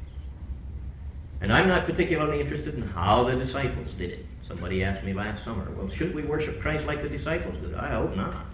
And 1.41 1.53
I'm 1.53 1.69
not 1.69 1.87
particularly 1.87 2.41
interested 2.41 2.75
in 2.75 2.83
how 2.83 3.25
the 3.25 3.45
disciples 3.45 3.89
did 3.99 4.11
it. 4.11 4.27
Somebody 4.49 4.85
asked 4.85 5.05
me 5.05 5.13
last 5.13 5.45
summer, 5.45 5.71
well, 5.73 5.91
should 5.97 6.15
we 6.15 6.23
worship 6.23 6.61
Christ 6.61 6.87
like 6.87 7.03
the 7.03 7.09
disciples 7.09 7.57
did? 7.61 7.75
I 7.75 7.91
hope 7.91 8.17
not. 8.17 8.47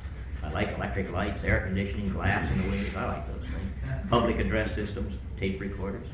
I 0.50 0.52
like 0.52 0.76
electric 0.76 1.10
lights, 1.12 1.44
air 1.44 1.60
conditioning, 1.60 2.10
glass 2.10 2.50
in 2.52 2.62
the 2.62 2.68
wings. 2.68 2.94
I 2.96 3.06
like 3.06 3.26
those 3.28 3.48
things. 3.48 4.10
Public 4.10 4.38
address 4.40 4.74
systems, 4.74 5.16
tape 5.38 5.60
recorders. 5.60 6.06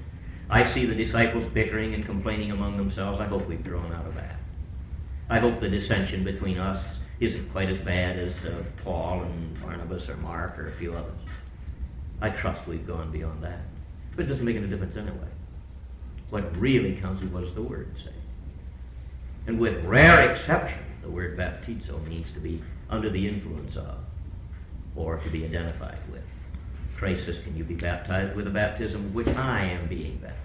I 0.50 0.72
see 0.74 0.84
the 0.84 0.94
disciples 0.94 1.50
bickering 1.54 1.94
and 1.94 2.04
complaining 2.04 2.50
among 2.50 2.76
themselves. 2.76 3.20
I 3.20 3.26
hope 3.26 3.48
we've 3.48 3.64
grown 3.64 3.92
out 3.92 4.06
of 4.06 4.14
that. 4.14 4.36
I 5.30 5.38
hope 5.38 5.60
the 5.60 5.70
dissension 5.70 6.22
between 6.22 6.58
us 6.58 6.84
isn't 7.18 7.50
quite 7.50 7.70
as 7.70 7.78
bad 7.78 8.18
as 8.18 8.34
uh, 8.44 8.62
Paul 8.84 9.22
and 9.22 9.60
Barnabas 9.62 10.08
or 10.08 10.16
Mark 10.18 10.58
or 10.58 10.68
a 10.68 10.76
few 10.76 10.94
others. 10.94 11.18
I 12.20 12.28
trust 12.28 12.68
we've 12.68 12.86
gone 12.86 13.10
beyond 13.10 13.42
that. 13.42 13.60
But 14.14 14.26
it 14.26 14.28
doesn't 14.28 14.44
make 14.44 14.56
any 14.56 14.68
difference 14.68 14.96
anyway. 14.96 15.28
What 16.28 16.56
really 16.58 16.96
counts 17.00 17.22
is 17.22 17.30
what 17.30 17.44
does 17.44 17.54
the 17.54 17.62
word 17.62 17.94
say. 18.04 18.12
And 19.46 19.58
with 19.58 19.82
rare 19.84 20.30
exception, 20.30 20.78
the 21.02 21.10
word 21.10 21.38
baptizo 21.38 22.06
means 22.06 22.26
to 22.34 22.40
be 22.40 22.62
under 22.90 23.10
the 23.10 23.26
influence 23.26 23.76
of 23.76 23.98
or 24.96 25.18
to 25.18 25.30
be 25.30 25.44
identified 25.44 25.98
with. 26.10 26.22
Christ 26.96 27.24
Can 27.44 27.56
you 27.56 27.64
be 27.64 27.74
baptized 27.74 28.34
with 28.34 28.46
a 28.46 28.50
baptism 28.50 29.12
which 29.12 29.28
I 29.28 29.64
am 29.64 29.88
being 29.88 30.16
baptized? 30.18 30.42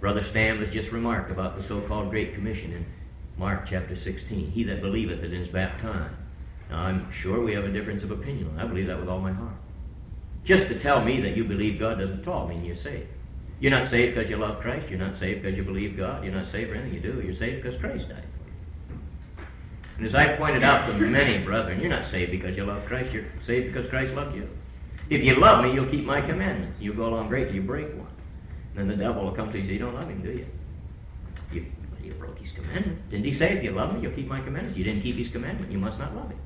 Brother 0.00 0.24
Stam 0.30 0.64
has 0.64 0.72
just 0.72 0.90
remarked 0.92 1.30
about 1.30 1.56
the 1.56 1.66
so 1.66 1.80
called 1.88 2.10
Great 2.10 2.34
Commission 2.34 2.72
in 2.72 2.86
Mark 3.36 3.66
chapter 3.68 3.96
16. 3.96 4.52
He 4.52 4.64
that 4.64 4.80
believeth 4.80 5.24
and 5.24 5.34
is 5.34 5.48
baptized. 5.48 6.14
Now, 6.70 6.80
I'm 6.80 7.12
sure 7.22 7.42
we 7.42 7.52
have 7.54 7.64
a 7.64 7.72
difference 7.72 8.04
of 8.04 8.10
opinion. 8.10 8.56
I 8.58 8.66
believe 8.66 8.86
that 8.86 8.98
with 8.98 9.08
all 9.08 9.20
my 9.20 9.32
heart. 9.32 9.56
Just 10.44 10.68
to 10.68 10.78
tell 10.80 11.04
me 11.04 11.20
that 11.22 11.36
you 11.36 11.44
believe 11.44 11.80
God 11.80 11.98
doesn't 11.98 12.22
at 12.22 12.28
all 12.28 12.46
mean 12.46 12.64
you're 12.64 12.82
saved. 12.82 13.08
You're 13.60 13.70
not 13.70 13.90
saved 13.90 14.14
because 14.14 14.30
you 14.30 14.36
love 14.36 14.60
Christ. 14.60 14.88
You're 14.88 14.98
not 14.98 15.18
saved 15.18 15.42
because 15.42 15.56
you 15.56 15.64
believe 15.64 15.96
God. 15.96 16.22
You're 16.22 16.34
not 16.34 16.52
saved 16.52 16.70
for 16.70 16.76
anything 16.76 16.94
you 16.94 17.00
do. 17.00 17.22
You're 17.22 17.38
saved 17.38 17.62
because 17.62 17.80
Christ 17.80 18.08
died. 18.08 18.24
And 19.96 20.06
as 20.06 20.14
I 20.14 20.36
pointed 20.36 20.64
out 20.64 20.86
to 20.86 20.94
many 20.94 21.38
brethren, 21.44 21.80
you're 21.80 21.90
not 21.90 22.10
saved 22.10 22.32
because 22.32 22.56
you 22.56 22.64
love 22.64 22.84
Christ. 22.86 23.12
You're 23.12 23.26
saved 23.46 23.72
because 23.72 23.88
Christ 23.90 24.12
loved 24.14 24.34
you. 24.34 24.48
If 25.10 25.22
you 25.22 25.36
love 25.36 25.64
me, 25.64 25.72
you'll 25.72 25.90
keep 25.90 26.04
my 26.04 26.20
commandments. 26.20 26.76
You'll 26.80 26.96
go 26.96 27.06
along 27.06 27.28
great 27.28 27.52
you 27.52 27.62
break 27.62 27.88
one. 27.96 28.08
And 28.76 28.90
then 28.90 28.98
the 28.98 29.04
devil 29.04 29.24
will 29.24 29.32
come 29.32 29.52
to 29.52 29.58
you 29.58 29.60
and 29.60 29.68
say, 29.68 29.74
you 29.74 29.78
don't 29.78 29.94
love 29.94 30.08
him, 30.08 30.22
do 30.22 30.32
you? 30.32 30.46
You, 31.52 31.66
you 32.02 32.12
broke 32.14 32.38
his 32.38 32.50
commandment. 32.52 33.08
Didn't 33.10 33.24
he 33.24 33.34
say, 33.34 33.56
if 33.56 33.62
you 33.62 33.70
love 33.70 33.94
me, 33.94 34.00
you'll 34.00 34.12
keep 34.12 34.26
my 34.26 34.40
commandments? 34.40 34.76
You 34.76 34.84
didn't 34.84 35.02
keep 35.02 35.16
his 35.16 35.28
commandment. 35.28 35.70
You 35.70 35.78
must 35.78 35.98
not 35.98 36.16
love 36.16 36.30
him. 36.30 36.38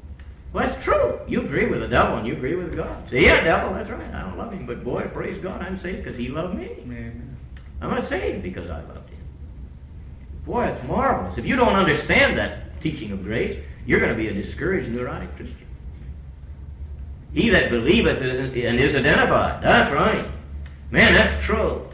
Well, 0.53 0.67
that's 0.67 0.85
true. 0.85 1.21
You 1.27 1.43
agree 1.43 1.67
with 1.67 1.81
the 1.81 1.89
devil 1.89 2.17
and 2.17 2.27
you 2.27 2.35
agree 2.35 2.55
with 2.55 2.75
God. 2.77 3.09
Say, 3.11 3.25
yeah, 3.25 3.43
devil, 3.43 3.73
that's 3.75 3.89
right. 3.91 4.13
I 4.15 4.23
don't 4.23 4.37
love 4.39 4.53
him. 4.53 4.67
But 4.67 4.85
boy, 4.85 5.03
praise 5.13 5.43
God, 5.43 5.63
I'm 5.63 5.81
saved 5.81 6.05
because 6.05 6.19
he 6.19 6.29
loved 6.29 6.55
me. 6.55 6.71
Amen. 6.81 7.37
I'm 7.81 7.91
not 7.91 8.09
saved 8.09 8.43
because 8.43 8.69
I 8.71 8.81
loved 8.83 9.09
him. 9.11 9.19
Boy, 10.45 10.67
it's 10.67 10.89
marvelous. 10.89 11.39
If 11.39 11.45
you 11.45 11.57
don't 11.57 11.75
understand 11.75 12.39
that 12.39 12.68
teaching 12.83 13.13
of 13.13 13.23
grace, 13.23 13.63
you're 13.87 14.01
going 14.01 14.13
to 14.13 14.17
be 14.17 14.29
a 14.29 14.33
discouraged, 14.33 14.91
neurotic 14.91 15.35
Christian. 15.37 15.67
He 17.33 17.51
that 17.51 17.71
believeth 17.71 18.19
and 18.19 18.81
is 18.81 18.95
identified. 18.95 19.63
That's 19.63 19.93
right. 19.93 20.31
Man, 20.91 21.13
that's 21.13 21.45
true. 21.45 21.87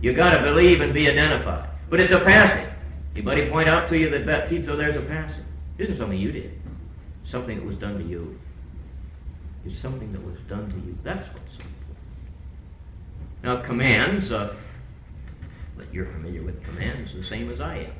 You've 0.00 0.16
got 0.16 0.36
to 0.36 0.42
believe 0.42 0.80
and 0.80 0.92
be 0.94 1.08
identified. 1.08 1.68
But 1.90 2.00
it's 2.00 2.12
a 2.12 2.20
passive. 2.20 2.72
Anybody 3.14 3.50
point 3.50 3.68
out 3.68 3.88
to 3.90 3.98
you 3.98 4.08
that 4.10 4.24
baptizo 4.24 4.76
there's 4.76 4.96
a? 4.96 5.02
This 5.76 5.88
isn't 5.88 5.98
something 5.98 6.18
you 6.18 6.32
did. 6.32 6.58
Something 7.30 7.58
that 7.58 7.66
was 7.66 7.76
done 7.76 7.98
to 7.98 8.04
you. 8.04 8.38
It's 9.64 9.80
something 9.80 10.12
that 10.12 10.24
was 10.24 10.36
done 10.48 10.70
to 10.70 10.76
you. 10.76 10.96
That's 11.04 11.26
what's 11.34 11.52
important. 11.52 11.68
Now, 13.42 13.62
commands, 13.62 14.30
uh, 14.30 14.56
but 15.76 15.92
you're 15.92 16.06
familiar 16.06 16.42
with 16.42 16.62
commands 16.64 17.12
the 17.14 17.24
same 17.28 17.50
as 17.50 17.60
I 17.60 17.78
am. 17.78 17.92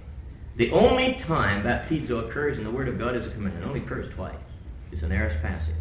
The 0.57 0.70
only 0.70 1.14
time 1.26 1.64
baptizo 1.64 2.28
occurs 2.28 2.59
in 2.59 2.64
the 2.64 2.70
Word 2.70 2.88
of 2.88 2.98
God 2.98 3.16
is 3.16 3.26
a 3.26 3.30
command. 3.30 3.59
It 3.59 3.66
only 3.66 3.80
occurs 3.80 4.12
twice. 4.14 4.34
It's 4.90 5.03
an 5.03 5.11
aorist 5.11 5.40
passive. 5.40 5.74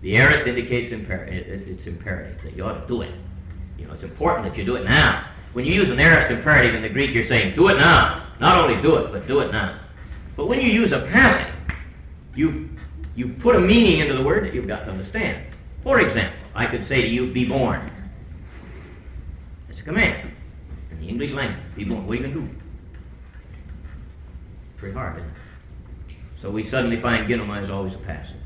The 0.00 0.16
aorist 0.16 0.46
indicates 0.46 0.92
imper- 0.92 1.28
it's 1.28 1.86
imperative 1.86 2.42
that 2.42 2.56
you 2.56 2.64
ought 2.64 2.80
to 2.80 2.86
do 2.88 3.02
it. 3.02 3.14
You 3.78 3.86
know, 3.86 3.94
it's 3.94 4.02
important 4.02 4.48
that 4.48 4.58
you 4.58 4.64
do 4.64 4.76
it 4.76 4.84
now. 4.84 5.30
When 5.52 5.64
you 5.64 5.72
use 5.72 5.88
an 5.88 6.00
aorist 6.00 6.30
imperative 6.30 6.74
in 6.74 6.82
the 6.82 6.88
Greek, 6.88 7.14
you're 7.14 7.28
saying, 7.28 7.54
do 7.54 7.68
it 7.68 7.78
now. 7.78 8.26
Not 8.40 8.56
only 8.56 8.80
do 8.82 8.96
it, 8.96 9.12
but 9.12 9.26
do 9.26 9.40
it 9.40 9.52
now. 9.52 9.80
But 10.36 10.46
when 10.46 10.60
you 10.60 10.70
use 10.70 10.92
a 10.92 11.00
passive, 11.12 11.54
you, 12.34 12.68
you 13.16 13.28
put 13.40 13.56
a 13.56 13.60
meaning 13.60 14.00
into 14.00 14.14
the 14.14 14.22
word 14.22 14.44
that 14.44 14.54
you've 14.54 14.68
got 14.68 14.84
to 14.84 14.90
understand. 14.90 15.44
For 15.82 16.00
example, 16.00 16.38
I 16.54 16.66
could 16.66 16.86
say 16.88 17.02
to 17.02 17.08
you, 17.08 17.32
be 17.32 17.44
born. 17.44 17.90
It's 19.68 19.80
a 19.80 19.82
command 19.82 20.30
in 20.90 21.00
the 21.00 21.08
English 21.08 21.32
language. 21.32 21.64
Be 21.76 21.84
born. 21.84 22.06
What 22.06 22.12
are 22.12 22.20
you 22.20 22.22
going 22.22 22.34
to 22.34 22.40
do? 22.40 22.57
Pretty 24.78 24.94
hard, 24.94 25.16
isn't 25.18 25.28
it? 25.28 25.36
So 26.40 26.50
we 26.50 26.68
suddenly 26.70 27.00
find 27.00 27.28
ginomai 27.28 27.64
is 27.64 27.70
always 27.70 27.94
a 27.94 27.98
passive. 27.98 28.36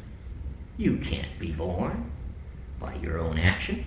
You 0.78 0.97
can't 0.99 1.39
be 1.39 1.53
born 1.53 2.11
by 2.80 2.95
your 2.97 3.18
own 3.18 3.39
action. 3.39 3.85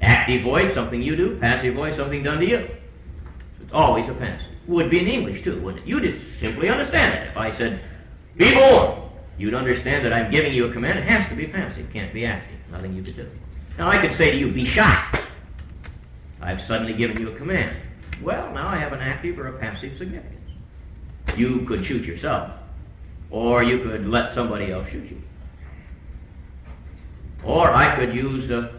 Active 0.00 0.42
voice, 0.42 0.74
something 0.74 1.02
you 1.02 1.16
do. 1.16 1.38
Passive 1.38 1.74
voice, 1.74 1.96
something 1.96 2.22
done 2.22 2.38
to 2.38 2.48
you. 2.48 2.68
It's 3.60 3.72
always 3.72 4.08
a 4.08 4.14
passive. 4.14 4.46
Would 4.68 4.90
be 4.90 5.00
in 5.00 5.08
English 5.08 5.42
too, 5.42 5.60
wouldn't 5.60 5.84
it? 5.84 5.88
You 5.88 6.00
just 6.00 6.40
simply 6.40 6.68
understand 6.68 7.14
it. 7.14 7.30
If 7.30 7.36
I 7.36 7.56
said, 7.56 7.80
be 8.36 8.54
born, 8.54 9.10
you'd 9.38 9.54
understand 9.54 10.04
that 10.04 10.12
I'm 10.12 10.30
giving 10.30 10.52
you 10.52 10.66
a 10.66 10.72
command. 10.72 10.98
It 10.98 11.04
has 11.08 11.28
to 11.28 11.34
be 11.34 11.48
passive, 11.48 11.86
can't 11.92 12.14
be 12.14 12.24
active. 12.24 12.58
Nothing 12.70 12.94
you 12.94 13.02
could 13.02 13.16
do. 13.16 13.28
Now 13.76 13.88
I 13.88 13.98
could 13.98 14.16
say 14.16 14.30
to 14.30 14.36
you, 14.36 14.52
be 14.52 14.66
shot. 14.66 15.20
I've 16.40 16.60
suddenly 16.66 16.94
given 16.94 17.20
you 17.20 17.32
a 17.32 17.36
command. 17.36 17.76
Well, 18.22 18.52
now 18.52 18.68
I 18.68 18.76
have 18.76 18.92
an 18.92 19.00
active 19.00 19.38
or 19.38 19.48
a 19.48 19.58
passive 19.58 19.98
significance. 19.98 20.41
You 21.36 21.64
could 21.66 21.84
shoot 21.84 22.04
yourself, 22.04 22.50
or 23.30 23.62
you 23.62 23.78
could 23.80 24.06
let 24.06 24.34
somebody 24.34 24.70
else 24.70 24.88
shoot 24.90 25.10
you. 25.10 25.22
Or 27.44 27.70
I 27.70 27.96
could 27.96 28.14
use 28.14 28.50
a, 28.50 28.72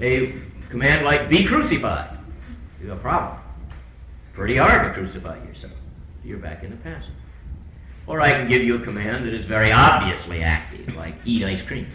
a 0.00 0.34
command 0.70 1.04
like 1.04 1.28
be 1.28 1.44
crucified. 1.44 2.18
You 2.80 2.88
have 2.88 2.98
a 2.98 3.00
problem. 3.00 3.40
Pretty 4.32 4.56
hard 4.56 4.86
to 4.86 4.94
crucify 4.94 5.36
yourself. 5.44 5.72
You're 6.24 6.38
back 6.38 6.62
in 6.62 6.70
the 6.70 6.76
passive. 6.76 7.14
Or 8.06 8.20
I 8.20 8.32
can 8.32 8.48
give 8.48 8.62
you 8.62 8.76
a 8.76 8.80
command 8.80 9.26
that 9.26 9.34
is 9.34 9.46
very 9.46 9.72
obviously 9.72 10.42
active, 10.42 10.94
like 10.94 11.14
eat 11.24 11.44
ice 11.44 11.62
cream. 11.62 11.86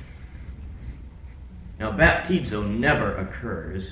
Now, 1.79 1.91
baptizo 1.91 2.65
never 2.67 3.17
occurs 3.17 3.83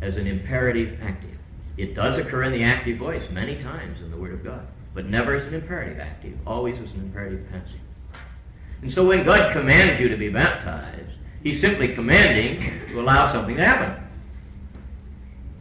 as 0.00 0.16
an 0.16 0.26
imperative 0.26 1.00
active. 1.02 1.30
It 1.76 1.94
does 1.94 2.18
occur 2.18 2.44
in 2.44 2.52
the 2.52 2.62
active 2.62 2.98
voice 2.98 3.28
many 3.30 3.60
times 3.62 4.00
in 4.00 4.10
the 4.10 4.16
Word 4.16 4.34
of 4.34 4.44
God, 4.44 4.66
but 4.94 5.06
never 5.06 5.34
as 5.34 5.46
an 5.46 5.54
imperative 5.54 5.98
active, 5.98 6.36
always 6.46 6.76
as 6.76 6.90
an 6.90 7.00
imperative 7.00 7.46
passive. 7.50 7.80
And 8.82 8.92
so 8.92 9.04
when 9.04 9.24
God 9.24 9.52
commands 9.52 10.00
you 10.00 10.08
to 10.08 10.16
be 10.16 10.28
baptized, 10.28 11.10
He's 11.42 11.60
simply 11.60 11.94
commanding 11.94 12.88
to 12.88 13.00
allow 13.00 13.32
something 13.32 13.56
to 13.56 13.64
happen. 13.64 14.04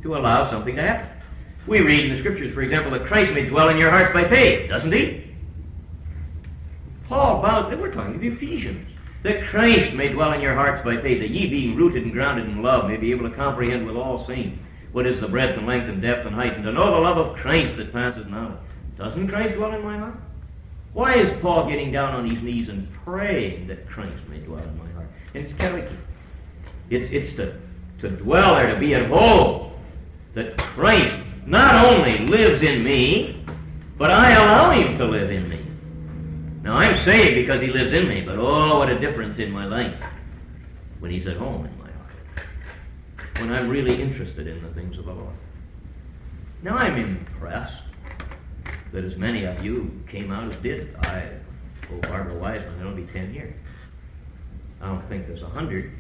To 0.03 0.15
allow 0.15 0.49
something 0.49 0.75
to 0.75 0.81
happen. 0.81 1.09
We 1.67 1.81
read 1.81 2.05
in 2.05 2.13
the 2.13 2.19
Scriptures, 2.19 2.53
for 2.53 2.61
example, 2.61 2.91
that 2.91 3.07
Christ 3.07 3.31
may 3.33 3.47
dwell 3.47 3.69
in 3.69 3.77
your 3.77 3.91
hearts 3.91 4.13
by 4.13 4.27
faith, 4.27 4.69
doesn't 4.69 4.91
He? 4.91 5.21
Paul 7.07 7.41
that 7.41 7.79
we're 7.79 7.93
talking 7.93 8.13
to 8.13 8.19
the 8.19 8.35
Ephesians. 8.35 8.87
That 9.23 9.47
Christ 9.47 9.93
may 9.93 10.09
dwell 10.09 10.33
in 10.33 10.41
your 10.41 10.55
hearts 10.55 10.83
by 10.83 10.99
faith, 11.01 11.19
that 11.21 11.29
ye 11.29 11.47
being 11.47 11.75
rooted 11.75 12.03
and 12.03 12.11
grounded 12.11 12.47
in 12.47 12.63
love 12.63 12.89
may 12.89 12.97
be 12.97 13.11
able 13.11 13.29
to 13.29 13.35
comprehend 13.35 13.85
with 13.85 13.95
all 13.95 14.25
saints 14.25 14.59
what 14.91 15.05
is 15.05 15.19
the 15.21 15.27
breadth 15.27 15.57
and 15.57 15.67
length 15.67 15.89
and 15.89 16.01
depth 16.01 16.25
and 16.25 16.35
height, 16.35 16.55
and 16.55 16.63
to 16.63 16.71
know 16.71 16.91
the 16.91 16.99
love 16.99 17.17
of 17.17 17.35
Christ 17.37 17.77
that 17.77 17.93
passes 17.93 18.25
knowledge. 18.27 18.57
Doesn't 19.01 19.29
Christ 19.29 19.55
dwell 19.55 19.73
in 19.73 19.81
my 19.81 19.97
heart? 19.97 20.13
Why 20.93 21.15
is 21.15 21.41
Paul 21.41 21.67
getting 21.67 21.91
down 21.91 22.13
on 22.13 22.29
his 22.29 22.43
knees 22.43 22.69
and 22.69 22.87
praying 23.03 23.65
that 23.67 23.89
Christ 23.89 24.21
may 24.29 24.37
dwell 24.37 24.61
in 24.61 24.77
my 24.77 24.91
heart? 24.91 25.07
It's 25.33 25.51
Kelly. 25.53 25.83
It's, 26.91 27.11
it's 27.11 27.35
to, 27.37 27.57
to 28.01 28.15
dwell 28.17 28.53
there, 28.55 28.71
to 28.71 28.79
be 28.79 28.93
at 28.93 29.09
home. 29.09 29.71
That 30.35 30.55
Christ 30.55 31.15
not 31.47 31.83
only 31.83 32.19
lives 32.27 32.61
in 32.61 32.83
me, 32.83 33.43
but 33.97 34.11
I 34.11 34.33
allow 34.33 34.69
him 34.69 34.95
to 34.99 35.05
live 35.05 35.31
in 35.31 35.49
me. 35.49 35.65
Now, 36.61 36.75
I'm 36.77 37.03
saved 37.03 37.33
because 37.33 37.59
he 37.59 37.69
lives 37.69 37.93
in 37.93 38.07
me, 38.07 38.21
but 38.21 38.37
oh, 38.37 38.77
what 38.77 38.89
a 38.89 38.99
difference 38.99 39.39
in 39.39 39.49
my 39.49 39.65
life 39.65 39.95
when 40.99 41.09
he's 41.09 41.25
at 41.25 41.37
home 41.37 41.65
in 41.65 41.75
my 41.79 41.89
heart. 41.91 42.47
When 43.39 43.51
I'm 43.51 43.67
really 43.67 43.99
interested 43.99 44.45
in 44.45 44.61
the 44.61 44.69
things 44.75 44.99
of 44.99 45.05
the 45.05 45.13
Lord. 45.13 45.33
Now, 46.61 46.77
I'm 46.77 46.97
impressed 46.97 47.81
that 48.93 49.03
as 49.03 49.15
many 49.17 49.45
of 49.45 49.63
you 49.63 49.91
came 50.09 50.31
out 50.31 50.51
as 50.51 50.61
did. 50.61 50.95
I, 50.97 51.29
oh, 51.91 51.99
Barbara 52.01 52.37
Wiseman, 52.37 52.79
it'll 52.79 52.95
be 52.95 53.07
10 53.13 53.33
years. 53.33 53.53
I 54.81 54.87
don't 54.87 55.07
think 55.07 55.27
there's 55.27 55.43
a 55.43 55.49
hundred, 55.49 55.91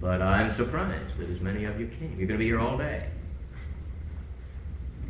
but 0.00 0.20
I'm 0.20 0.56
surprised 0.56 1.18
that 1.18 1.30
as 1.30 1.40
many 1.40 1.64
of 1.64 1.78
you 1.78 1.86
came. 1.98 2.16
You're 2.18 2.26
going 2.26 2.38
to 2.38 2.44
be 2.44 2.46
here 2.46 2.60
all 2.60 2.76
day. 2.76 3.08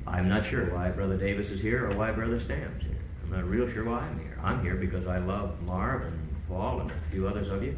I'm 0.07 0.29
not 0.29 0.49
sure 0.51 0.75
why 0.75 0.91
Brother 0.91 1.17
Davis 1.17 1.51
is 1.51 1.61
here 1.61 1.91
or 1.91 1.97
why 1.97 2.11
Brother 2.11 2.43
Stam's 2.45 2.83
here. 2.83 2.99
I'm 3.25 3.31
not 3.31 3.45
real 3.45 3.73
sure 3.73 3.85
why 3.85 4.01
I'm 4.01 4.19
here. 4.19 4.39
I'm 4.43 4.63
here 4.63 4.75
because 4.75 5.07
I 5.07 5.19
love 5.19 5.61
Marv 5.63 6.03
and 6.03 6.37
Paul 6.49 6.81
and 6.81 6.91
a 6.91 7.01
few 7.11 7.27
others 7.27 7.51
of 7.51 7.63
you. 7.63 7.75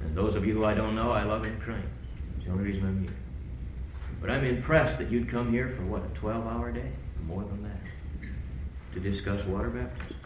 And 0.00 0.16
those 0.16 0.34
of 0.34 0.44
you 0.44 0.54
who 0.54 0.64
I 0.64 0.74
don't 0.74 0.96
know, 0.96 1.12
I 1.12 1.24
love 1.24 1.44
in 1.44 1.58
Christ. 1.60 1.86
It's 2.36 2.46
the 2.46 2.52
only 2.52 2.64
reason 2.64 2.86
I'm 2.86 3.02
here. 3.02 3.16
But 4.20 4.30
I'm 4.30 4.44
impressed 4.44 4.98
that 4.98 5.10
you'd 5.10 5.30
come 5.30 5.52
here 5.52 5.74
for 5.76 5.84
what, 5.84 6.02
a 6.04 6.18
12 6.18 6.46
hour 6.46 6.72
day? 6.72 6.90
More 7.26 7.44
than 7.44 7.62
that. 7.62 7.77
To 8.94 9.00
discuss 9.00 9.44
water 9.46 9.68
baptism. 9.68 10.16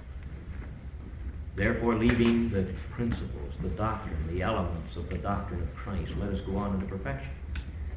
Therefore, 1.54 1.96
leaving 1.96 2.50
the 2.50 2.72
principles, 2.94 3.52
the 3.60 3.68
doctrine, 3.70 4.16
the 4.34 4.42
elements 4.42 4.96
of 4.96 5.08
the 5.10 5.18
doctrine 5.18 5.62
of 5.62 5.74
Christ, 5.74 6.12
let 6.18 6.30
us 6.30 6.40
go 6.46 6.56
on 6.56 6.74
into 6.74 6.86
perfection. 6.86 7.30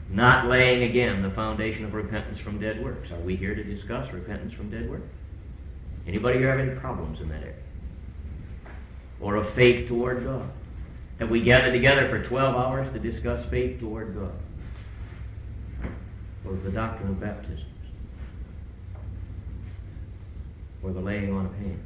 Not 0.10 0.48
laying 0.48 0.84
again 0.84 1.22
the 1.22 1.32
foundation 1.32 1.86
of 1.86 1.94
repentance 1.94 2.40
from 2.40 2.60
dead 2.60 2.84
works. 2.84 3.10
Are 3.12 3.20
we 3.22 3.36
here 3.36 3.56
to 3.56 3.64
discuss 3.64 4.12
repentance 4.14 4.54
from 4.54 4.70
dead 4.70 4.90
works? 4.90 5.08
Anybody 6.08 6.40
here 6.40 6.50
have 6.50 6.60
any 6.60 6.78
problems 6.80 7.20
in 7.22 7.30
that 7.30 7.42
area? 7.42 7.56
Or 9.22 9.36
of 9.36 9.56
faith 9.56 9.88
toward 9.88 10.24
God? 10.24 10.50
Have 11.20 11.30
we 11.30 11.42
gathered 11.42 11.72
together 11.72 12.10
for 12.10 12.28
12 12.28 12.56
hours 12.56 12.94
to 12.94 13.00
discuss 13.00 13.50
faith 13.50 13.80
toward 13.80 14.16
God? 14.16 14.34
Or 16.46 16.56
the 16.58 16.72
doctrine 16.72 17.10
of 17.10 17.20
baptisms? 17.20 17.62
Or 20.86 20.94
the 20.94 21.02
laying 21.02 21.34
on 21.34 21.48
of 21.48 21.54
hands? 21.56 21.82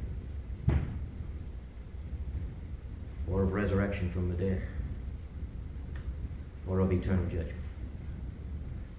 or 3.30 3.42
of 3.42 3.52
resurrection 3.52 4.10
from 4.12 4.28
the 4.28 4.34
dead, 4.34 4.62
or 6.68 6.80
of 6.80 6.92
eternal 6.92 7.24
judgment. 7.26 7.54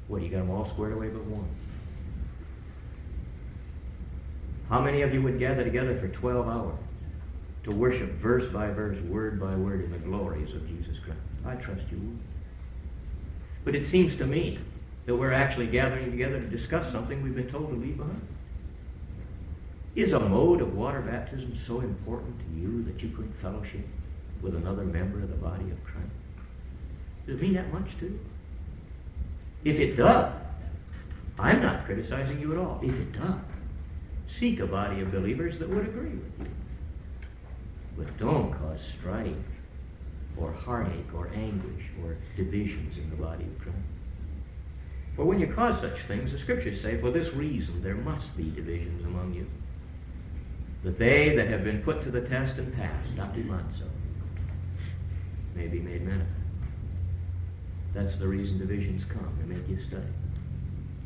What, 0.08 0.22
you 0.22 0.30
got 0.30 0.38
them 0.38 0.50
all 0.50 0.70
squared 0.74 0.94
away 0.94 1.10
but 1.10 1.24
one? 1.26 1.50
How 4.70 4.82
many 4.82 5.02
of 5.02 5.14
you 5.14 5.22
would 5.22 5.38
gather 5.38 5.64
together 5.64 6.00
for 6.00 6.08
12 6.08 6.48
hours 6.48 6.80
to 7.66 7.72
worship 7.72 8.10
verse 8.22 8.52
by 8.54 8.72
verse, 8.72 8.98
word 9.04 9.40
by 9.40 9.56
word 9.56 9.84
in 9.84 9.92
the 9.92 9.98
glories 9.98 10.54
of 10.56 10.66
Jesus 10.68 10.96
Christ? 11.04 11.20
I 11.46 11.56
trust 11.56 11.82
you 11.92 11.98
would. 11.98 12.20
But 13.66 13.76
it 13.76 13.92
seems 13.92 14.18
to 14.18 14.26
me 14.26 14.60
that 15.06 15.16
we're 15.16 15.34
actually 15.34 15.68
gathering 15.68 16.10
together 16.10 16.40
to 16.40 16.48
discuss 16.48 16.92
something 16.94 17.22
we've 17.22 17.36
been 17.36 17.52
told 17.52 17.70
to 17.70 17.76
leave 17.76 17.98
behind. 17.98 18.28
Is 19.96 20.14
a 20.14 20.20
mode 20.20 20.62
of 20.62 20.74
water 20.74 21.02
baptism 21.02 21.60
so 21.68 21.82
important 21.82 22.40
to 22.40 22.62
you 22.62 22.84
that 22.84 23.02
you 23.04 23.10
couldn't 23.10 23.36
fellowship 23.42 23.86
with 24.42 24.56
another 24.56 24.84
member 24.84 25.22
of 25.22 25.30
the 25.30 25.36
body 25.36 25.70
of 25.70 25.84
Christ? 25.84 26.08
Does 27.28 27.36
it 27.36 27.42
mean 27.42 27.54
that 27.56 27.74
much 27.74 27.90
to 28.00 28.06
you? 28.06 28.20
If 29.66 29.78
it 29.78 29.96
does, 29.96 30.34
I'm 31.38 31.62
not 31.62 31.86
criticizing 31.86 32.40
you 32.40 32.54
at 32.54 32.58
all. 32.58 32.80
If 32.82 32.94
it 32.94 33.12
does, 33.12 33.42
seek 34.40 34.60
a 34.60 34.66
body 34.66 35.02
of 35.02 35.12
believers 35.12 35.60
that 35.60 35.70
would 35.70 35.86
agree 35.88 36.12
with 36.12 36.40
you. 36.40 36.48
But 37.98 38.18
don't 38.18 38.54
cause 38.54 38.80
strife 38.98 39.36
or 40.38 40.54
heartache 40.54 41.14
or 41.14 41.28
anguish 41.36 41.84
or 42.02 42.16
divisions 42.38 42.98
in 42.98 43.10
the 43.10 43.18
body 43.18 43.44
of 43.44 43.60
Christ. 43.60 43.78
For 45.16 45.26
when 45.26 45.40
you 45.40 45.48
cause 45.48 45.82
such 45.82 46.00
things, 46.08 46.32
the 46.32 46.40
scriptures 46.40 46.82
say, 46.82 47.00
for 47.02 47.12
this 47.12 47.34
reason 47.34 47.84
there 47.84 47.96
must 47.96 48.36
be 48.38 48.50
divisions 48.50 49.06
among 49.06 49.34
you. 49.34 49.46
That 50.84 50.98
they 50.98 51.36
that 51.36 51.48
have 51.48 51.64
been 51.64 51.82
put 51.84 52.04
to 52.04 52.12
the 52.12 52.22
test 52.22 52.58
and 52.58 52.74
passed, 52.76 53.10
not 53.16 53.34
so, 53.36 53.86
may 55.56 55.68
be 55.68 55.80
made 55.80 56.06
manifest. 56.06 56.32
That's 57.94 58.18
the 58.20 58.28
reason 58.28 58.58
divisions 58.58 59.04
come. 59.12 59.38
They 59.40 59.56
make 59.56 59.68
you 59.68 59.78
study. 59.88 60.08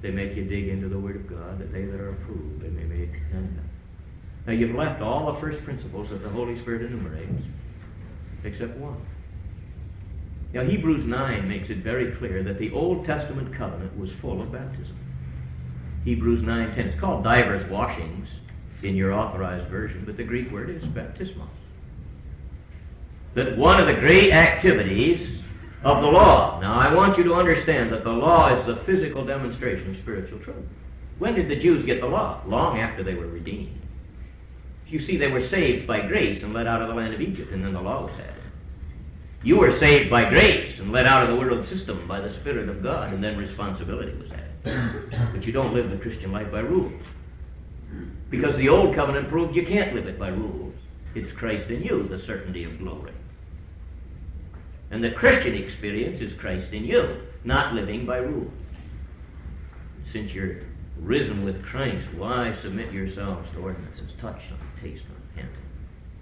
They 0.01 0.11
make 0.11 0.36
you 0.36 0.45
dig 0.45 0.69
into 0.69 0.88
the 0.88 0.99
Word 0.99 1.15
of 1.15 1.28
God, 1.28 1.59
that 1.59 1.73
they 1.73 1.84
that 1.84 1.99
are 1.99 2.11
approved, 2.11 2.61
they 2.61 2.69
may 2.69 2.84
be 2.84 3.11
manifest. 3.34 3.69
Now 4.47 4.53
you've 4.53 4.76
left 4.76 5.01
all 5.01 5.34
the 5.34 5.41
first 5.41 5.63
principles 5.65 6.09
that 6.11 6.21
the 6.21 6.30
Holy 6.30 6.59
Spirit 6.61 6.84
enumerates, 6.84 7.43
except 8.43 8.78
one. 8.78 9.03
Now 10.53 10.63
Hebrews 10.63 11.03
9 11.05 11.49
makes 11.49 11.69
it 11.69 11.84
very 11.84 12.15
clear 12.17 12.43
that 12.43 12.59
the 12.59 12.71
Old 12.71 13.05
Testament 13.05 13.57
covenant 13.57 13.97
was 13.99 14.09
full 14.21 14.41
of 14.41 14.51
baptism. 14.53 14.95
Hebrews 16.05 16.43
9.10. 16.45 16.78
It's 16.78 16.99
called 16.99 17.23
divers 17.23 17.69
washings 17.69 18.28
in 18.84 18.95
your 18.95 19.13
authorized 19.13 19.69
version, 19.69 20.03
but 20.05 20.17
the 20.17 20.23
Greek 20.23 20.51
word 20.51 20.69
is 20.69 20.84
baptismos. 20.84 21.47
That 23.34 23.57
one 23.57 23.80
of 23.80 23.88
the 23.88 23.93
great 23.93 24.32
activities 24.32 25.41
of 25.84 26.01
the 26.01 26.07
law. 26.07 26.59
Now, 26.59 26.80
I 26.80 26.93
want 26.93 27.17
you 27.17 27.23
to 27.26 27.36
understand 27.36 27.91
that 27.91 28.03
the 28.03 28.09
law 28.09 28.59
is 28.59 28.65
the 28.65 28.84
physical 28.86 29.23
demonstration 29.23 29.91
of 29.91 30.01
spiritual 30.01 30.39
truth. 30.39 30.65
When 31.19 31.36
did 31.36 31.47
the 31.47 31.55
Jews 31.55 31.86
get 31.86 32.01
the 32.01 32.07
law? 32.07 32.41
Long 32.45 32.80
after 32.80 33.03
they 33.03 33.13
were 33.13 33.28
redeemed. 33.28 33.80
You 34.88 34.99
see, 34.99 35.17
they 35.17 35.32
were 35.32 35.45
saved 35.47 35.88
by 35.88 36.01
grace 36.07 36.41
and 36.43 36.53
led 36.53 36.67
out 36.67 36.82
of 36.82 36.88
the 36.88 36.93
land 36.93 37.13
of 37.13 37.21
Egypt, 37.21 37.51
and 37.51 37.63
then 37.63 37.73
the 37.73 37.82
law 37.82 38.05
was 38.05 38.13
added. 38.13 38.34
You 39.43 39.57
were 39.57 39.78
saved 39.80 40.09
by 40.09 40.28
grace 40.28 40.80
and 40.80 40.91
led 40.91 41.05
out 41.05 41.23
of 41.23 41.30
the 41.30 41.36
world 41.36 41.67
system 41.67 42.07
by 42.07 42.19
the 42.19 42.34
Spirit 42.39 42.67
of 42.67 42.82
God, 42.82 43.13
and 43.13 43.23
then 43.23 43.38
responsibility 43.38 44.11
was 44.17 44.32
added. 44.32 45.32
But 45.34 45.45
you 45.45 45.51
don't 45.51 45.73
live 45.73 45.91
the 45.91 45.97
Christian 45.97 46.32
life 46.32 46.51
by 46.51 46.61
rules. 46.61 47.01
Because 48.36 48.57
the 48.57 48.69
old 48.69 48.95
covenant 48.95 49.29
proved 49.29 49.55
you 49.55 49.65
can't 49.65 49.95
live 49.95 50.07
it 50.07 50.19
by 50.19 50.27
rules. 50.27 50.73
It's 51.13 51.31
Christ 51.31 51.69
in 51.69 51.83
you, 51.83 52.07
the 52.09 52.21
certainty 52.25 52.65
of 52.65 52.77
glory. 52.79 53.13
And 54.91 55.03
the 55.03 55.11
Christian 55.11 55.55
experience 55.55 56.19
is 56.21 56.38
Christ 56.39 56.73
in 56.73 56.83
you, 56.83 57.21
not 57.43 57.73
living 57.73 58.05
by 58.05 58.17
rules. 58.17 58.51
Since 60.11 60.33
you're 60.33 60.57
risen 60.99 61.45
with 61.45 61.63
Christ, 61.63 62.07
why 62.15 62.57
submit 62.61 62.91
yourselves 62.91 63.47
to 63.53 63.59
ordinances? 63.59 64.11
Touch 64.19 64.41
not, 64.49 64.59
taste 64.81 65.03
not, 65.09 65.41
handle. 65.41 65.61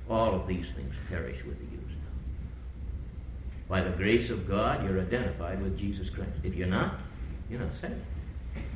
All 0.09 0.35
of 0.35 0.47
these 0.47 0.65
things 0.75 0.93
perish 1.09 1.43
with 1.45 1.57
the 1.57 1.75
use. 1.75 1.97
By 3.67 3.81
the 3.81 3.91
grace 3.91 4.29
of 4.29 4.47
God, 4.47 4.83
you're 4.83 5.01
identified 5.01 5.61
with 5.61 5.79
Jesus 5.79 6.09
Christ. 6.09 6.31
If 6.43 6.53
you're 6.53 6.67
not, 6.67 6.99
you're 7.49 7.59
not 7.59 7.71
saved. 7.81 7.95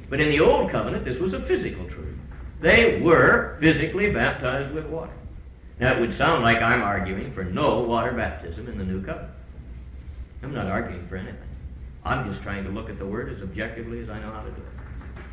But 0.09 0.21
in 0.21 0.29
the 0.29 0.39
Old 0.39 0.71
Covenant, 0.71 1.05
this 1.05 1.19
was 1.19 1.33
a 1.33 1.45
physical 1.45 1.85
truth. 1.89 2.16
They 2.59 3.01
were 3.01 3.57
physically 3.59 4.11
baptized 4.11 4.73
with 4.73 4.85
water. 4.87 5.13
Now, 5.79 5.93
it 5.93 5.99
would 5.99 6.17
sound 6.17 6.43
like 6.43 6.57
I'm 6.61 6.81
arguing 6.81 7.31
for 7.33 7.43
no 7.43 7.81
water 7.81 8.11
baptism 8.11 8.67
in 8.67 8.77
the 8.77 8.83
New 8.83 9.03
Covenant. 9.03 9.31
I'm 10.41 10.53
not 10.53 10.67
arguing 10.67 11.07
for 11.07 11.17
anything. 11.17 11.37
I'm 12.03 12.31
just 12.31 12.43
trying 12.43 12.63
to 12.63 12.69
look 12.69 12.89
at 12.89 12.97
the 12.97 13.05
Word 13.05 13.31
as 13.31 13.41
objectively 13.41 13.99
as 13.99 14.09
I 14.09 14.19
know 14.19 14.31
how 14.31 14.41
to 14.41 14.49
do 14.49 14.61
it. 14.61 15.23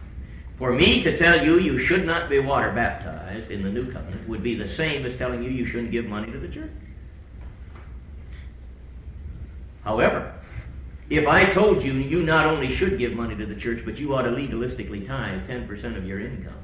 For 0.58 0.72
me 0.72 1.02
to 1.02 1.16
tell 1.16 1.44
you 1.44 1.58
you 1.58 1.78
should 1.78 2.06
not 2.06 2.28
be 2.28 2.38
water 2.38 2.72
baptized 2.72 3.50
in 3.50 3.62
the 3.62 3.70
New 3.70 3.90
Covenant 3.90 4.28
would 4.28 4.42
be 4.42 4.54
the 4.54 4.72
same 4.74 5.04
as 5.04 5.16
telling 5.18 5.42
you 5.42 5.50
you 5.50 5.66
shouldn't 5.66 5.90
give 5.90 6.06
money 6.06 6.30
to 6.30 6.38
the 6.38 6.48
church. 6.48 6.70
However, 9.82 10.32
if 11.10 11.26
I 11.26 11.44
told 11.52 11.82
you 11.82 11.92
you 11.94 12.22
not 12.22 12.46
only 12.46 12.74
should 12.74 12.98
give 12.98 13.12
money 13.12 13.34
to 13.36 13.46
the 13.46 13.54
church, 13.54 13.82
but 13.84 13.98
you 13.98 14.14
ought 14.14 14.22
to 14.22 14.30
legalistically 14.30 15.06
tithe 15.06 15.48
10% 15.48 15.96
of 15.96 16.06
your 16.06 16.20
income, 16.20 16.54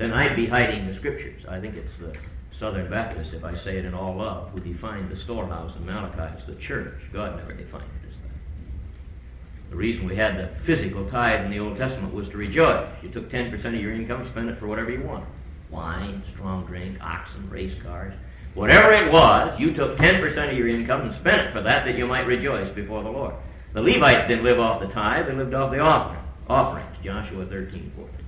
then 0.00 0.14
I'd 0.14 0.34
be 0.34 0.46
hiding 0.46 0.86
the 0.86 0.96
scriptures. 0.96 1.42
I 1.46 1.60
think 1.60 1.76
it's 1.76 1.92
the 2.00 2.14
Southern 2.58 2.90
Baptists, 2.90 3.34
if 3.34 3.44
I 3.44 3.54
say 3.54 3.76
it 3.76 3.84
in 3.84 3.92
all 3.92 4.16
love, 4.16 4.48
who 4.50 4.60
defined 4.60 5.10
the 5.10 5.22
storehouse 5.24 5.76
in 5.76 5.84
Malachi 5.84 6.38
as 6.40 6.46
the 6.46 6.54
church. 6.54 6.94
God 7.12 7.36
never 7.36 7.52
defined 7.52 7.84
it 7.84 8.08
as 8.08 8.14
that. 8.22 9.70
The 9.70 9.76
reason 9.76 10.08
we 10.08 10.16
had 10.16 10.38
the 10.38 10.48
physical 10.64 11.06
tithe 11.10 11.44
in 11.44 11.50
the 11.50 11.58
Old 11.58 11.76
Testament 11.76 12.14
was 12.14 12.28
to 12.28 12.38
rejoice. 12.38 12.88
You 13.02 13.10
took 13.10 13.30
10% 13.30 13.62
of 13.62 13.74
your 13.74 13.92
income, 13.92 14.26
spent 14.30 14.48
it 14.48 14.58
for 14.58 14.68
whatever 14.68 14.90
you 14.90 15.02
wanted. 15.02 15.28
Wine, 15.68 16.22
strong 16.32 16.64
drink, 16.64 16.96
oxen, 17.02 17.50
race 17.50 17.76
cars. 17.82 18.14
Whatever 18.54 18.92
it 18.92 19.12
was, 19.12 19.60
you 19.60 19.74
took 19.74 19.98
10% 19.98 20.50
of 20.50 20.56
your 20.56 20.68
income 20.68 21.02
and 21.02 21.14
spent 21.16 21.42
it 21.42 21.52
for 21.52 21.60
that, 21.60 21.84
that 21.84 21.98
you 21.98 22.06
might 22.06 22.26
rejoice 22.26 22.74
before 22.74 23.02
the 23.02 23.10
Lord. 23.10 23.34
The 23.74 23.82
Levites 23.82 24.28
didn't 24.28 24.44
live 24.44 24.60
off 24.60 24.80
the 24.80 24.88
tithe, 24.88 25.26
they 25.26 25.34
lived 25.34 25.52
off 25.52 25.70
the 25.70 25.80
offering. 25.80 26.24
Offerings, 26.48 26.96
Joshua 27.04 27.44
13, 27.44 27.92
14. 27.94 28.19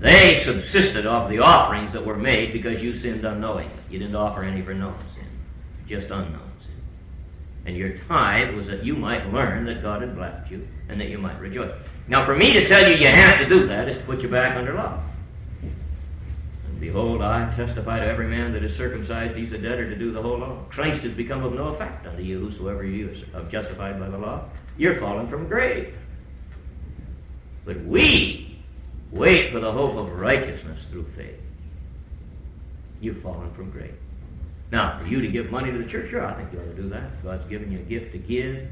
They 0.00 0.44
subsisted 0.44 1.06
off 1.06 1.28
the 1.28 1.40
offerings 1.40 1.92
that 1.92 2.04
were 2.04 2.16
made 2.16 2.52
because 2.52 2.80
you 2.80 3.00
sinned 3.00 3.24
unknowingly. 3.24 3.72
You 3.90 3.98
didn't 3.98 4.14
offer 4.14 4.42
any 4.42 4.62
for 4.62 4.72
known 4.72 4.96
sin, 5.14 5.26
just 5.88 6.10
unknown 6.10 6.52
sin. 6.60 6.80
And 7.66 7.76
your 7.76 7.98
tithe 8.06 8.54
was 8.54 8.66
that 8.68 8.84
you 8.84 8.94
might 8.94 9.32
learn 9.32 9.64
that 9.66 9.82
God 9.82 10.02
had 10.02 10.14
blessed 10.14 10.50
you 10.50 10.66
and 10.88 11.00
that 11.00 11.08
you 11.08 11.18
might 11.18 11.40
rejoice. 11.40 11.72
Now, 12.06 12.24
for 12.24 12.36
me 12.36 12.52
to 12.52 12.66
tell 12.66 12.88
you 12.88 12.96
you 12.96 13.08
have 13.08 13.38
to 13.40 13.48
do 13.48 13.66
that 13.66 13.88
is 13.88 13.96
to 13.96 14.02
put 14.04 14.20
you 14.20 14.28
back 14.28 14.56
under 14.56 14.74
law. 14.74 15.02
And 15.62 16.80
behold, 16.80 17.20
I 17.20 17.52
testify 17.56 17.98
to 17.98 18.06
every 18.06 18.28
man 18.28 18.52
that 18.52 18.62
is 18.62 18.76
circumcised, 18.76 19.36
he's 19.36 19.52
a 19.52 19.58
debtor 19.58 19.90
to 19.90 19.96
do 19.96 20.12
the 20.12 20.22
whole 20.22 20.38
law. 20.38 20.64
Christ 20.70 21.02
has 21.02 21.12
become 21.12 21.42
of 21.42 21.54
no 21.54 21.74
effect 21.74 22.06
unto 22.06 22.22
you, 22.22 22.38
whosoever 22.38 22.84
you 22.84 23.24
are 23.34 23.42
justified 23.50 23.98
by 23.98 24.08
the 24.08 24.18
law. 24.18 24.48
You're 24.76 25.00
fallen 25.00 25.28
from 25.28 25.48
grave. 25.48 25.92
But 27.64 27.84
we 27.84 28.47
Wait 29.10 29.52
for 29.52 29.60
the 29.60 29.72
hope 29.72 29.96
of 29.96 30.12
righteousness 30.12 30.78
through 30.90 31.06
faith. 31.16 31.40
You've 33.00 33.22
fallen 33.22 33.52
from 33.54 33.70
grace. 33.70 33.92
Now, 34.70 34.98
for 34.98 35.06
you 35.06 35.20
to 35.22 35.28
give 35.28 35.50
money 35.50 35.70
to 35.72 35.78
the 35.78 35.90
church, 35.90 36.10
sure, 36.10 36.24
I 36.24 36.34
think 36.34 36.52
you 36.52 36.60
ought 36.60 36.64
to 36.64 36.74
do 36.74 36.88
that. 36.90 37.22
God's 37.22 37.48
given 37.48 37.72
you 37.72 37.78
a 37.78 37.82
gift 37.82 38.12
to 38.12 38.18
give. 38.18 38.68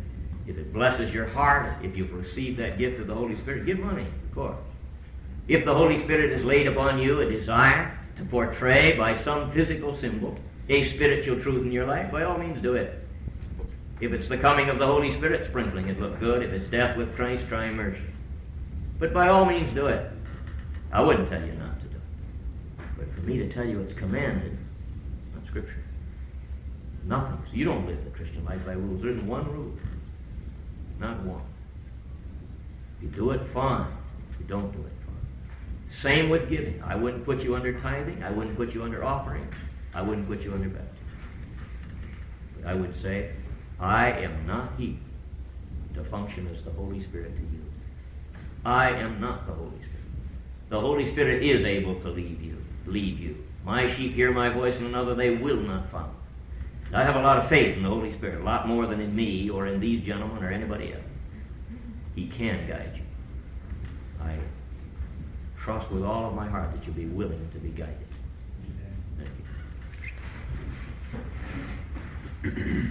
If 0.47 0.59
it 0.59 0.72
blesses 0.72 1.12
your 1.12 1.26
heart, 1.26 1.82
if 1.82 1.97
you've 1.97 2.12
received 2.12 2.59
that 2.61 2.78
gift 2.78 3.01
of 3.01 3.07
the 3.07 3.14
Holy 3.14 3.37
Spirit, 3.41 3.66
give 3.66 3.78
money, 3.78 4.07
of 4.07 4.34
course. 4.34 4.59
If 5.49 5.64
the 5.64 5.74
Holy 5.74 6.05
Spirit 6.05 6.37
has 6.37 6.45
laid 6.45 6.66
upon 6.66 6.99
you 6.99 7.20
a 7.20 7.30
desire 7.30 7.99
to 8.18 8.24
portray 8.24 8.97
by 8.97 9.22
some 9.24 9.53
physical 9.53 9.99
symbol 10.01 10.37
a 10.68 10.93
spiritual 10.95 11.41
truth 11.43 11.64
in 11.64 11.72
your 11.72 11.87
life, 11.87 12.11
by 12.11 12.24
all 12.24 12.39
means 12.39 12.61
do 12.61 12.74
it. 12.74 13.07
If 14.01 14.12
it's 14.12 14.28
the 14.28 14.37
coming 14.37 14.68
of 14.68 14.78
the 14.78 14.87
Holy 14.87 15.16
Spirit, 15.16 15.49
sprinkling 15.49 15.89
it 15.89 16.01
look 16.01 16.18
good. 16.18 16.43
If 16.43 16.51
it's 16.51 16.70
death 16.70 16.97
with 16.97 17.14
Christ, 17.14 17.49
try 17.49 17.66
immersion. 17.66 18.12
But 18.99 19.14
by 19.14 19.28
all 19.28 19.45
means 19.45 19.72
do 19.74 19.87
it. 19.87 20.11
I 20.93 21.01
wouldn't 21.01 21.28
tell 21.30 21.41
you 21.41 21.53
not 21.53 21.78
to 21.80 21.87
do 21.87 21.97
it. 21.97 22.87
But 22.99 23.14
for 23.14 23.20
me 23.22 23.39
to 23.39 23.53
tell 23.53 23.64
you 23.64 23.80
it's 23.80 23.99
commanded, 23.99 24.57
not 25.34 25.47
Scripture. 25.49 25.82
Nothing. 27.05 27.39
So 27.51 27.57
you 27.57 27.64
don't 27.64 27.87
live 27.87 28.05
the 28.05 28.11
Christian 28.11 28.45
life 28.45 28.64
by 28.66 28.72
rules. 28.72 29.03
There 29.03 29.12
isn't 29.12 29.26
one 29.26 29.51
rule. 29.51 29.72
Not 30.99 31.22
one. 31.24 31.43
If 32.99 33.05
you 33.05 33.09
do 33.11 33.30
it, 33.30 33.41
fine. 33.53 33.93
If 34.32 34.41
you 34.41 34.47
don't 34.47 34.72
do 34.72 34.78
it, 34.78 34.93
fine. 35.05 36.03
Same 36.03 36.30
with 36.30 36.49
giving. 36.51 36.82
I 36.82 36.97
wouldn't 36.97 37.24
put 37.24 37.41
you 37.41 37.55
under 37.55 37.78
tithing. 37.80 38.22
I 38.22 38.30
wouldn't 38.30 38.57
put 38.57 38.74
you 38.74 38.82
under 38.82 39.05
offerings. 39.05 39.55
I 39.95 40.03
wouldn't 40.03 40.26
put 40.26 40.41
you 40.41 40.53
under 40.53 40.68
baptism. 40.68 40.97
But 42.57 42.68
I 42.68 42.74
would 42.74 42.95
say, 43.03 43.32
I 43.78 44.11
am 44.11 44.47
not 44.47 44.72
he 44.76 44.99
to 45.95 46.05
function 46.11 46.49
as 46.49 46.64
the 46.64 46.72
Holy 46.72 47.03
Spirit 47.05 47.34
to 47.37 47.43
you. 47.43 47.62
I 48.64 48.91
am 48.91 49.20
not 49.20 49.47
the 49.47 49.53
Holy 49.53 49.70
Spirit. 49.70 49.86
The 50.68 50.80
Holy 50.80 51.12
Spirit 51.12 51.44
is 51.44 51.64
able 51.64 52.00
to 52.00 52.08
lead 52.08 52.40
you, 52.40 52.56
lead 52.86 53.18
you. 53.18 53.36
My 53.64 53.94
sheep 53.96 54.14
hear 54.14 54.32
my 54.32 54.48
voice, 54.48 54.76
and 54.76 54.86
another 54.86 55.14
they 55.14 55.30
will 55.30 55.56
not 55.56 55.90
follow. 55.90 56.14
I 56.94 57.02
have 57.02 57.16
a 57.16 57.20
lot 57.20 57.38
of 57.38 57.48
faith 57.48 57.76
in 57.76 57.82
the 57.82 57.88
Holy 57.88 58.12
Spirit, 58.14 58.40
a 58.40 58.44
lot 58.44 58.68
more 58.68 58.86
than 58.86 59.00
in 59.00 59.14
me 59.14 59.50
or 59.50 59.66
in 59.66 59.80
these 59.80 60.04
gentlemen 60.04 60.42
or 60.42 60.50
anybody 60.50 60.92
else. 60.92 61.02
He 62.14 62.28
can 62.28 62.66
guide 62.68 62.92
you. 62.96 63.02
I 64.24 64.38
trust 65.62 65.90
with 65.90 66.04
all 66.04 66.28
of 66.28 66.34
my 66.34 66.48
heart 66.48 66.72
that 66.72 66.84
you'll 66.86 66.94
be 66.94 67.06
willing 67.06 67.50
to 67.52 67.58
be 67.58 67.70
guided. 67.70 68.06
Thank 72.42 72.56
you. 72.56 72.90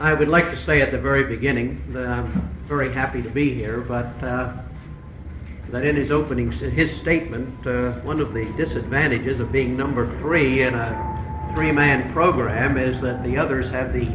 I 0.00 0.14
would 0.14 0.28
like 0.28 0.50
to 0.50 0.56
say 0.56 0.80
at 0.80 0.92
the 0.92 0.98
very 0.98 1.24
beginning 1.24 1.82
that 1.92 2.06
I'm 2.06 2.56
very 2.68 2.92
happy 2.92 3.20
to 3.20 3.28
be 3.30 3.52
here, 3.52 3.80
but 3.80 4.06
uh, 4.22 4.52
that 5.70 5.84
in 5.84 5.96
his 5.96 6.12
opening, 6.12 6.52
his 6.52 6.94
statement, 7.00 7.66
uh, 7.66 7.92
one 8.00 8.20
of 8.20 8.32
the 8.32 8.44
disadvantages 8.56 9.40
of 9.40 9.50
being 9.50 9.76
number 9.76 10.06
three 10.20 10.62
in 10.62 10.74
a 10.74 11.50
three-man 11.54 12.12
program 12.12 12.78
is 12.78 13.00
that 13.00 13.24
the 13.24 13.36
others 13.36 13.68
have 13.70 13.92
the 13.92 14.08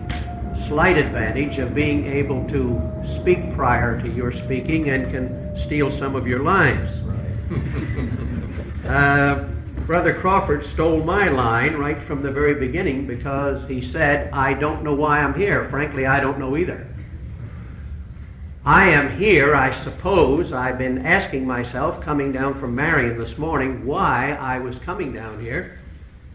slight 0.67 0.97
advantage 0.97 1.57
of 1.59 1.75
being 1.75 2.05
able 2.07 2.47
to 2.47 2.81
speak 3.19 3.53
prior 3.53 4.01
to 4.01 4.09
your 4.09 4.31
speaking 4.31 4.89
and 4.89 5.11
can 5.11 5.59
steal 5.59 5.91
some 5.91 6.15
of 6.15 6.25
your 6.25 6.39
lines. 6.43 6.89
uh, 8.87 9.52
Brother 9.85 10.13
Crawford 10.21 10.65
stole 10.71 11.03
my 11.03 11.27
line 11.27 11.73
right 11.75 12.01
from 12.07 12.23
the 12.23 12.31
very 12.31 12.55
beginning 12.55 13.05
because 13.05 13.67
he 13.67 13.85
said, 13.85 14.31
I 14.31 14.53
don't 14.53 14.81
know 14.81 14.93
why 14.93 15.19
I'm 15.19 15.33
here. 15.33 15.67
Frankly, 15.69 16.05
I 16.05 16.21
don't 16.21 16.39
know 16.39 16.55
either. 16.55 16.87
I 18.65 18.87
am 18.87 19.17
here, 19.17 19.55
I 19.55 19.83
suppose, 19.83 20.53
I've 20.53 20.77
been 20.77 21.05
asking 21.05 21.45
myself, 21.45 22.01
coming 22.01 22.31
down 22.31 22.61
from 22.61 22.73
Marion 22.73 23.17
this 23.17 23.37
morning, 23.37 23.85
why 23.85 24.31
I 24.31 24.57
was 24.59 24.77
coming 24.85 25.11
down 25.11 25.41
here. 25.41 25.79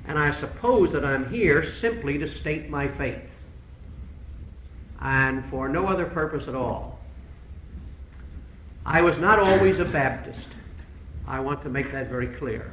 And 0.06 0.18
I 0.18 0.38
suppose 0.38 0.92
that 0.92 1.06
I'm 1.06 1.30
here 1.30 1.74
simply 1.80 2.18
to 2.18 2.34
state 2.40 2.68
my 2.68 2.86
faith. 2.86 3.22
And 5.00 5.48
for 5.48 5.70
no 5.70 5.86
other 5.86 6.04
purpose 6.04 6.48
at 6.48 6.54
all. 6.54 6.98
I 8.84 9.00
was 9.00 9.16
not 9.16 9.38
always 9.38 9.78
a 9.78 9.86
Baptist. 9.86 10.48
I 11.26 11.40
want 11.40 11.62
to 11.62 11.70
make 11.70 11.92
that 11.92 12.10
very 12.10 12.28
clear. 12.36 12.70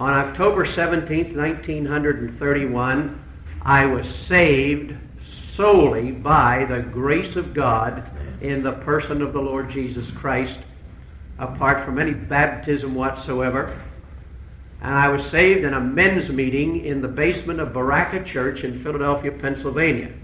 On 0.00 0.14
October 0.14 0.64
17, 0.64 1.36
1931, 1.36 3.22
I 3.60 3.84
was 3.84 4.08
saved 4.08 4.96
solely 5.52 6.10
by 6.10 6.64
the 6.64 6.80
grace 6.80 7.36
of 7.36 7.52
God 7.52 8.10
in 8.40 8.62
the 8.62 8.72
person 8.72 9.20
of 9.20 9.34
the 9.34 9.42
Lord 9.42 9.70
Jesus 9.70 10.10
Christ, 10.12 10.58
apart 11.38 11.84
from 11.84 11.98
any 11.98 12.14
baptism 12.14 12.94
whatsoever. 12.94 13.78
And 14.80 14.94
I 14.94 15.08
was 15.08 15.22
saved 15.26 15.66
in 15.66 15.74
a 15.74 15.80
men's 15.80 16.30
meeting 16.30 16.82
in 16.86 17.02
the 17.02 17.08
basement 17.08 17.60
of 17.60 17.74
Berachah 17.74 18.24
Church 18.24 18.62
in 18.62 18.82
Philadelphia, 18.82 19.32
Pennsylvania. 19.32 20.14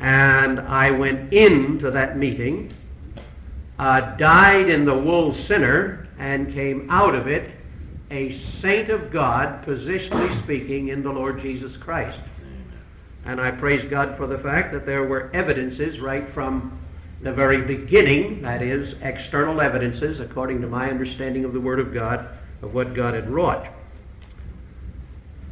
And 0.00 0.60
I 0.60 0.92
went 0.92 1.30
into 1.34 1.90
that 1.90 2.16
meeting, 2.16 2.72
uh, 3.78 4.16
dyed 4.16 4.70
in 4.70 4.86
the 4.86 4.96
wool 4.96 5.34
sinner, 5.34 6.08
and 6.18 6.54
came 6.54 6.88
out 6.90 7.14
of 7.14 7.26
it 7.28 7.50
a 8.10 8.38
saint 8.38 8.88
of 8.90 9.10
God, 9.10 9.64
positionally 9.64 10.36
speaking, 10.42 10.88
in 10.88 11.02
the 11.02 11.10
Lord 11.10 11.40
Jesus 11.40 11.76
Christ. 11.76 12.20
And 13.24 13.40
I 13.40 13.50
praise 13.50 13.84
God 13.90 14.16
for 14.16 14.26
the 14.26 14.38
fact 14.38 14.72
that 14.72 14.86
there 14.86 15.04
were 15.04 15.30
evidences 15.34 15.98
right 15.98 16.28
from 16.32 16.78
the 17.22 17.32
very 17.32 17.62
beginning, 17.62 18.42
that 18.42 18.62
is, 18.62 18.94
external 19.02 19.60
evidences, 19.60 20.20
according 20.20 20.60
to 20.60 20.68
my 20.68 20.88
understanding 20.88 21.44
of 21.44 21.52
the 21.52 21.60
Word 21.60 21.80
of 21.80 21.92
God, 21.92 22.28
of 22.62 22.74
what 22.74 22.94
God 22.94 23.14
had 23.14 23.28
wrought. 23.28 23.68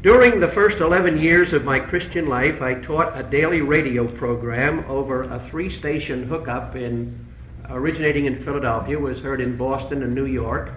During 0.03 0.39
the 0.39 0.49
first 0.49 0.79
11 0.79 1.19
years 1.19 1.55
of 1.55 1.65
my 1.65 1.81
Christian 1.81 2.29
life, 2.29 2.61
I 2.61 2.75
taught 2.75 3.19
a 3.19 3.23
daily 3.23 3.63
radio 3.63 4.07
program 4.07 4.85
over 4.87 5.23
a 5.23 5.49
three 5.51 5.73
station 5.73 6.29
hookup 6.29 6.77
in, 6.77 7.27
originating 7.71 8.27
in 8.27 8.45
Philadelphia, 8.45 8.99
was 8.99 9.19
heard 9.19 9.41
in 9.41 9.57
Boston 9.57 10.03
and 10.03 10.15
New 10.15 10.27
York. 10.27 10.71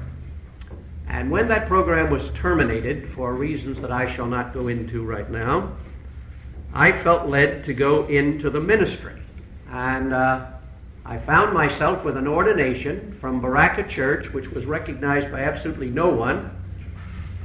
And 1.08 1.32
when 1.32 1.48
that 1.48 1.68
program 1.68 2.10
was 2.10 2.30
terminated, 2.36 3.10
for 3.16 3.34
reasons 3.34 3.80
that 3.82 3.92
I 3.92 4.14
shall 4.16 4.28
not 4.28 4.54
go 4.54 4.68
into 4.68 5.06
right 5.06 5.30
now, 5.30 5.76
I 6.74 6.92
felt 7.04 7.28
led 7.28 7.64
to 7.66 7.74
go 7.74 8.06
into 8.08 8.50
the 8.50 8.60
ministry. 8.60 9.20
And 9.72 10.14
uh, 10.14 10.48
I 11.06 11.18
found 11.20 11.54
myself 11.54 12.04
with 12.04 12.18
an 12.18 12.28
ordination 12.28 13.18
from 13.22 13.42
Berachah 13.42 13.88
Church, 13.88 14.32
which 14.34 14.50
was 14.50 14.66
recognized 14.66 15.32
by 15.32 15.42
absolutely 15.42 15.90
no 15.90 16.10
one. 16.10 16.52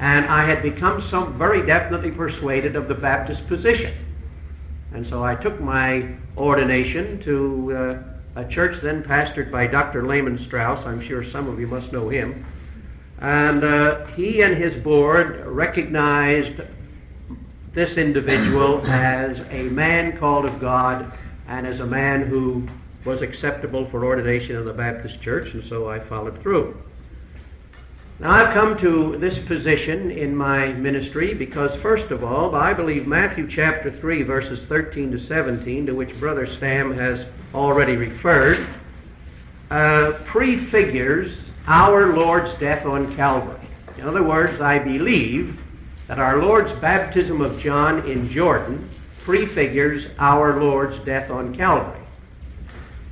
And 0.01 0.27
I 0.27 0.45
had 0.45 0.63
become 0.63 1.01
so 1.09 1.27
very 1.27 1.65
definitely 1.65 2.11
persuaded 2.11 2.75
of 2.75 2.89
the 2.89 2.95
Baptist 2.95 3.47
position. 3.47 3.95
And 4.93 5.07
so 5.07 5.23
I 5.23 5.37
took 5.37 5.61
my 5.61 6.09
ordination 6.37 7.21
to 7.21 7.77
uh, 8.37 8.41
a 8.41 8.45
church 8.49 8.81
then 8.81 9.03
pastored 9.03 9.51
by 9.51 9.67
Dr. 9.67 10.07
Lehman 10.07 10.39
Strauss. 10.39 10.85
I'm 10.85 11.01
sure 11.01 11.25
some 11.25 11.49
of 11.49 11.61
you 11.61 11.67
must 11.67 11.93
know 11.93 12.09
him. 12.09 12.45
And 13.23 13.63
uh, 13.63 14.07
he 14.07 14.43
and 14.43 14.57
his 14.57 14.75
board 14.75 15.47
recognized 15.47 16.61
this 17.73 17.97
individual 17.97 18.85
as 18.87 19.41
a 19.51 19.63
man 19.63 20.19
called 20.19 20.45
of 20.45 20.61
God 20.61 21.13
and 21.47 21.65
as 21.65 21.79
a 21.79 21.87
man 21.87 22.27
who 22.27 22.69
was 23.05 23.23
acceptable 23.23 23.89
for 23.91 24.05
ordination 24.05 24.57
in 24.57 24.65
the 24.65 24.73
Baptist 24.73 25.23
church, 25.23 25.55
and 25.55 25.65
so 25.65 25.89
I 25.89 26.01
followed 26.01 26.43
through. 26.43 26.77
Now, 28.19 28.31
I've 28.31 28.55
come 28.55 28.77
to 28.79 29.17
this 29.19 29.39
position 29.39 30.11
in 30.11 30.35
my 30.35 30.73
ministry 30.73 31.33
because, 31.33 31.75
first 31.81 32.11
of 32.11 32.25
all, 32.25 32.57
I 32.57 32.73
believe 32.73 33.07
Matthew 33.07 33.49
chapter 33.49 33.91
3, 33.91 34.23
verses 34.23 34.65
13 34.65 35.13
to 35.13 35.19
17, 35.27 35.87
to 35.87 35.95
which 35.95 36.19
Brother 36.19 36.47
Stam 36.47 36.93
has 36.95 37.25
already 37.55 37.97
referred, 37.97 38.67
uh, 39.71 40.13
prefigures 40.25 41.33
our 41.67 42.15
Lord's 42.15 42.55
death 42.55 42.85
on 42.85 43.15
Calvary. 43.15 43.69
In 43.99 44.07
other 44.07 44.23
words, 44.23 44.61
I 44.61 44.79
believe 44.79 45.59
that 46.09 46.19
our 46.19 46.43
Lord's 46.43 46.73
baptism 46.81 47.41
of 47.41 47.61
John 47.61 48.09
in 48.11 48.29
Jordan 48.29 48.91
prefigures 49.25 50.07
our 50.19 50.61
Lord's 50.61 50.99
death 51.05 51.31
on 51.31 51.55
Calvary. 51.55 52.01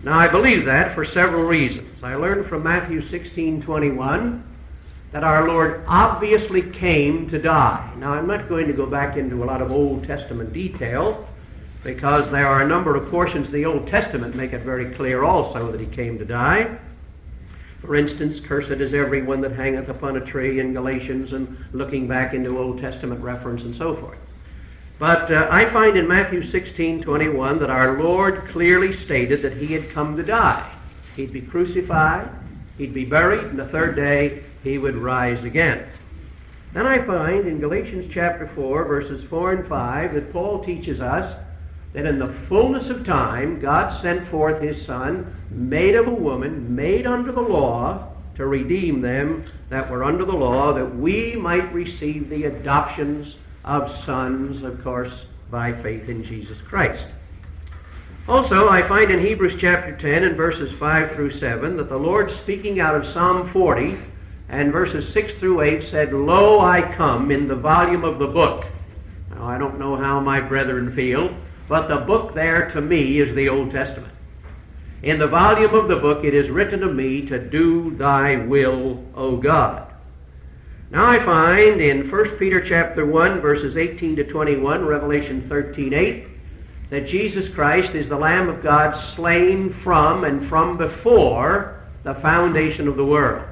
Now, 0.03 0.19
I 0.19 0.29
believe 0.29 0.65
that 0.65 0.95
for 0.95 1.05
several 1.05 1.45
reasons. 1.45 2.03
I 2.03 2.15
learned 2.15 2.47
from 2.47 2.63
Matthew 2.63 3.03
16:21 3.03 4.43
that 5.13 5.25
our 5.25 5.47
Lord 5.47 5.83
obviously 5.87 6.63
came 6.63 7.29
to 7.31 7.39
die. 7.39 7.91
Now, 7.99 8.15
I'm 8.15 8.27
not 8.27 8.49
going 8.49 8.67
to 8.67 8.73
go 8.73 8.87
back 8.87 9.17
into 9.17 9.43
a 9.43 9.47
lot 9.47 9.61
of 9.61 9.71
Old 9.71 10.05
Testament 10.05 10.53
detail 10.53 11.29
because 11.83 12.31
there 12.31 12.47
are 12.47 12.63
a 12.63 12.69
number 12.69 12.97
of 12.97 13.11
portions 13.11 13.47
of 13.47 13.53
the 13.53 13.65
Old 13.65 13.89
Testament 13.89 14.35
make 14.35 14.53
it 14.53 14.63
very 14.63 14.95
clear 14.95 15.25
also 15.25 15.71
that 15.71 15.81
he 15.81 15.87
came 15.87 16.19
to 16.19 16.25
die. 16.25 16.79
For 17.81 17.97
instance, 17.97 18.41
cursed 18.41 18.71
is 18.71 18.93
everyone 18.93 19.41
that 19.41 19.53
hangeth 19.53 19.89
upon 19.89 20.17
a 20.17 20.25
tree 20.25 20.61
in 20.61 20.75
Galatians 20.75 21.33
and 21.33 21.57
looking 21.73 22.07
back 22.07 22.35
into 22.35 22.59
Old 22.59 22.81
Testament 22.81 23.21
reference 23.23 23.63
and 23.63 23.75
so 23.75 23.97
forth. 23.97 24.19
But 24.99 25.31
uh, 25.31 25.49
I 25.51 25.65
find 25.71 25.97
in 25.97 26.07
Matthew 26.07 26.45
16, 26.45 27.03
21 27.03 27.59
that 27.61 27.71
our 27.71 28.03
Lord 28.03 28.47
clearly 28.49 29.03
stated 29.05 29.41
that 29.43 29.57
he 29.57 29.73
had 29.73 29.91
come 29.93 30.15
to 30.19 30.23
die. 30.23 30.71
He'd 31.17 31.33
be 31.33 31.41
crucified, 31.41 32.29
he'd 32.77 32.93
be 32.93 33.07
buried, 33.07 33.45
and 33.45 33.59
the 33.59 33.69
third 33.69 33.97
day 33.97 34.45
he 34.63 34.77
would 34.77 34.97
rise 34.97 35.43
again. 35.43 35.87
Then 36.75 36.87
I 36.87 37.05
find 37.05 37.49
in 37.49 37.61
Galatians 37.61 38.11
chapter 38.13 38.51
4, 38.55 38.85
verses 38.85 39.25
4 39.31 39.53
and 39.53 39.69
5, 39.69 40.15
that 40.15 40.33
Paul 40.33 40.63
teaches 40.63 41.01
us 41.01 41.35
that 41.93 42.07
in 42.07 42.19
the 42.19 42.35
fullness 42.49 42.89
of 42.89 43.05
time, 43.05 43.61
God 43.61 43.91
sent 44.01 44.29
forth 44.29 44.63
his 44.63 44.85
Son, 44.87 45.35
made 45.51 45.97
of 45.97 46.07
a 46.07 46.15
woman, 46.15 46.75
made 46.75 47.07
under 47.07 47.33
the 47.33 47.41
law, 47.41 48.09
to 48.37 48.47
redeem 48.47 49.01
them 49.01 49.45
that 49.69 49.91
were 49.91 50.05
under 50.05 50.25
the 50.25 50.33
law, 50.33 50.73
that 50.73 50.97
we 50.97 51.37
might 51.37 51.73
receive 51.75 52.31
the 52.31 52.45
adoptions 52.45 53.37
of 53.65 53.95
sons, 54.05 54.63
of 54.63 54.83
course, 54.83 55.25
by 55.51 55.73
faith 55.83 56.09
in 56.09 56.25
Jesus 56.25 56.59
Christ. 56.63 57.07
Also, 58.29 58.69
I 58.69 58.87
find 58.87 59.11
in 59.11 59.19
Hebrews 59.19 59.57
chapter 59.59 59.97
10 59.97 60.23
and 60.23 60.37
verses 60.37 60.71
5 60.79 61.13
through 61.13 61.33
7 61.33 61.77
that 61.77 61.89
the 61.89 61.97
Lord, 61.97 62.31
speaking 62.31 62.79
out 62.79 62.95
of 62.95 63.07
Psalm 63.07 63.51
40 63.53 63.99
and 64.49 64.73
verses 64.73 65.13
6 65.13 65.35
through 65.35 65.63
8, 65.63 65.83
said, 65.83 66.13
Lo, 66.13 66.61
I 66.61 66.81
come 66.95 67.31
in 67.31 67.49
the 67.49 67.57
volume 67.57 68.05
of 68.05 68.19
the 68.19 68.27
book. 68.27 68.67
Now, 69.31 69.47
I 69.47 69.59
don't 69.59 69.79
know 69.79 69.97
how 69.97 70.21
my 70.21 70.41
brethren 70.41 70.95
feel, 70.95 71.35
but 71.71 71.87
the 71.87 71.99
book 71.99 72.35
there 72.35 72.69
to 72.73 72.81
me 72.81 73.21
is 73.21 73.33
the 73.37 73.49
Old 73.49 73.71
Testament. 73.71 74.13
In 75.05 75.21
the 75.21 75.29
volume 75.29 75.73
of 75.73 75.87
the 75.87 75.95
book 75.95 76.25
it 76.25 76.35
is 76.35 76.51
written 76.51 76.83
of 76.83 76.97
me 76.97 77.25
to 77.27 77.39
do 77.39 77.95
thy 77.97 78.45
will, 78.45 79.05
O 79.15 79.37
God. 79.37 79.87
Now 80.91 81.09
I 81.09 81.25
find 81.25 81.81
in 81.81 82.11
1 82.11 82.31
Peter 82.39 82.61
chapter 82.61 83.07
1 83.07 83.41
verses 83.41 83.77
18 83.77 84.17
to 84.17 84.25
21, 84.25 84.85
Revelation 84.85 85.49
13, 85.49 85.95
8, 85.95 86.27
that 86.91 87.07
Jesus 87.07 87.49
Christ 87.49 87.95
is 87.95 88.09
the 88.09 88.19
Lamb 88.19 88.49
of 88.49 88.65
God 88.65 89.01
slain 89.15 89.73
from 89.85 90.25
and 90.25 90.49
from 90.49 90.77
before 90.77 91.81
the 92.03 92.17
foundation 92.17 92.89
of 92.89 92.97
the 92.97 93.07
world. 93.07 93.45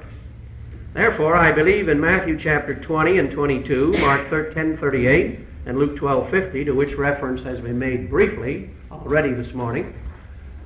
Therefore, 0.92 1.36
I 1.36 1.52
believe 1.52 1.88
in 1.88 2.00
Matthew 2.00 2.36
chapter 2.36 2.74
20 2.74 3.18
and 3.18 3.30
22, 3.30 3.92
Mark 3.98 4.28
10, 4.28 4.78
38, 4.78 5.47
and 5.68 5.78
Luke 5.78 5.96
12:50, 5.96 6.64
to 6.64 6.72
which 6.72 6.96
reference 6.96 7.42
has 7.42 7.60
been 7.60 7.78
made 7.78 8.08
briefly 8.08 8.70
already 8.90 9.34
this 9.34 9.52
morning, 9.52 9.92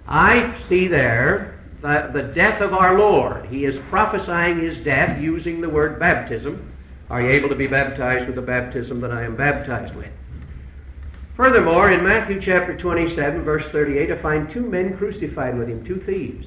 I 0.06 0.54
see 0.68 0.86
there 0.86 1.58
the, 1.82 2.10
the 2.12 2.22
death 2.22 2.60
of 2.60 2.72
our 2.72 2.96
Lord. 2.96 3.46
He 3.46 3.64
is 3.64 3.78
prophesying 3.90 4.60
his 4.60 4.78
death 4.78 5.20
using 5.20 5.60
the 5.60 5.68
word 5.68 5.98
baptism. 5.98 6.72
Are 7.10 7.20
you 7.20 7.30
able 7.30 7.48
to 7.48 7.56
be 7.56 7.66
baptized 7.66 8.26
with 8.26 8.36
the 8.36 8.42
baptism 8.42 9.00
that 9.00 9.10
I 9.10 9.24
am 9.24 9.34
baptized 9.34 9.94
with? 9.96 10.10
Furthermore, 11.36 11.90
in 11.90 12.04
Matthew 12.04 12.40
chapter 12.40 12.76
27, 12.76 13.42
verse 13.42 13.64
38, 13.72 14.12
I 14.12 14.22
find 14.22 14.50
two 14.50 14.62
men 14.62 14.96
crucified 14.96 15.58
with 15.58 15.68
him, 15.68 15.84
two 15.84 16.00
thieves. 16.06 16.46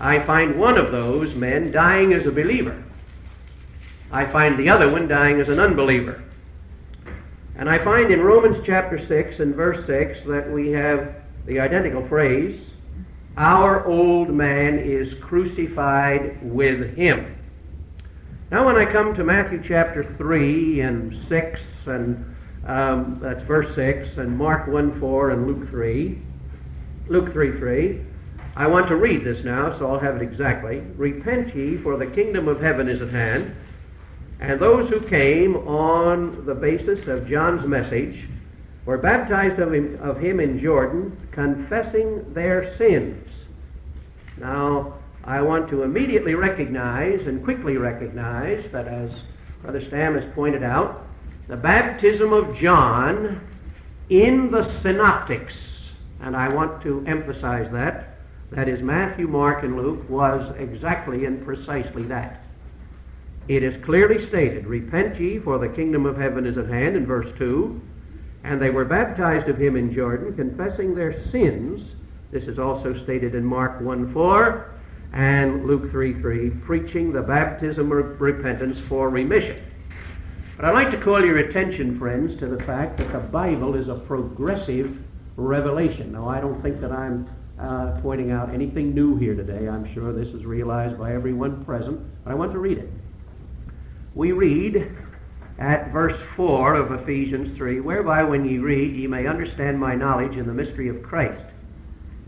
I 0.00 0.24
find 0.24 0.58
one 0.58 0.78
of 0.78 0.90
those 0.90 1.34
men 1.34 1.70
dying 1.70 2.14
as 2.14 2.26
a 2.26 2.32
believer. 2.32 2.82
I 4.10 4.24
find 4.24 4.58
the 4.58 4.70
other 4.70 4.90
one 4.90 5.06
dying 5.06 5.38
as 5.40 5.50
an 5.50 5.60
unbeliever. 5.60 6.22
And 7.56 7.68
I 7.68 7.82
find 7.84 8.10
in 8.10 8.20
Romans 8.20 8.62
chapter 8.64 8.98
6 8.98 9.40
and 9.40 9.54
verse 9.54 9.86
6 9.86 10.24
that 10.24 10.50
we 10.50 10.70
have 10.70 11.14
the 11.46 11.60
identical 11.60 12.06
phrase, 12.08 12.60
Our 13.36 13.86
old 13.86 14.30
man 14.30 14.78
is 14.78 15.14
crucified 15.14 16.38
with 16.42 16.94
him. 16.96 17.36
Now, 18.50 18.66
when 18.66 18.76
I 18.76 18.90
come 18.90 19.14
to 19.14 19.24
Matthew 19.24 19.62
chapter 19.66 20.14
3 20.18 20.80
and 20.80 21.16
6, 21.26 21.60
and 21.86 22.36
um, 22.66 23.18
that's 23.20 23.42
verse 23.42 23.74
6, 23.74 24.18
and 24.18 24.36
Mark 24.36 24.68
1 24.68 25.00
4 25.00 25.30
and 25.30 25.46
Luke 25.46 25.68
3, 25.68 26.18
Luke 27.08 27.32
3 27.32 27.58
3. 27.58 28.00
I 28.54 28.66
want 28.66 28.88
to 28.88 28.96
read 28.96 29.24
this 29.24 29.44
now, 29.44 29.76
so 29.78 29.90
I'll 29.90 29.98
have 29.98 30.16
it 30.16 30.22
exactly. 30.22 30.80
Repent 30.96 31.54
ye, 31.56 31.78
for 31.78 31.96
the 31.96 32.06
kingdom 32.06 32.48
of 32.48 32.60
heaven 32.60 32.88
is 32.88 33.00
at 33.00 33.08
hand. 33.08 33.56
And 34.42 34.58
those 34.58 34.90
who 34.90 35.00
came 35.00 35.56
on 35.68 36.44
the 36.44 36.54
basis 36.54 37.06
of 37.06 37.28
John's 37.28 37.64
message 37.64 38.28
were 38.84 38.98
baptized 38.98 39.60
of 39.60 39.72
him, 39.72 39.96
of 40.02 40.18
him 40.18 40.40
in 40.40 40.58
Jordan, 40.58 41.16
confessing 41.30 42.34
their 42.34 42.74
sins. 42.74 43.24
Now, 44.36 44.94
I 45.22 45.40
want 45.42 45.70
to 45.70 45.84
immediately 45.84 46.34
recognize 46.34 47.24
and 47.28 47.44
quickly 47.44 47.76
recognize 47.76 48.68
that, 48.72 48.88
as 48.88 49.12
Brother 49.62 49.80
Stam 49.80 50.20
has 50.20 50.34
pointed 50.34 50.64
out, 50.64 51.06
the 51.46 51.56
baptism 51.56 52.32
of 52.32 52.56
John 52.56 53.40
in 54.10 54.50
the 54.50 54.64
synoptics, 54.82 55.54
and 56.20 56.34
I 56.34 56.48
want 56.48 56.82
to 56.82 57.04
emphasize 57.06 57.70
that, 57.70 58.18
that 58.50 58.68
is, 58.68 58.82
Matthew, 58.82 59.28
Mark, 59.28 59.62
and 59.62 59.76
Luke, 59.76 60.10
was 60.10 60.52
exactly 60.58 61.26
and 61.26 61.44
precisely 61.44 62.02
that. 62.06 62.41
It 63.48 63.62
is 63.62 63.82
clearly 63.84 64.24
stated, 64.24 64.66
Repent 64.66 65.20
ye, 65.20 65.38
for 65.38 65.58
the 65.58 65.68
kingdom 65.68 66.06
of 66.06 66.16
heaven 66.16 66.46
is 66.46 66.56
at 66.56 66.68
hand, 66.68 66.96
in 66.96 67.06
verse 67.06 67.28
2. 67.38 67.80
And 68.44 68.60
they 68.60 68.70
were 68.70 68.84
baptized 68.84 69.48
of 69.48 69.58
him 69.58 69.76
in 69.76 69.92
Jordan, 69.92 70.34
confessing 70.34 70.94
their 70.94 71.20
sins. 71.20 71.92
This 72.30 72.46
is 72.46 72.58
also 72.58 72.94
stated 73.02 73.34
in 73.34 73.44
Mark 73.44 73.80
1 73.80 74.12
4 74.12 74.74
and 75.12 75.66
Luke 75.66 75.90
3 75.90 76.14
3, 76.20 76.50
preaching 76.64 77.12
the 77.12 77.22
baptism 77.22 77.92
of 77.92 78.20
repentance 78.20 78.80
for 78.88 79.10
remission. 79.10 79.62
But 80.56 80.66
I'd 80.66 80.74
like 80.74 80.90
to 80.92 81.00
call 81.00 81.24
your 81.24 81.38
attention, 81.38 81.98
friends, 81.98 82.36
to 82.36 82.46
the 82.46 82.62
fact 82.64 82.98
that 82.98 83.12
the 83.12 83.18
Bible 83.18 83.74
is 83.74 83.88
a 83.88 83.96
progressive 83.96 84.96
revelation. 85.36 86.12
Now, 86.12 86.28
I 86.28 86.40
don't 86.40 86.62
think 86.62 86.80
that 86.80 86.92
I'm 86.92 87.28
uh, 87.58 87.98
pointing 88.00 88.30
out 88.30 88.50
anything 88.50 88.94
new 88.94 89.16
here 89.16 89.34
today. 89.34 89.68
I'm 89.68 89.92
sure 89.92 90.12
this 90.12 90.28
is 90.28 90.44
realized 90.44 90.98
by 90.98 91.14
everyone 91.14 91.64
present, 91.64 92.00
but 92.24 92.30
I 92.30 92.34
want 92.34 92.52
to 92.52 92.58
read 92.58 92.78
it. 92.78 92.90
We 94.14 94.32
read 94.32 94.94
at 95.58 95.90
verse 95.90 96.20
4 96.36 96.74
of 96.74 96.92
Ephesians 97.00 97.50
3 97.56 97.80
Whereby, 97.80 98.22
when 98.24 98.44
ye 98.44 98.58
read, 98.58 98.94
ye 98.94 99.06
may 99.06 99.26
understand 99.26 99.80
my 99.80 99.94
knowledge 99.94 100.36
in 100.36 100.46
the 100.46 100.52
mystery 100.52 100.88
of 100.88 101.02
Christ, 101.02 101.46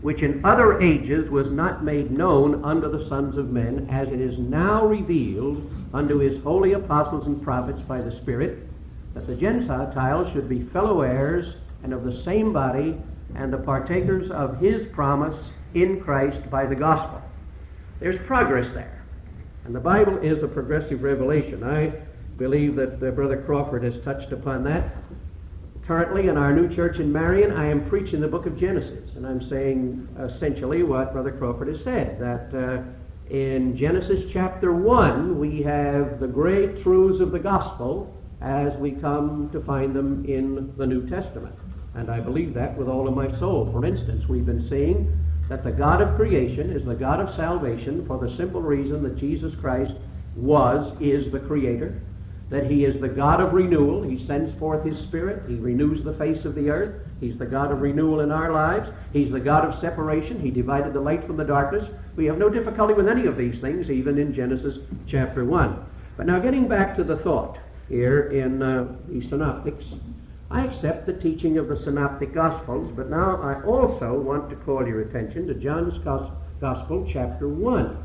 which 0.01 0.23
in 0.23 0.43
other 0.43 0.81
ages 0.81 1.29
was 1.29 1.51
not 1.51 1.83
made 1.83 2.09
known 2.09 2.65
unto 2.65 2.89
the 2.89 3.07
sons 3.07 3.37
of 3.37 3.51
men, 3.51 3.87
as 3.91 4.07
it 4.07 4.19
is 4.19 4.39
now 4.39 4.83
revealed 4.87 5.69
unto 5.93 6.17
his 6.17 6.41
holy 6.41 6.73
apostles 6.73 7.27
and 7.27 7.43
prophets 7.43 7.81
by 7.81 8.01
the 8.01 8.11
Spirit, 8.11 8.67
that 9.13 9.27
the 9.27 9.35
Gentiles 9.35 10.33
should 10.33 10.49
be 10.49 10.63
fellow 10.63 11.01
heirs 11.01 11.55
and 11.83 11.93
of 11.93 12.03
the 12.03 12.19
same 12.23 12.51
body, 12.51 12.99
and 13.35 13.53
the 13.53 13.57
partakers 13.57 14.31
of 14.31 14.59
his 14.59 14.87
promise 14.87 15.51
in 15.75 16.01
Christ 16.01 16.49
by 16.49 16.65
the 16.65 16.75
gospel. 16.75 17.21
There's 17.99 18.19
progress 18.25 18.71
there. 18.73 18.94
And 19.65 19.73
the 19.73 19.79
Bible 19.79 20.17
is 20.19 20.43
a 20.43 20.47
progressive 20.47 21.01
revelation. 21.01 21.63
I 21.63 21.91
believe 22.37 22.75
that 22.75 23.01
uh, 23.01 23.11
Brother 23.11 23.41
Crawford 23.45 23.83
has 23.83 23.95
touched 24.03 24.31
upon 24.31 24.63
that. 24.65 24.95
Currently, 25.87 26.27
in 26.27 26.37
our 26.37 26.53
new 26.53 26.73
church 26.75 26.97
in 26.97 27.11
Marion, 27.11 27.51
I 27.51 27.69
am 27.69 27.89
preaching 27.89 28.21
the 28.21 28.27
book 28.27 28.45
of 28.45 28.59
Genesis, 28.59 29.09
and 29.15 29.25
I'm 29.25 29.41
saying 29.49 30.07
essentially 30.19 30.83
what 30.83 31.13
Brother 31.13 31.31
Crawford 31.31 31.67
has 31.67 31.83
said 31.83 32.19
that 32.19 32.53
uh, 32.53 32.83
in 33.33 33.75
Genesis 33.75 34.29
chapter 34.31 34.71
1, 34.71 35.39
we 35.39 35.63
have 35.63 36.19
the 36.19 36.27
great 36.27 36.83
truths 36.83 37.19
of 37.19 37.31
the 37.31 37.39
gospel 37.39 38.15
as 38.41 38.71
we 38.77 38.91
come 38.91 39.49
to 39.51 39.61
find 39.61 39.95
them 39.95 40.25
in 40.25 40.73
the 40.77 40.85
New 40.85 41.09
Testament. 41.09 41.55
And 41.95 42.11
I 42.11 42.19
believe 42.19 42.53
that 42.53 42.77
with 42.77 42.87
all 42.87 43.07
of 43.07 43.15
my 43.15 43.31
soul. 43.39 43.69
For 43.71 43.83
instance, 43.83 44.25
we've 44.27 44.45
been 44.45 44.67
seeing 44.67 45.19
that 45.49 45.63
the 45.63 45.71
God 45.71 46.01
of 46.01 46.15
creation 46.15 46.71
is 46.71 46.85
the 46.85 46.95
God 46.95 47.19
of 47.19 47.35
salvation 47.35 48.05
for 48.07 48.17
the 48.17 48.35
simple 48.35 48.61
reason 48.61 49.03
that 49.03 49.17
Jesus 49.17 49.53
Christ 49.61 49.93
was, 50.35 50.95
is 50.99 51.31
the 51.31 51.39
Creator, 51.39 52.01
that 52.49 52.69
He 52.69 52.85
is 52.85 52.99
the 52.99 53.07
God 53.07 53.41
of 53.41 53.53
renewal. 53.53 54.03
He 54.03 54.25
sends 54.25 54.57
forth 54.59 54.83
His 54.83 54.97
Spirit, 54.97 55.43
He 55.47 55.55
renews 55.55 56.03
the 56.03 56.13
face 56.13 56.45
of 56.45 56.55
the 56.55 56.69
earth. 56.69 57.01
He's 57.19 57.37
the 57.37 57.45
God 57.45 57.71
of 57.71 57.81
renewal 57.81 58.19
in 58.19 58.31
our 58.31 58.51
lives. 58.51 58.89
He's 59.13 59.31
the 59.31 59.39
God 59.39 59.65
of 59.65 59.79
separation. 59.79 60.39
He 60.39 60.51
divided 60.51 60.93
the 60.93 60.99
light 60.99 61.25
from 61.25 61.37
the 61.37 61.45
darkness. 61.45 61.87
We 62.15 62.25
have 62.25 62.37
no 62.37 62.49
difficulty 62.49 62.93
with 62.93 63.07
any 63.07 63.25
of 63.25 63.37
these 63.37 63.59
things, 63.61 63.89
even 63.89 64.17
in 64.17 64.33
Genesis 64.33 64.77
chapter 65.07 65.45
1. 65.45 65.85
But 66.17 66.25
now, 66.25 66.39
getting 66.39 66.67
back 66.67 66.95
to 66.97 67.03
the 67.03 67.17
thought 67.17 67.57
here 67.87 68.29
in 68.31 68.61
uh, 68.61 68.95
the 69.07 69.27
Synoptics, 69.27 69.85
I 70.51 70.65
accept 70.65 71.07
the 71.07 71.13
teaching 71.13 71.57
of 71.57 71.67
the 71.67 71.77
Synoptic 71.83 72.33
Gospels, 72.33 72.91
but 72.95 73.09
now 73.09 73.41
I 73.41 73.63
also 73.63 74.13
want 74.13 74.49
to 74.49 74.55
call 74.57 74.87
your 74.87 75.01
attention 75.01 75.47
to 75.47 75.55
John's 75.55 75.97
Gospel, 76.59 77.09
chapter 77.11 77.47
1. 77.47 77.97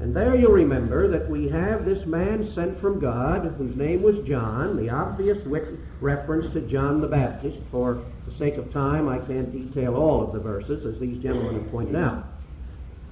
And 0.00 0.16
there 0.16 0.34
you'll 0.34 0.52
remember 0.52 1.08
that 1.08 1.28
we 1.28 1.46
have 1.50 1.84
this 1.84 2.06
man 2.06 2.50
sent 2.54 2.80
from 2.80 3.00
God 3.00 3.54
whose 3.58 3.76
name 3.76 4.02
was 4.02 4.26
John, 4.26 4.78
the 4.78 4.88
obvious 4.88 5.38
reference 6.00 6.50
to 6.54 6.62
John 6.62 7.02
the 7.02 7.06
Baptist. 7.06 7.58
For 7.70 8.02
the 8.26 8.34
sake 8.38 8.56
of 8.56 8.72
time, 8.72 9.06
I 9.10 9.18
can't 9.18 9.52
detail 9.52 9.96
all 9.96 10.24
of 10.24 10.32
the 10.32 10.40
verses, 10.40 10.86
as 10.86 10.98
these 10.98 11.22
gentlemen 11.22 11.62
have 11.62 11.70
pointed 11.70 11.96
out. 11.96 12.24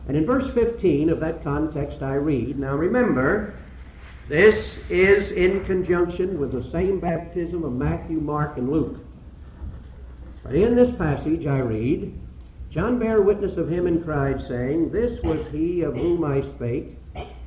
And 0.06 0.16
in 0.16 0.24
verse 0.24 0.50
15 0.54 1.10
of 1.10 1.20
that 1.20 1.44
context 1.44 2.02
I 2.02 2.14
read, 2.14 2.58
Now 2.58 2.74
remember, 2.74 3.52
this 4.28 4.76
is 4.90 5.30
in 5.30 5.64
conjunction 5.64 6.38
with 6.38 6.52
the 6.52 6.70
same 6.70 7.00
baptism 7.00 7.64
of 7.64 7.72
Matthew, 7.72 8.20
Mark, 8.20 8.58
and 8.58 8.70
Luke. 8.70 8.98
But 10.42 10.54
in 10.54 10.74
this 10.74 10.94
passage 10.96 11.46
I 11.46 11.58
read, 11.58 12.18
John 12.70 12.98
bare 12.98 13.22
witness 13.22 13.56
of 13.56 13.70
him 13.70 13.86
and 13.86 14.04
cried, 14.04 14.46
saying, 14.46 14.90
This 14.90 15.22
was 15.22 15.46
he 15.50 15.80
of 15.82 15.94
whom 15.94 16.24
I 16.24 16.42
spake, 16.56 16.98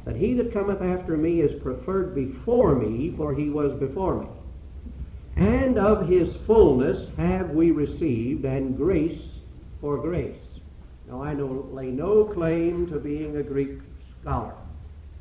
that 0.05 0.15
he 0.15 0.33
that 0.33 0.51
cometh 0.51 0.81
after 0.81 1.15
me 1.15 1.41
is 1.41 1.61
preferred 1.61 2.15
before 2.15 2.75
me, 2.75 3.13
for 3.15 3.33
he 3.33 3.49
was 3.49 3.79
before 3.79 4.21
me. 4.21 4.27
And 5.35 5.77
of 5.77 6.09
his 6.09 6.33
fullness 6.47 7.07
have 7.17 7.51
we 7.51 7.71
received, 7.71 8.45
and 8.45 8.75
grace 8.75 9.21
for 9.79 9.97
grace. 9.97 10.35
Now 11.07 11.21
I 11.21 11.33
lay 11.33 11.87
no 11.87 12.25
claim 12.25 12.87
to 12.87 12.99
being 12.99 13.37
a 13.37 13.43
Greek 13.43 13.79
scholar. 14.21 14.55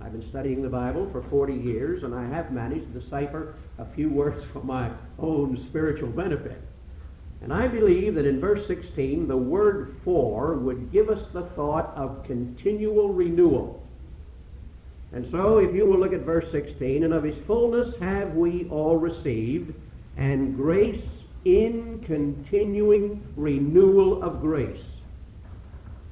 I've 0.02 0.12
been 0.12 0.28
studying 0.30 0.62
the 0.62 0.68
Bible 0.68 1.08
for 1.12 1.22
40 1.28 1.54
years, 1.54 2.02
and 2.02 2.14
I 2.14 2.26
have 2.28 2.52
managed 2.52 2.92
to 2.92 3.00
decipher 3.00 3.54
a 3.78 3.86
few 3.94 4.08
words 4.08 4.42
for 4.52 4.62
my 4.62 4.90
own 5.18 5.66
spiritual 5.68 6.08
benefit. 6.08 6.60
And 7.42 7.52
I 7.52 7.68
believe 7.68 8.14
that 8.14 8.26
in 8.26 8.40
verse 8.40 8.66
16, 8.68 9.28
the 9.28 9.36
word 9.36 9.96
for 10.04 10.56
would 10.56 10.92
give 10.92 11.08
us 11.08 11.22
the 11.32 11.48
thought 11.56 11.92
of 11.96 12.24
continual 12.26 13.12
renewal. 13.12 13.82
And 15.12 15.26
so, 15.32 15.58
if 15.58 15.74
you 15.74 15.86
will 15.86 15.98
look 15.98 16.12
at 16.12 16.20
verse 16.20 16.44
16, 16.52 17.04
and 17.04 17.12
of 17.12 17.24
his 17.24 17.34
fullness 17.46 17.94
have 18.00 18.34
we 18.34 18.68
all 18.70 18.96
received, 18.96 19.74
and 20.16 20.56
grace 20.56 21.02
in 21.44 22.02
continuing 22.06 23.22
renewal 23.36 24.22
of 24.22 24.40
grace. 24.40 24.82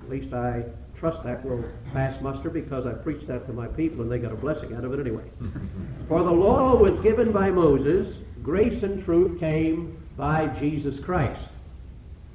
At 0.03 0.11
least 0.11 0.32
I 0.32 0.64
trust 0.99 1.24
that 1.24 1.44
will 1.44 1.64
pass 1.92 2.20
muster 2.22 2.51
because 2.51 2.86
I 2.86 2.92
preached 2.92 3.28
that 3.28 3.46
to 3.46 3.53
my 3.53 3.66
people 3.66 4.03
and 4.03 4.11
they 4.11 4.18
got 4.18 4.32
a 4.32 4.36
blessing 4.36 4.74
out 4.74 4.84
of 4.84 4.92
it 4.92 5.01
anyway. 5.01 5.24
For 6.09 6.22
the 6.22 6.30
law 6.30 6.76
was 6.76 6.99
given 7.03 7.32
by 7.32 7.51
Moses, 7.51 8.16
grace 8.42 8.82
and 8.82 9.05
truth 9.05 9.38
came 9.40 10.03
by 10.16 10.46
Jesus 10.61 10.94
Christ. 11.05 11.49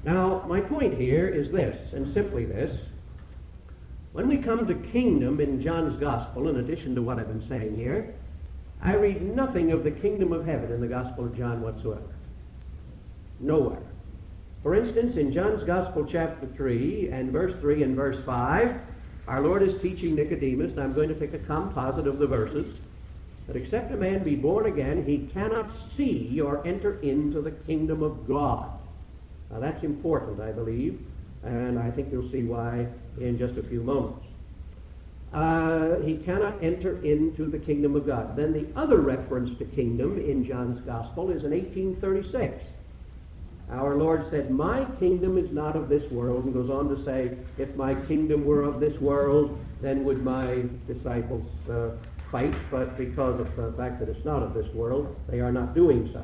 Now, 0.06 0.46
my 0.48 0.60
point 0.60 1.00
here 1.00 1.28
is 1.30 1.52
this, 1.52 1.76
and 1.94 2.14
simply 2.14 2.46
this. 2.46 2.78
When 4.12 4.28
we 4.28 4.38
come 4.38 4.68
to 4.68 4.92
kingdom 4.92 5.40
in 5.40 5.64
John's 5.64 6.00
Gospel, 6.00 6.50
in 6.50 6.58
addition 6.58 6.94
to 6.96 7.02
what 7.02 7.20
I've 7.20 7.28
been 7.28 7.48
saying 7.50 7.76
here, 7.76 8.14
I 8.82 8.96
read 8.96 9.36
nothing 9.36 9.72
of 9.72 9.84
the 9.84 9.92
kingdom 9.92 10.34
of 10.34 10.46
heaven 10.46 10.72
in 10.72 10.82
the 10.82 10.88
Gospel 10.88 11.26
of 11.26 11.38
John 11.38 11.62
whatsoever. 11.62 12.14
Nowhere. 13.40 13.82
For 14.64 14.76
instance, 14.76 15.18
in 15.18 15.34
John's 15.34 15.62
Gospel, 15.66 16.08
chapter 16.10 16.48
3, 16.56 17.10
and 17.12 17.34
verse 17.34 17.54
3 17.60 17.84
and 17.84 17.98
verse 17.98 18.18
5, 18.26 18.80
our 19.28 19.42
Lord 19.42 19.62
is 19.62 19.82
teaching 19.82 20.16
Nicodemus, 20.16 20.72
and 20.72 20.80
I'm 20.80 20.94
going 20.94 21.10
to 21.10 21.20
take 21.20 21.34
a 21.34 21.40
composite 21.40 22.08
of 22.08 22.18
the 22.18 22.28
verses, 22.28 22.74
that 23.48 23.58
except 23.58 23.92
a 23.92 23.98
man 23.98 24.24
be 24.24 24.36
born 24.36 24.68
again, 24.68 25.04
he 25.06 25.30
cannot 25.34 25.70
see 25.98 26.40
or 26.40 26.66
enter 26.66 26.98
into 27.02 27.42
the 27.42 27.52
kingdom 27.52 28.02
of 28.02 28.26
God. 28.26 28.72
Now 29.52 29.60
that's 29.60 29.84
important, 29.84 30.40
I 30.40 30.54
believe, 30.54 30.98
and 31.44 31.78
I 31.78 31.92
think 31.92 32.10
you'll 32.10 32.32
see 32.32 32.44
why 32.44 32.88
in 33.20 33.38
just 33.38 33.58
a 33.58 33.64
few 33.64 33.84
moments. 33.84 34.26
Uh, 35.34 36.00
he 36.06 36.18
cannot 36.18 36.64
enter 36.64 37.04
into 37.04 37.50
the 37.50 37.60
kingdom 37.60 37.98
of 37.98 38.06
God. 38.06 38.38
Then 38.38 38.54
the 38.54 38.68
other 38.80 39.00
reference 39.00 39.58
to 39.58 39.66
kingdom 39.66 40.20
in 40.20 40.46
John's 40.46 40.80
Gospel 40.86 41.32
is 41.32 41.44
in 41.44 41.52
1836. 41.52 42.64
Our 43.74 43.96
Lord 43.96 44.30
said, 44.30 44.52
My 44.52 44.86
kingdom 45.00 45.38
is 45.38 45.52
not 45.52 45.76
of 45.76 45.90
this 45.90 46.10
world, 46.12 46.46
and 46.46 46.54
goes 46.54 46.70
on 46.70 46.96
to 46.96 47.04
say, 47.04 47.36
If 47.58 47.76
my 47.76 47.96
kingdom 48.06 48.46
were 48.46 48.62
of 48.62 48.80
this 48.80 49.00
world, 49.02 49.60
then 49.82 50.04
would 50.06 50.24
my 50.24 50.64
disciples 50.88 51.46
uh, 51.70 51.90
fight, 52.32 52.54
but 52.70 52.98
because 52.98 53.40
of 53.40 53.56
the 53.56 53.74
fact 53.76 54.00
that 54.00 54.10
it's 54.10 54.24
not 54.26 54.44
of 54.44 54.54
this 54.54 54.72
world, 54.74 55.16
they 55.28 55.40
are 55.40 55.52
not 55.52 55.74
doing 55.74 56.10
so. 56.14 56.24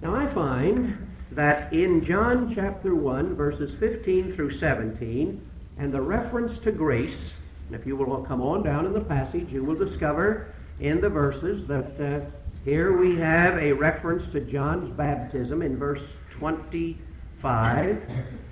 Now 0.00 0.14
I 0.14 0.32
find 0.32 0.96
that 1.32 1.72
in 1.72 2.04
John 2.04 2.54
chapter 2.54 2.94
1, 2.94 3.34
verses 3.34 3.74
15 3.80 4.34
through 4.34 4.56
17, 4.58 5.40
and 5.78 5.92
the 5.92 6.00
reference 6.00 6.62
to 6.62 6.70
grace, 6.70 7.18
and 7.66 7.74
if 7.74 7.84
you 7.84 7.96
will 7.96 8.22
come 8.22 8.40
on 8.40 8.62
down 8.62 8.86
in 8.86 8.92
the 8.92 9.00
passage, 9.00 9.50
you 9.50 9.64
will 9.64 9.74
discover 9.74 10.54
in 10.78 11.00
the 11.00 11.08
verses 11.08 11.66
that 11.66 12.00
uh, 12.00 12.20
here 12.64 12.96
we 12.96 13.16
have 13.16 13.58
a 13.58 13.72
reference 13.72 14.30
to 14.32 14.40
John's 14.40 14.90
baptism 14.96 15.62
in 15.62 15.76
verse 15.76 16.02
25. 16.44 18.02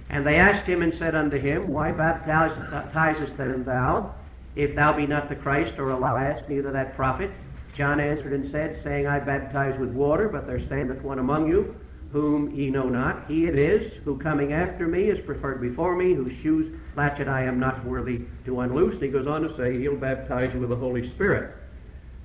And 0.09 0.26
they 0.26 0.36
asked 0.36 0.64
him 0.64 0.80
and 0.80 0.95
said 0.95 1.14
unto 1.14 1.38
him, 1.38 1.68
Why 1.68 1.93
baptizest 1.93 3.36
thou, 3.66 4.14
if 4.57 4.74
thou 4.74 4.93
be 4.95 5.07
not 5.07 5.28
the 5.28 5.36
Christ 5.36 5.78
or 5.78 5.90
Elias, 5.90 6.43
neither 6.49 6.72
that 6.72 6.97
prophet? 6.97 7.30
John 7.76 8.01
answered 8.01 8.32
and 8.32 8.51
said, 8.51 8.80
saying, 8.82 9.07
I 9.07 9.18
baptize 9.18 9.78
with 9.78 9.90
water, 9.90 10.30
but 10.30 10.47
there 10.47 10.61
standeth 10.61 11.03
one 11.03 11.18
among 11.18 11.49
you, 11.49 11.74
whom 12.12 12.51
ye 12.55 12.70
know 12.70 12.88
not. 12.88 13.26
He 13.28 13.45
it 13.45 13.59
is, 13.59 13.93
who 14.05 14.16
coming 14.18 14.55
after 14.55 14.86
me 14.86 15.11
is 15.11 15.22
preferred 15.26 15.61
before 15.61 15.95
me, 15.95 16.14
whose 16.14 16.34
shoes 16.38 16.74
latchet 16.97 17.28
I 17.28 17.45
am 17.45 17.61
not 17.61 17.84
worthy 17.84 18.22
to 18.47 18.61
unloose. 18.61 18.95
And 18.95 19.03
he 19.03 19.09
goes 19.09 19.26
on 19.26 19.43
to 19.43 19.55
say, 19.59 19.78
He'll 19.78 19.97
baptize 19.97 20.55
you 20.55 20.61
with 20.61 20.70
the 20.70 20.76
Holy 20.76 21.07
Spirit. 21.07 21.55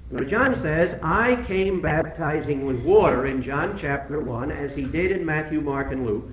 Now, 0.10 0.24
John 0.24 0.56
says, 0.62 0.96
I 1.04 1.44
came 1.48 1.82
baptizing 1.82 2.66
with 2.66 2.80
water 2.80 3.28
in 3.28 3.44
John 3.44 3.78
chapter 3.80 4.22
1, 4.22 4.52
as 4.52 4.74
he 4.74 4.84
did 4.84 5.12
in 5.12 5.26
Matthew, 5.26 5.60
Mark, 5.60 5.92
and 5.92 6.06
Luke. 6.06 6.30